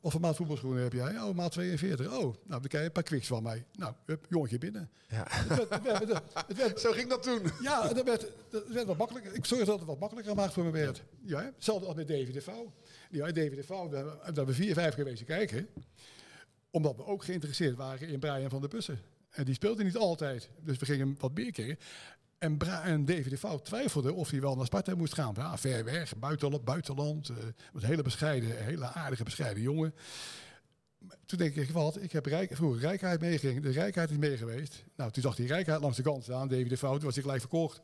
[0.00, 1.20] wat voor maat voetbalschoenen heb jij?
[1.22, 2.06] Oh, maat 42.
[2.06, 3.64] Oh, nou, dan krijg je een paar kwiks van mij.
[3.72, 4.90] Nou, hup, jongetje binnen.
[5.08, 5.26] Ja.
[5.28, 7.42] Het werd, het werd- het werd- het werd- Zo ging dat toen.
[7.62, 9.34] ja, dat werd, dat werd wat makkelijker.
[9.34, 11.02] Ik zorg dat het wat makkelijker gemaakt voor me werd.
[11.22, 12.72] Ja, hetzelfde als met David de Vouw.
[13.10, 15.68] Ja, David de Vouw, daar hebben we vier, vijf geweest kijken.
[16.70, 19.00] Omdat we ook geïnteresseerd waren in Brian van der Bussen.
[19.30, 20.48] En die speelde niet altijd.
[20.64, 21.78] Dus we gingen wat meer kijken.
[22.40, 25.34] En, Bra en David de Vouw twijfelde of hij wel naar Sparta moest gaan.
[25.36, 27.28] Ja, ver weg, buitenland, buitenland.
[27.28, 27.36] eh,
[27.72, 29.94] een hele bescheiden, hele aardige, bescheiden jongen.
[31.26, 33.62] Toen denk ik, wat, ik heb Rijk, vroeger Rijkaard meegegaan.
[33.62, 34.84] De Rijkaard is mee geweest.
[34.96, 36.48] Nou, toen zag hij Rijkaard langs de kant staan.
[36.48, 37.80] David de toen was hij gelijk verkocht.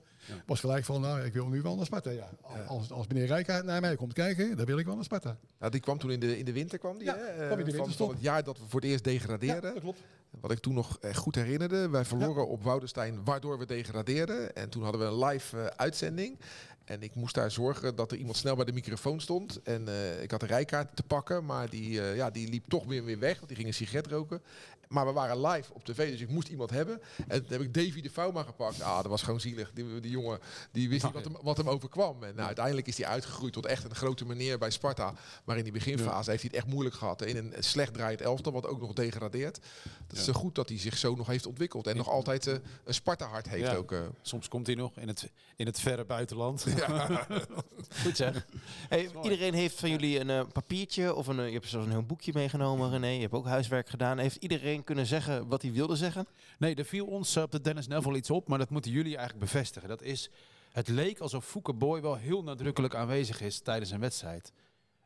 [0.47, 2.11] Was gelijk van, nou, ik wil nu wel naar Sparta.
[2.11, 2.29] Ja.
[2.67, 5.37] Als, als meneer Rijkaard naar mij komt kijken, dan wil ik wel naar Sparta.
[5.59, 7.47] Nou, die kwam toen in de, in de winter, kwam die, hè?
[7.47, 9.73] kwam in de van, het jaar dat we voor het eerst Ja, degradeerden.
[9.75, 10.01] dat klopt.
[10.41, 11.89] Wat ik toen nog eh, goed herinnerde.
[11.89, 14.55] Wij verloren op Woudenstein, waardoor we degradeerden.
[14.55, 16.39] En toen hadden we een live eh, uitzending.
[16.85, 19.63] En ik moest daar zorgen dat er iemand snel bij de microfoon stond.
[19.63, 23.05] En eh, ik had een rijkaart te pakken, maar die, ja, die liep toch weer,
[23.05, 23.35] weer weg.
[23.37, 24.43] Want die ging een sigaret roken.
[24.89, 27.01] Maar we waren live op tv, dus ik moest iemand hebben.
[27.29, 28.83] En toen heb ik Davy de Vouwma gepakt.
[28.83, 29.73] Ah, dat was gewoon zielig.
[29.75, 30.39] Die, die jongen
[30.73, 32.23] die wist niet wat hem, wat hem overkwam.
[32.25, 35.15] En nou, uiteindelijk is hij uitgegroeid tot echt een grote meneer bij Sparta.
[35.45, 37.23] Maar in die beginfase heeft hij het echt moeilijk gehad.
[37.23, 39.59] In een slecht draaiend elftal, wat ook nog degradeert.
[40.07, 41.87] Het is eh, goed dat hij zich zo nog heeft ontwikkeld.
[41.87, 43.75] En nog altijd eh, een Sparta-hart heeft Ja.
[43.75, 43.93] ook.
[43.93, 43.99] eh.
[44.23, 46.65] Soms komt hij nog in het, in het verre buitenland.
[48.03, 48.47] Goed zeg.
[48.89, 52.33] Hey, iedereen heeft van jullie een eh, papiertje of een, je hebt zo'n heel boekje
[52.35, 53.07] meegenomen, René.
[53.07, 54.19] Je hebt ook huiswerk gedaan.
[54.19, 56.27] Heeft iedereen kunnen zeggen wat hij wilde zeggen?
[56.59, 59.17] Nee, er viel ons eh, op de Dennis Neville iets op, maar dat moeten jullie
[59.17, 59.89] eigenlijk bevestigen.
[59.89, 60.31] Dat is,
[60.73, 64.53] het leek alsof Fouke Boy wel heel nadrukkelijk aanwezig is tijdens een wedstrijd.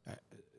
[0.03, 0.13] Eh,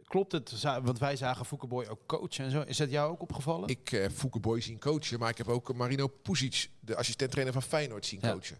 [0.03, 0.61] klopt het?
[0.61, 2.61] Want wij zagen Fouke Boy ook coachen en zo.
[2.61, 3.69] Is dat jou ook opgevallen?
[3.69, 7.63] Ik heb Fouke Boy zien coachen, maar ik heb ook Marino Pusic, de assistent-trainer van
[7.63, 8.31] Feyenoord, zien Ja.
[8.31, 8.57] coachen.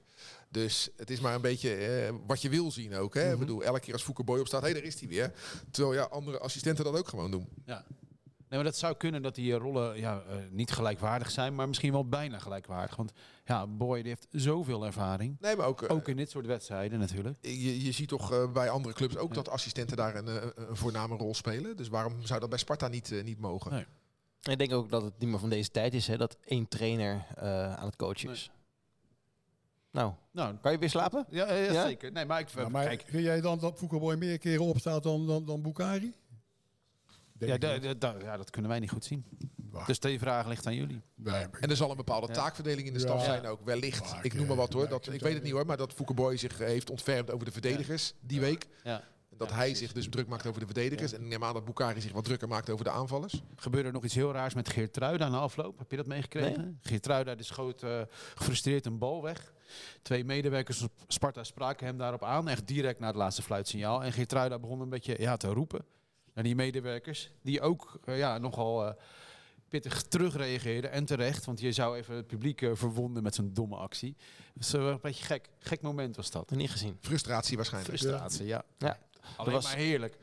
[0.49, 3.13] Dus het is maar een beetje eh, wat je wil zien ook.
[3.13, 3.33] Hè?
[3.33, 5.33] Ik bedoel, elke keer als Fouke Boy opstaat, hé, hey, daar is hij weer.
[5.71, 7.47] Terwijl ja, andere assistenten dat ook gewoon doen.
[7.65, 7.85] Ja.
[8.51, 11.67] Nee, maar dat zou kunnen dat die eh, rollen ja, eh, niet gelijkwaardig zijn, maar
[11.67, 12.95] misschien wel bijna gelijkwaardig.
[12.95, 13.11] Want
[13.45, 15.37] ja, Boy die heeft zoveel ervaring.
[15.39, 17.37] Nee, maar ook, eh, Ook in dit soort wedstrijden natuurlijk.
[17.41, 20.27] je, je ziet toch bij andere clubs ook dat assistenten daar een,
[20.69, 21.77] een voorname rol spelen.
[21.77, 23.71] Dus waarom zou dat bij Sparta niet, niet mogen?
[23.71, 23.85] Nee.
[24.41, 27.25] Ik denk ook dat het niet meer van deze tijd is, hè, dat één trainer
[27.35, 28.51] eh, aan het coachen is.
[29.91, 31.25] Nou, Nou, kan je weer slapen?
[31.29, 31.83] ja, ja, Ja?
[31.85, 32.11] zeker.
[32.11, 33.03] Nee, maar ik Ja, maar kijk.
[33.07, 36.13] vind jij dan dat Foukeboy meer keren opstaat dan, dan, dan Bukari?
[37.47, 37.57] Ja,
[38.21, 39.25] ja, dat kunnen wij niet goed zien.
[39.55, 39.85] Waar.
[39.85, 41.01] Dus die vraag ligt aan jullie.
[41.15, 42.33] Nee, En er zal een bepaalde Ja.
[42.33, 43.23] taakverdeling in de staf Ja.
[43.25, 43.59] zijn ook.
[43.63, 44.83] Wellicht, ik noem maar wat hoor.
[44.83, 47.45] ja, Dat, ik weet het niet hoor, maar dat Foukeboy zich eh, heeft ontfermd over
[47.45, 48.67] de verdedigers die week.
[48.83, 49.03] Ja.
[49.37, 49.83] Dat Ja, hij precies.
[49.83, 51.13] zich dus druk maakt over de verdedigers.
[51.13, 53.41] En ik neem aan dat Bukari zich wat drukker maakt over de aanvallers.
[53.55, 55.77] Gebeurde er nog iets heel raars met Geert Truida na afloop?
[55.77, 56.77] Heb je dat meegekregen?
[56.81, 58.01] Geert Truida die schoot eh,
[58.35, 59.53] gefrustreerd een bal weg.
[60.01, 62.47] Twee medewerkers van Sparta spraken hem daarop aan.
[62.47, 64.03] Echt direct na het laatste fluitsignaal.
[64.03, 65.85] En Geert Truida begon een beetje ja, te roepen
[66.41, 67.29] naar die medewerkers.
[67.41, 68.93] Die ook eh, ja, nogal eh,
[69.69, 70.91] pittig terugreageerden.
[70.91, 74.15] En terecht, want je zou even het publiek eh, verwonden met zo'n domme actie.
[74.53, 75.49] Dus eh, een beetje gek.
[75.59, 76.49] Gek moment was dat.
[76.51, 76.97] Niet gezien.
[77.01, 77.97] Frustratie waarschijnlijk.
[77.97, 78.63] Frustratie, ja.
[78.77, 78.97] Ja.
[79.35, 80.17] Alleen was- maar heerlijk.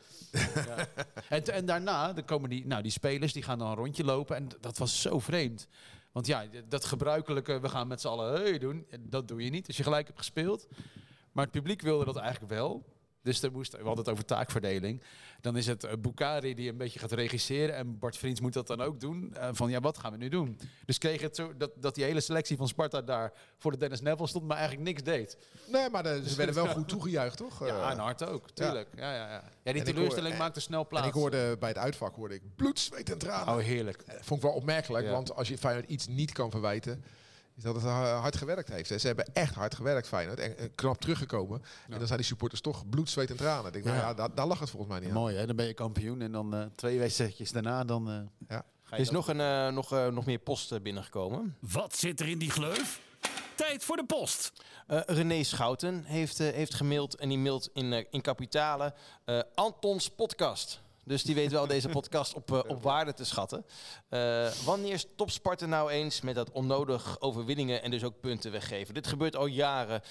[0.54, 0.88] ja.
[1.28, 4.36] en, en daarna dan komen die, nou, die spelers die gaan dan een rondje lopen.
[4.36, 5.68] En dat was zo vreemd.
[6.12, 9.66] Want ja, dat gebruikelijke, we gaan met z'n allen hey doen, dat doe je niet
[9.66, 10.68] als je gelijk hebt gespeeld.
[11.32, 12.84] Maar het publiek wilde dat eigenlijk wel.
[13.28, 15.02] Dus er moest, we hadden het over taakverdeling.
[15.40, 17.74] Dan is het uh, Bukari die een beetje gaat regisseren.
[17.74, 19.34] En Bart Vriends moet dat dan ook doen.
[19.34, 20.58] Eh, van ja, wat gaan we nu doen?
[20.84, 24.00] Dus kreeg het zo dat, dat die hele selectie van Sparta daar voor de Dennis
[24.00, 25.36] Neville stond, maar eigenlijk niks deed.
[25.66, 27.66] Nee, maar de- ze werden wel goed toegejuicht, toch?
[27.66, 28.88] Ja, Eh, en hard ook, tuurlijk.
[28.96, 29.42] Ja, ja, ja.
[29.62, 31.04] ja die teleurstelling maakte snel plaats.
[31.04, 33.54] en ik hoorde bij het uitvak hoorde ik bloed, zweet en tranen.
[33.54, 34.02] Oh, heerlijk.
[34.06, 35.10] Eh, Vond ik wel opmerkelijk, Ja.
[35.12, 37.04] want als je Feyenoord iets niet kan verwijten,
[37.58, 39.00] is dat het ha- hard gewerkt heeft.
[39.00, 40.38] Ze hebben echt hard gewerkt, Feyenoord.
[40.38, 41.62] En, knap teruggekomen.
[41.88, 43.66] En dan zijn die supporters toch bloed, zweet en tranen.
[43.66, 44.14] Ik denk, nou Ja.
[44.14, 45.14] daar, daar lag het volgens mij niet aan.
[45.14, 48.10] Mooi hè, dan ben je kampioen en dan eh, twee wedstrijdjes daarna dan...
[48.10, 48.16] eh,
[48.48, 48.64] Ja.
[48.82, 51.56] ga Er is nog, een, eh, nog, eh, nog meer post binnengekomen.
[51.60, 53.00] Wat zit er in die gleuf?
[53.54, 54.52] Tijd voor de post.
[54.86, 58.94] Eh, René Schouten heeft, eh, heeft gemaild en die mailt in, in kapitalen
[59.24, 60.80] eh, Antons podcast.
[61.08, 63.64] Dus die weet wel deze podcast op, eh, op waarde te schatten.
[64.08, 68.94] Eh, wanneer stopt Sparta nou eens met dat onnodig overwinningen en dus ook punten weggeven?
[68.94, 70.02] Dit gebeurt al jaren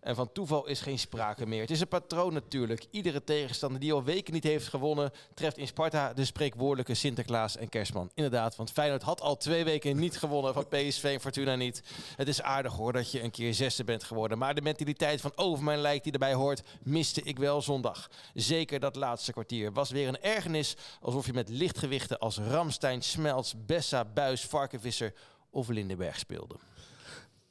[0.00, 1.60] en van toeval is geen sprake meer.
[1.60, 2.86] Het is een patroon natuurlijk.
[2.90, 7.68] Iedere tegenstander die al weken niet heeft gewonnen, treft in Sparta de spreekwoordelijke Sinterklaas en
[7.68, 8.10] Kerstman.
[8.14, 11.82] Inderdaad, want Feyenoord had al twee weken niet gewonnen van PSV en Fortuna niet.
[12.16, 14.38] Het is aardig hoor dat je een keer zesde bent geworden.
[14.38, 18.10] Maar de mentaliteit van over mijn lijk die erbij hoort, miste ik wel zondag.
[18.34, 23.54] Zeker dat laatste kwartier was weer een ergernis alsof je met lichtgewichten als Ramstein, Smelts,
[23.66, 25.12] Bessa, Buis, Varkenvisser
[25.50, 26.56] of Lindenberg speelde.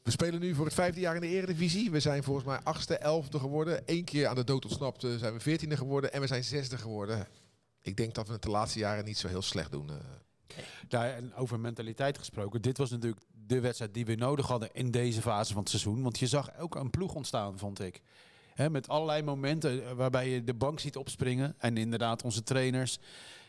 [0.04, 1.91] We spelen nu voor het vijfde jaar in de Eredivisie.
[1.91, 3.82] We zijn volgens mij achtste, elfde geworden.
[3.86, 6.14] Eén keer aan de dood ontsnapt eh, zijn we veertiende geworden.
[6.14, 7.28] En we zijn zesde geworden.
[7.82, 9.89] Ik denk dat we het de laatste jaren niet zo heel slecht doen.
[9.89, 9.96] eh.
[10.88, 12.62] Ja, en over mentaliteit gesproken.
[12.62, 16.02] Dit was natuurlijk de wedstrijd die we nodig hadden in deze fase van het seizoen.
[16.04, 18.02] Want je zag ook een ploeg ontstaan, vond ik.
[18.54, 21.56] Hè, met allerlei momenten eh, waarbij je de bank ziet opspringen.
[21.58, 22.99] En inderdaad onze trainers.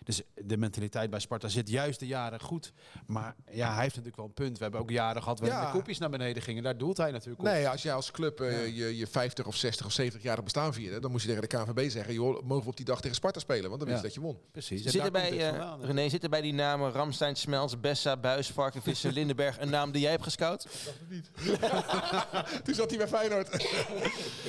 [0.04, 2.72] Dus de mentaliteit bij Sparta zit juist de jaren goed.
[3.06, 4.56] Maar ja, hij heeft natuurlijk wel een punt.
[4.56, 5.66] We hebben ook jaren gehad waarin Ja.
[5.66, 6.62] de kopjes naar beneden gingen.
[6.62, 7.44] Daar doelt hij natuurlijk op.
[7.46, 10.72] Nee, als jij als club eh, je, je 50 of 60 of 70 jaar bestaan
[10.74, 13.16] vierde, dan moest je tegen de KNVB zeggen, joh, mogen we op die dag tegen
[13.16, 13.68] Sparta spelen?
[13.70, 14.14] Want dan wist je Ja.
[14.14, 14.38] dat je won.
[14.52, 14.84] Precies.
[14.84, 15.72] En Zitten bij, het eh.
[15.80, 20.10] René, zitten bij die namen Ramstein, Smelts, Bessa, Buis, Varkenvisser, Lindenberg een naam die jij
[20.10, 20.66] hebt gescout?
[22.64, 23.48] Toen zat hij bij Feyenoord.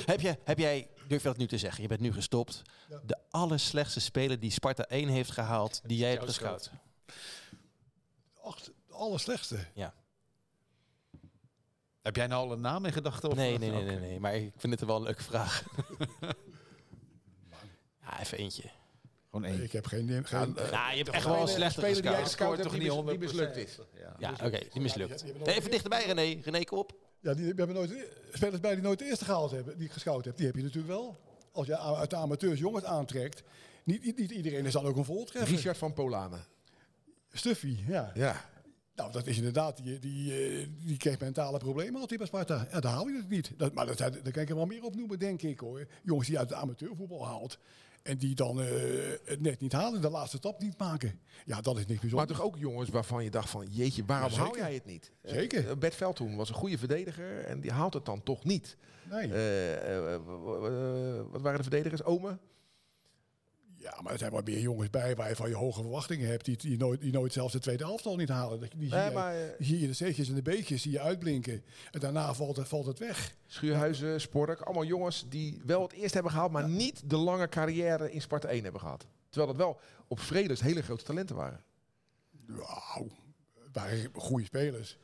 [0.06, 2.62] Heb, je, heb jij, durf je dat nu te zeggen, je bent nu gestopt,
[3.04, 6.70] de allerslechtste speler die Sparta 1 heeft gehaald, die jij hebt gescout?
[8.42, 9.58] Ach, de allerslechtste.
[12.02, 13.28] Heb jij nou al een naam in gedachten?
[13.30, 15.62] of- Nee, nee, nee, nee, nee, maar ik vind het wel een leuke vraag.
[18.02, 18.62] ja, even eentje.
[19.30, 19.62] Gewoon één.
[19.62, 20.26] Ik heb geen...
[20.26, 22.62] geen Nou, je hebt echt wel een slechte speler die jij gescout.
[22.62, 23.18] toch die, niet die 100%.
[23.18, 23.78] mislukt is.
[24.18, 25.10] Ja, oké, die mislukt.
[25.10, 26.40] Ja, die hebben Nee, even dichterbij René.
[26.42, 26.92] René, kom op.
[27.26, 27.92] Ja, die, we hebben nooit,
[28.32, 30.62] spelers bij die nooit de eerste gehaald hebben, die ik gescout heb, die heb je
[30.62, 31.16] natuurlijk wel.
[31.52, 33.42] Als je uit de amateurs jongens aantrekt,
[33.84, 35.54] niet, niet, iedereen is dan ook een voltreffer.
[35.54, 36.44] Richard van Polanen.
[37.32, 38.10] Stuffy, ja.
[38.14, 38.44] Ja.
[38.94, 42.66] Nou, dat is inderdaad, die, die, eh, die kreeg mentale problemen altijd bij Sparta.
[42.70, 43.52] Ja, daar haal je het niet.
[43.56, 45.86] Dat, maar dat, daar kan ik er wel meer op noemen, denk ik hoor.
[46.02, 47.58] Jongens die uit het amateurvoetbal haalt.
[48.06, 48.66] En die dan eh,
[49.24, 51.20] het net niet halen, de laatste stap niet maken.
[51.44, 52.38] Ja, dat is niks Maar bijzonders.
[52.38, 54.58] toch ook jongens waarvan je dacht van, jeetje, waarom Ja, zeker.
[54.58, 55.12] jij het niet?
[55.22, 55.68] Zeker.
[55.68, 58.76] Eh, Bert Veldhoen was een goede verdediger en die haalt het dan toch niet.
[59.10, 59.32] Nee.
[59.32, 60.20] Eh, eh, eh,
[61.30, 62.02] wat waren de verdedigers?
[62.04, 62.38] Ome?
[63.92, 66.44] Ja, maar er zijn wel meer jongens bij waar je van je hoge verwachtingen hebt.
[66.44, 68.60] Die, die, nooit, die nooit zelfs de tweede elftal niet halen.
[68.60, 71.00] Dat- Die zie, Nee, je, maar, zie je de C'tjes en de B'tjes zie je
[71.00, 71.64] uitblinken.
[71.90, 73.34] En daarna valt het, valt het weg.
[73.46, 78.12] Schuurhuizen, Spork, allemaal jongens die wel het eerst hebben gehaald, maar niet de lange carrière
[78.12, 79.06] in Sparta 1 hebben gehad.
[79.28, 81.60] Terwijl dat wel op Vredes hele grote talenten waren.
[82.46, 83.06] Wauw,
[83.64, 84.98] het waren goede spelers.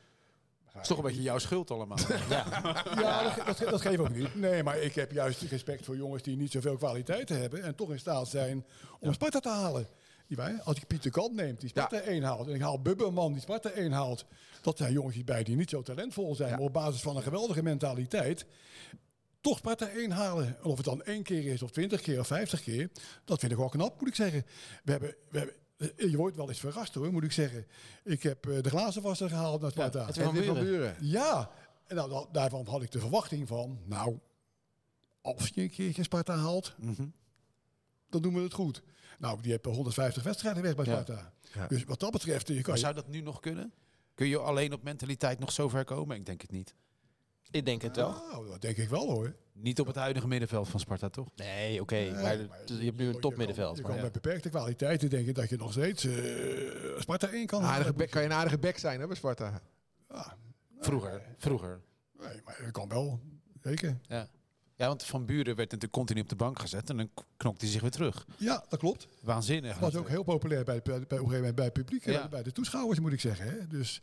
[0.73, 1.97] Dat is toch een beetje jouw schuld allemaal.
[2.29, 4.35] Ja, dat, dat, dat geeft ook niet.
[4.35, 7.63] Nee, maar ik heb juist respect voor jongens die niet zoveel kwaliteiten hebben.
[7.63, 8.65] En toch in staat zijn
[8.99, 9.87] om Sparta te halen.
[10.63, 12.47] Als ik Pieter Kant neemt, die Sparta 1 haalt.
[12.47, 14.25] En ik haal Bubberman, die Sparta 1 haalt.
[14.61, 16.51] Dat zijn jongens bij die niet zo talentvol zijn.
[16.51, 18.45] Maar op basis van een geweldige mentaliteit.
[19.41, 20.47] Toch Sparta 1 halen.
[20.47, 22.89] En of het dan één keer is, of twintig keer, of vijftig keer.
[23.25, 24.45] Dat vind ik wel knap, moet ik zeggen.
[24.83, 25.55] We hebben, we hebben
[25.97, 27.67] je wordt wel eens verrast hoor, moet ik zeggen.
[28.03, 30.05] Ik heb eh, de glazenwasser gehaald naar Sparta.
[30.05, 30.63] het weer van Buren.
[30.63, 30.95] Buren.
[30.99, 31.51] Ja,
[31.87, 34.19] en nou, da- daarvan had ik de verwachting van, nou,
[35.21, 37.05] als je een keertje Sparta haalt, Mhm.
[38.09, 38.81] dan doen we het goed.
[39.19, 40.85] Nou, die hebben 150 wedstrijden weg bij.
[40.85, 41.33] Sparta.
[41.53, 41.67] Ja.
[41.67, 43.73] Dus wat dat betreft, je kan Maar zou dat nu nog kunnen?
[44.15, 46.15] Kun je alleen op mentaliteit nog zo ver komen?
[46.17, 46.75] Ik denk het niet.
[47.51, 48.11] Ik denk het wel.
[48.31, 49.35] Nou, dat denk ik wel hoor.
[49.53, 51.27] Niet op het huidige middenveld van Sparta, toch?
[51.35, 51.95] Nee, oké.
[51.95, 53.75] Nee, maar je hebt nu een topmiddenveld.
[53.75, 54.05] Je maar kan ja.
[54.05, 56.13] met beperkte kwaliteiten denken dat je nog steeds eh,
[56.99, 57.97] Sparta 1 kan Een aardige halen.
[57.97, 59.61] bek, kan je een aardige bek zijn hè, bij Sparta?
[60.09, 60.37] Ja,
[60.79, 61.21] Vroeger.
[61.37, 61.81] Vroeger.
[62.19, 63.19] nee, maar dat kan wel.
[63.61, 63.99] Zeker.
[64.07, 64.27] Ja.
[64.75, 67.73] Ja, want Van Buren werd natuurlijk continu op de bank gezet en dan knokte hij
[67.73, 68.25] zich weer terug.
[68.37, 69.07] Ja, dat klopt.
[69.21, 69.79] Waanzinnig.
[69.79, 72.21] was ook heel populair bij, bij, bij, op een gegeven moment bij het publiek, Ja.
[72.23, 73.45] en bij de toeschouwers moet ik zeggen.
[73.45, 73.67] Hè.
[73.67, 74.01] Dus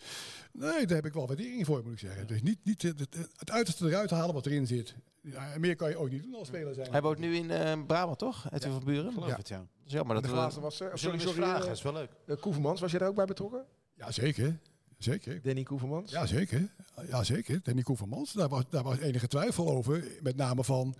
[0.53, 2.27] nee, daar heb ik wel waardering voor moet ik zeggen.
[2.27, 4.95] Dus niet, niet het, het, het uiterste eruit halen wat erin zit.
[5.23, 6.91] Ja, en meer kan je ook niet doen als speler zijn.
[6.91, 8.47] Hij woont nu in eh, Brabant, toch?
[8.51, 9.13] Edwin van Buren?
[9.13, 9.37] Geloof Ja.
[9.37, 9.57] het, ja.
[9.59, 10.37] Dat is jammer De dat we...
[10.37, 10.91] glazen was er.
[10.91, 11.49] We Sorry, zullen sorry.
[11.51, 12.11] vragen, eh, is wel leuk.
[12.27, 13.65] eh, Koevermans, was je daar ook bij betrokken?
[13.95, 14.59] Ja, zeker.
[15.01, 15.43] Zeker.
[15.43, 16.11] Danny Koevermans?
[16.11, 16.69] Ja, zeker.
[17.09, 17.61] Ja, zeker.
[17.63, 20.05] Danny Koevermans, daar was, daar was enige twijfel over.
[20.23, 20.95] Met name van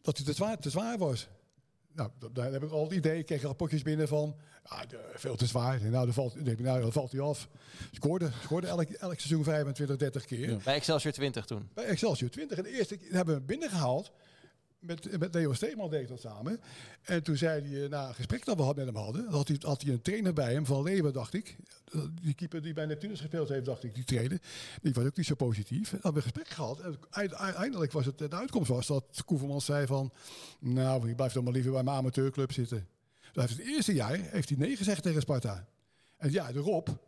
[0.00, 1.28] dat hij te zwaar, te zwaar was.
[1.92, 3.18] Nou, daar heb ik al het idee.
[3.18, 4.84] Ik kreeg rapportjes binnen van, ja,
[5.14, 5.80] veel te zwaar.
[5.80, 7.48] En Nou, dan valt, ik denk, nou, dan valt hij af.
[7.92, 10.50] Scoorde, scoorde elk, elk seizoen 25, 30 keer.
[10.50, 10.56] Ja.
[10.64, 11.68] Bij Excelsior 20 toen.
[11.74, 12.56] Bij Excelsior 20.
[12.58, 14.12] En de eerste keer hebben we hem binnengehaald.
[14.82, 16.60] Met, met Leo Steeman deed dat samen.
[17.02, 19.48] En toen zei hij, eh, na een gesprek dat we had met hem hadden, had
[19.48, 21.56] hij, hij een trainer bij hem van Leeuwen, dacht ik.
[22.22, 24.40] Die keeper die bij Neptunus gespeeld heeft, dacht ik, die trainer.
[24.82, 25.90] Die was ook niet zo positief.
[25.90, 26.80] We hebben een gesprek gehad.
[26.80, 30.12] En eind- uiteindelijk was het, de uitkomst was dat Koevermans zei van,
[30.58, 32.88] nou, ik blijf dan maar liever bij mijn amateurclub zitten.
[33.32, 35.68] Dus heeft het eerste jaar heeft hij nee gezegd tegen Sparta.
[36.16, 36.98] En ja, erop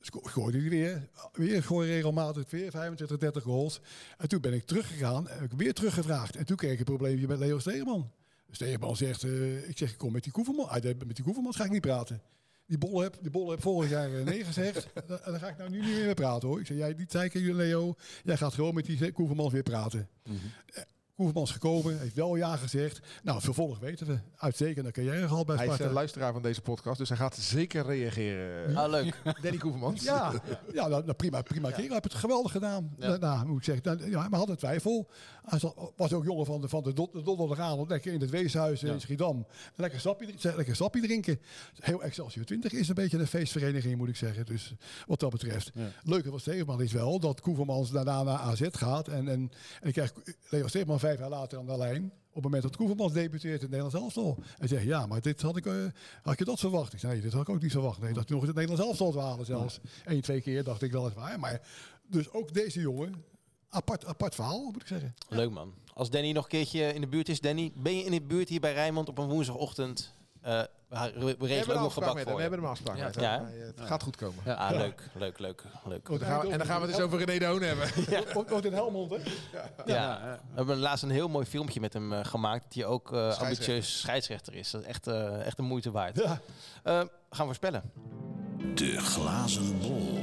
[0.00, 1.08] scoorde hij weer.
[1.32, 3.80] Weer gewoon regelmatig weer 25, 30 goals.
[4.18, 6.36] En toen ben ik teruggegaan en heb ik weer teruggevraagd.
[6.36, 8.10] En toen kreeg ik een probleempje met Leo Stegeman.
[8.50, 10.68] Stegeman zegt, eh, ik zeg, ik kom met die Koeverman.
[10.68, 12.22] Ah, met die Koevermans ga ik niet praten.
[12.66, 14.88] Die bol heb, die bol heb vorig jaar eh, nee gezegd.
[14.94, 16.60] En daar ga ik nou nu niet meer mee praten hoor.
[16.60, 17.94] Ik zeg, jij niet zeiken, Leo.
[18.24, 20.08] Jij gaat gewoon met die Koevermans weer praten.
[20.22, 20.82] Eh,
[21.20, 23.00] Koevermans gekomen, heeft wel ja gezegd.
[23.22, 24.18] Nou, vervolg weten we.
[24.36, 25.88] Uitstekende carrière gehad bij Hij is Sparta.
[25.90, 28.76] eh, luisteraar van deze podcast, dus hij gaat zeker reageren.
[28.76, 29.22] Ah, leuk.
[29.42, 30.02] Danny Koevermans.
[30.02, 30.32] Ja,
[30.72, 31.84] ja nou, nou, prima, prima kerel.
[31.84, 32.94] Hij heeft het geweldig gedaan.
[32.98, 33.08] Ja.
[33.08, 35.08] Daarna moet ik zeggen, nou, ja, maar had een twijfel.
[35.44, 35.60] Hij
[35.96, 39.00] was ook jongen van de, van de, do- de donderdagavond, lekker in het weeshuis in
[39.00, 39.46] Schiedam.
[39.76, 41.40] Lekker sappie, lekker sappie drinken.
[41.78, 44.46] Heel Excelsior 20 is een beetje een feestvereniging, moet ik zeggen.
[44.46, 44.74] Dus
[45.06, 45.70] wat dat betreft.
[45.74, 45.88] Ja.
[46.02, 49.08] Leuke van Stegeman is wel dat Koevermans daarna naar AZ gaat.
[49.08, 50.12] En, en, en ik krijg
[50.48, 52.04] Leo Stegeman vijf jaar later aan de lijn.
[52.04, 54.38] Op het moment dat Koevermans debuteert in het Nederlands elftal.
[54.58, 55.74] En zegt, ja, maar dit had ik, eh,
[56.22, 56.92] had je dat verwacht?
[56.92, 58.00] Ik zei, nee, dit had ik ook niet verwacht.
[58.00, 59.80] Nee, dat hij nog het Nederlands elftal zou halen zelfs.
[60.04, 61.40] Eén, twee keer dacht ik wel eens waar.
[61.40, 61.60] Maar
[62.06, 63.24] dus ook deze jongen,
[63.68, 65.14] apart, apart verhaal, moet ik zeggen.
[65.28, 65.74] Leuk man.
[65.94, 67.40] Als Danny nog een keertje in de buurt is.
[67.40, 70.12] Danny, ben je in de buurt hier bij Rijnmond op een woensdagochtend?
[70.42, 72.24] Eh, we, regelen ook nog gebak hem.
[72.24, 73.04] voor We hebben een afspraak Ja.
[73.04, 73.24] met hem.
[73.24, 73.36] Ja.
[73.38, 74.42] Eh, Het gaat goed komen.
[74.44, 74.54] Ja.
[74.54, 76.06] Ah, leuk, leuk, leuk, leuk.
[76.08, 77.88] Dan gaan we- en dan gaan we het dus over René de Hoon hebben.
[78.36, 79.16] Ook, ook in Helmond, hè?
[79.86, 82.74] Ja, we hebben laatst een heel mooi filmpje met hem eh, gemaakt.
[82.74, 84.70] Hij ook eh, ambitieus scheidsrechter is.
[84.70, 86.16] Dat is echt, eh, echt een moeite waard.
[86.22, 86.40] Ja.
[86.84, 87.82] Gaan we voorspellen.
[88.74, 90.18] De glazen bol.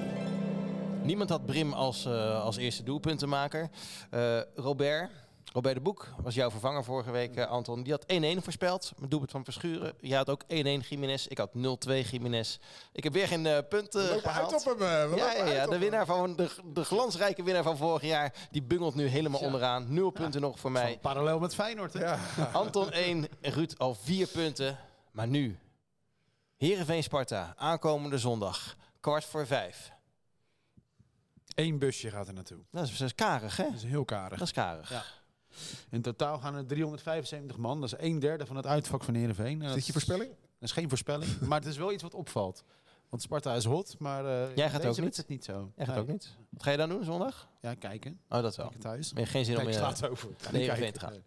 [1.03, 3.69] Niemand had Brim als, eh, als eerste doelpuntenmaker.
[4.09, 5.09] Eh, Robert,
[5.57, 7.83] Robert de Boek was jouw vervanger vorige week, eh, Anton.
[7.83, 8.91] Die had 1-1 voorspeld.
[8.97, 9.93] Met doelpunt van Verschuren.
[9.99, 11.25] Jij had ook 1-1 Jiménez.
[11.27, 12.57] Ik had 0-2 Jiménez.
[12.91, 14.53] Ik heb weer geen eh, punten We lopen gehaald.
[14.53, 14.87] uit op hem.
[14.87, 17.77] eh, we Ja, lopen ja, uit ja, de winnaar van de, de glansrijke winnaar van
[17.77, 19.45] vorig jaar, die bungelt nu helemaal Ja.
[19.45, 19.93] onderaan.
[19.93, 20.97] Nul punten nog voor mij.
[21.01, 21.99] Parallel met Feyenoord, hè?
[21.99, 22.19] Ja.
[22.53, 24.77] Anton 1 en Ruud al 4 punten.
[25.11, 25.59] Maar nu,
[26.57, 29.91] Heerenveen Sparta, aankomende zondag, kwart voor vijf.
[31.55, 32.59] Eén busje gaat er naartoe.
[32.71, 33.63] Dat is, dat is karig, hè?
[33.63, 34.37] Dat is heel karig.
[34.39, 34.89] Dat is karig.
[34.89, 35.03] Ja.
[35.89, 37.81] In totaal gaan er 375 man.
[37.81, 39.61] Dat is een derde van het uitvak van Heerenveen.
[39.61, 40.29] En Is dit je voorspelling?
[40.29, 41.39] Dat is geen voorspelling.
[41.49, 42.63] maar het is wel iets wat opvalt.
[43.09, 45.17] Want Sparta is hot, maar uh, Jij gaat ook niet?
[45.17, 45.71] het niet zo.
[45.75, 46.03] Jij gaat Nee.
[46.03, 46.35] ook niet.
[46.49, 47.49] Wat ga je dan doen zondag?
[47.61, 48.19] Ja, kijken.
[48.29, 48.65] Oh, dat wel.
[48.65, 49.11] Kijken thuis.
[49.15, 50.29] Geen zin om in slaat over.
[50.51, 51.11] Nee, te gaan.
[51.11, 51.21] Nee.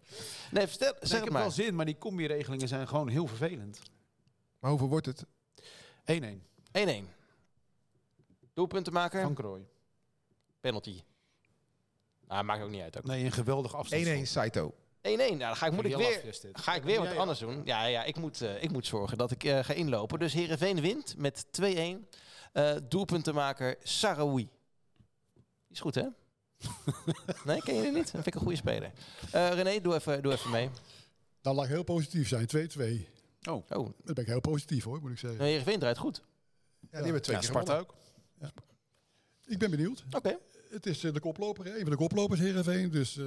[0.51, 1.51] Nee, vertel, Nee, zeg ik het heb wel maar.
[1.52, 3.78] zin, maar die combi-regelingen zijn gewoon heel vervelend.
[3.78, 3.82] 1-1.
[4.61, 5.24] Maar hoeveel wordt het?
[6.05, 7.05] 1-1.
[8.55, 9.66] Doelpuntenmaker, Van Krooi.
[10.61, 11.02] penalty.
[12.31, 12.98] Nou, maakt ook niet uit.
[12.98, 13.05] ook.
[13.05, 14.07] Nee, een geweldig afstand.
[14.07, 14.74] 1-1 Saito.
[14.74, 17.61] 1-1, nou, dan ga ik, moet ik weer, ga ik weer wat anders doen.
[17.65, 20.19] Ja, ja ik, moet, eh, ik moet zorgen dat ik eh, ga inlopen.
[20.19, 21.65] Dus Heerenveen wint met 2-1.
[22.52, 24.48] Eh doelpuntenmaker Sarawi.
[25.69, 26.02] Is goed, hè?
[27.44, 28.02] nee, ken je die niet?
[28.02, 28.93] Dat vind ik een goede speler.
[29.32, 30.70] Eh, René, doe even, doe even mee.
[31.40, 33.09] Dan lag heel positief zijn, 2-2.
[33.48, 35.39] Oh, Dan ben ik heel positief hoor, moet ik zeggen.
[35.39, 36.23] nou, Heerenveen draait goed.
[36.81, 37.94] Ja, die hebben twee Ja, keer Sparta ook.
[39.44, 40.05] Ik ben benieuwd.
[40.11, 40.39] Oké.
[40.71, 42.91] Het is eh, de koploper, een van de koplopers Heerenveen.
[42.91, 43.25] Dus eh,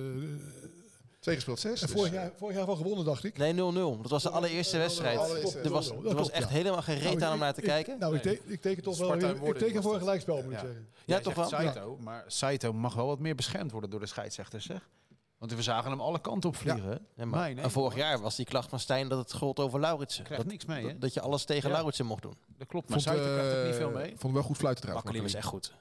[1.20, 1.82] Twee gespeeld zes.
[1.82, 3.38] En dus, vorig jaar, vorig jaar wel gewonnen, dacht ik.
[3.38, 3.56] Nee, 0-0.
[4.02, 5.18] Dat was de allereerste wedstrijd.
[5.18, 5.60] allereerste.
[5.60, 6.56] Er was, Dat er was echt ja.
[6.56, 8.00] helemaal geen reet Nou, aan om naar te ik- kijken.
[8.00, 10.46] Nou, ik, te- ik teken toch wel Sparta weer- ik teken voor een gelijkspel, moet
[10.46, 10.60] ik Ja.
[10.60, 10.88] zeggen.
[11.06, 11.48] Ja, toch wel?
[11.48, 14.90] Saito, maar Saito mag wel wat meer beschermd worden door de scheidsrechters, zeg.
[15.38, 17.06] Want we zagen hem alle kanten op vliegen.
[17.16, 19.60] Ja, maar, Nee, nee, en vorig jaar was die klacht van Stijn dat het gold
[19.60, 20.24] over Lauritsen.
[20.24, 20.98] Krijgt Dat, niks mee, hè?
[20.98, 21.76] dat, je alles tegen Ja.
[21.76, 22.36] Lauritsen mocht doen.
[22.58, 24.08] Dat klopt, maar Saito krijgt ook niet eh, veel mee.
[24.10, 25.06] Vond hem wel goed fluiten trouwens.
[25.12, 25.74] Makkelie was echt goed.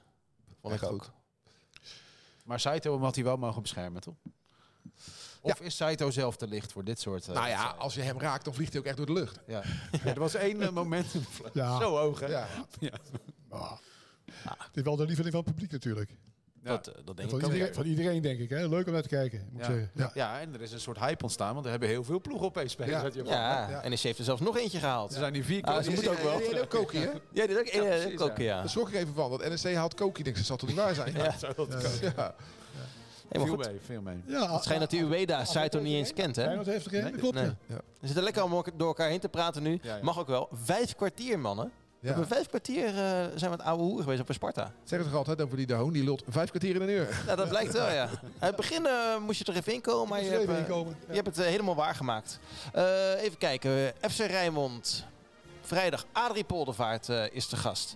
[0.61, 1.11] Vond ik ook.
[2.43, 4.15] Maar Saito had hij wel mogen beschermen, toch?
[5.41, 7.27] Of is Saito zelf te licht voor dit soort...
[7.27, 9.39] eh, Nou ja, als je hem raakt, dan vliegt hij ook echt door de lucht.
[9.47, 9.63] Ja.
[9.91, 11.15] ja, er was één eh, moment
[11.53, 11.79] Ja.
[11.79, 12.25] zo hoog, hè?
[12.27, 12.47] Ja.
[13.49, 13.71] Ah.
[14.43, 16.15] Het is wel de lieveling van het publiek natuurlijk.
[16.63, 17.51] Dat, eh, dat denk Van ik ook.
[17.51, 18.49] iedereen, van iedereen, denk ik.
[18.49, 18.67] Hè.
[18.67, 19.67] Leuk om naar te kijken, moet Ja.
[19.67, 19.91] ik zeggen.
[19.95, 20.11] Ja.
[20.13, 22.71] Ja, en er is een soort hype ontstaan, want er hebben heel veel ploegen opeens
[22.71, 23.13] spelen.
[23.25, 23.81] Ja.
[23.81, 25.11] en NEC heeft er zelfs nog eentje gehaald.
[25.13, 26.37] Er zijn hier vier Ah, moeten ook wel.
[26.37, 27.09] Die hele Koki, hè?
[27.33, 28.43] Ja, die ook, Ja, ja, precies, ook, ja.
[28.43, 28.59] ja.
[28.59, 29.29] Daar schrok ik even van.
[29.29, 30.17] Dat NSC haalt Koki.
[30.19, 31.13] Ik denk, ze zal toch niet waar zijn?
[31.17, 31.35] Ja.
[32.01, 32.35] Ja.
[33.29, 34.21] Hey, Veel goed, mee, veel mee.
[34.25, 36.43] Ja, het schijnt dat die Ueda Saito niet eens kent, hè?
[36.43, 37.11] Feyenoord heeft er geen, Nee.
[37.11, 37.35] klopt.
[37.35, 37.45] Nee.
[37.65, 37.75] ja.
[37.99, 39.79] We zitten lekker allemaal door elkaar heen te praten nu.
[39.81, 40.03] Ja, ja.
[40.03, 40.49] Mag ook wel.
[40.51, 41.71] Vijf kwartier, mannen.
[42.03, 42.15] We Ja.
[42.15, 42.93] hebben vijf kwartier uh,
[43.35, 44.71] zijn we het oude hoer geweest op een Sparta.
[44.83, 47.21] Zeggen toch altijd over die de Hoon, die lult vijf kwartier in een uur.
[47.25, 48.03] Nou, dat blijkt wel, ja.
[48.03, 48.09] Aan
[48.39, 51.05] het begin eh, moest je er even in komen, maar je hebt, eh, inkomen, ja.
[51.07, 52.39] je hebt het helemaal waargemaakt.
[53.17, 53.93] Even kijken.
[54.01, 55.05] FC Rijnmond.
[55.61, 56.05] Vrijdag.
[56.11, 57.95] Adrie Poldervaart is de gast.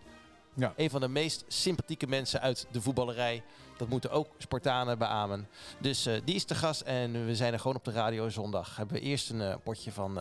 [0.54, 0.74] Ja.
[0.76, 3.44] Een van de meest sympathieke mensen uit de voetballerij.
[3.78, 5.48] Dat moeten ook Spartanen beamen.
[5.80, 8.76] Dus die is de gast en we zijn er gewoon op de radio zondag.
[8.78, 10.20] Hebben we eerst een potje van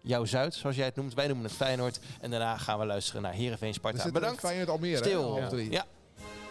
[0.00, 1.14] jouw Zuid, zoals jij het noemt.
[1.14, 2.00] Wij noemen het Feyenoord.
[2.20, 4.10] En daarna gaan we luisteren naar Heerenveen Sparta.
[4.10, 4.40] Bedankt.
[4.40, 4.96] Feyenoord Almere.
[4.96, 5.38] Stil.
[5.38, 5.70] half drie.
[5.70, 5.84] Ja.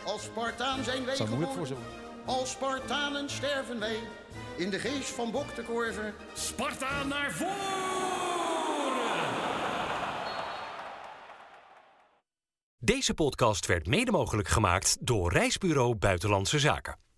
[0.05, 1.77] Als Spartaan zijn wij geboren.
[2.25, 3.99] Als Spartanen sterven wij.
[4.57, 6.13] In de geest van Bok de Korver.
[6.33, 8.09] Sparta naar voren!
[12.77, 17.08] Deze podcast werd mede mogelijk gemaakt door Reisbureau Buitenlandse Zaken.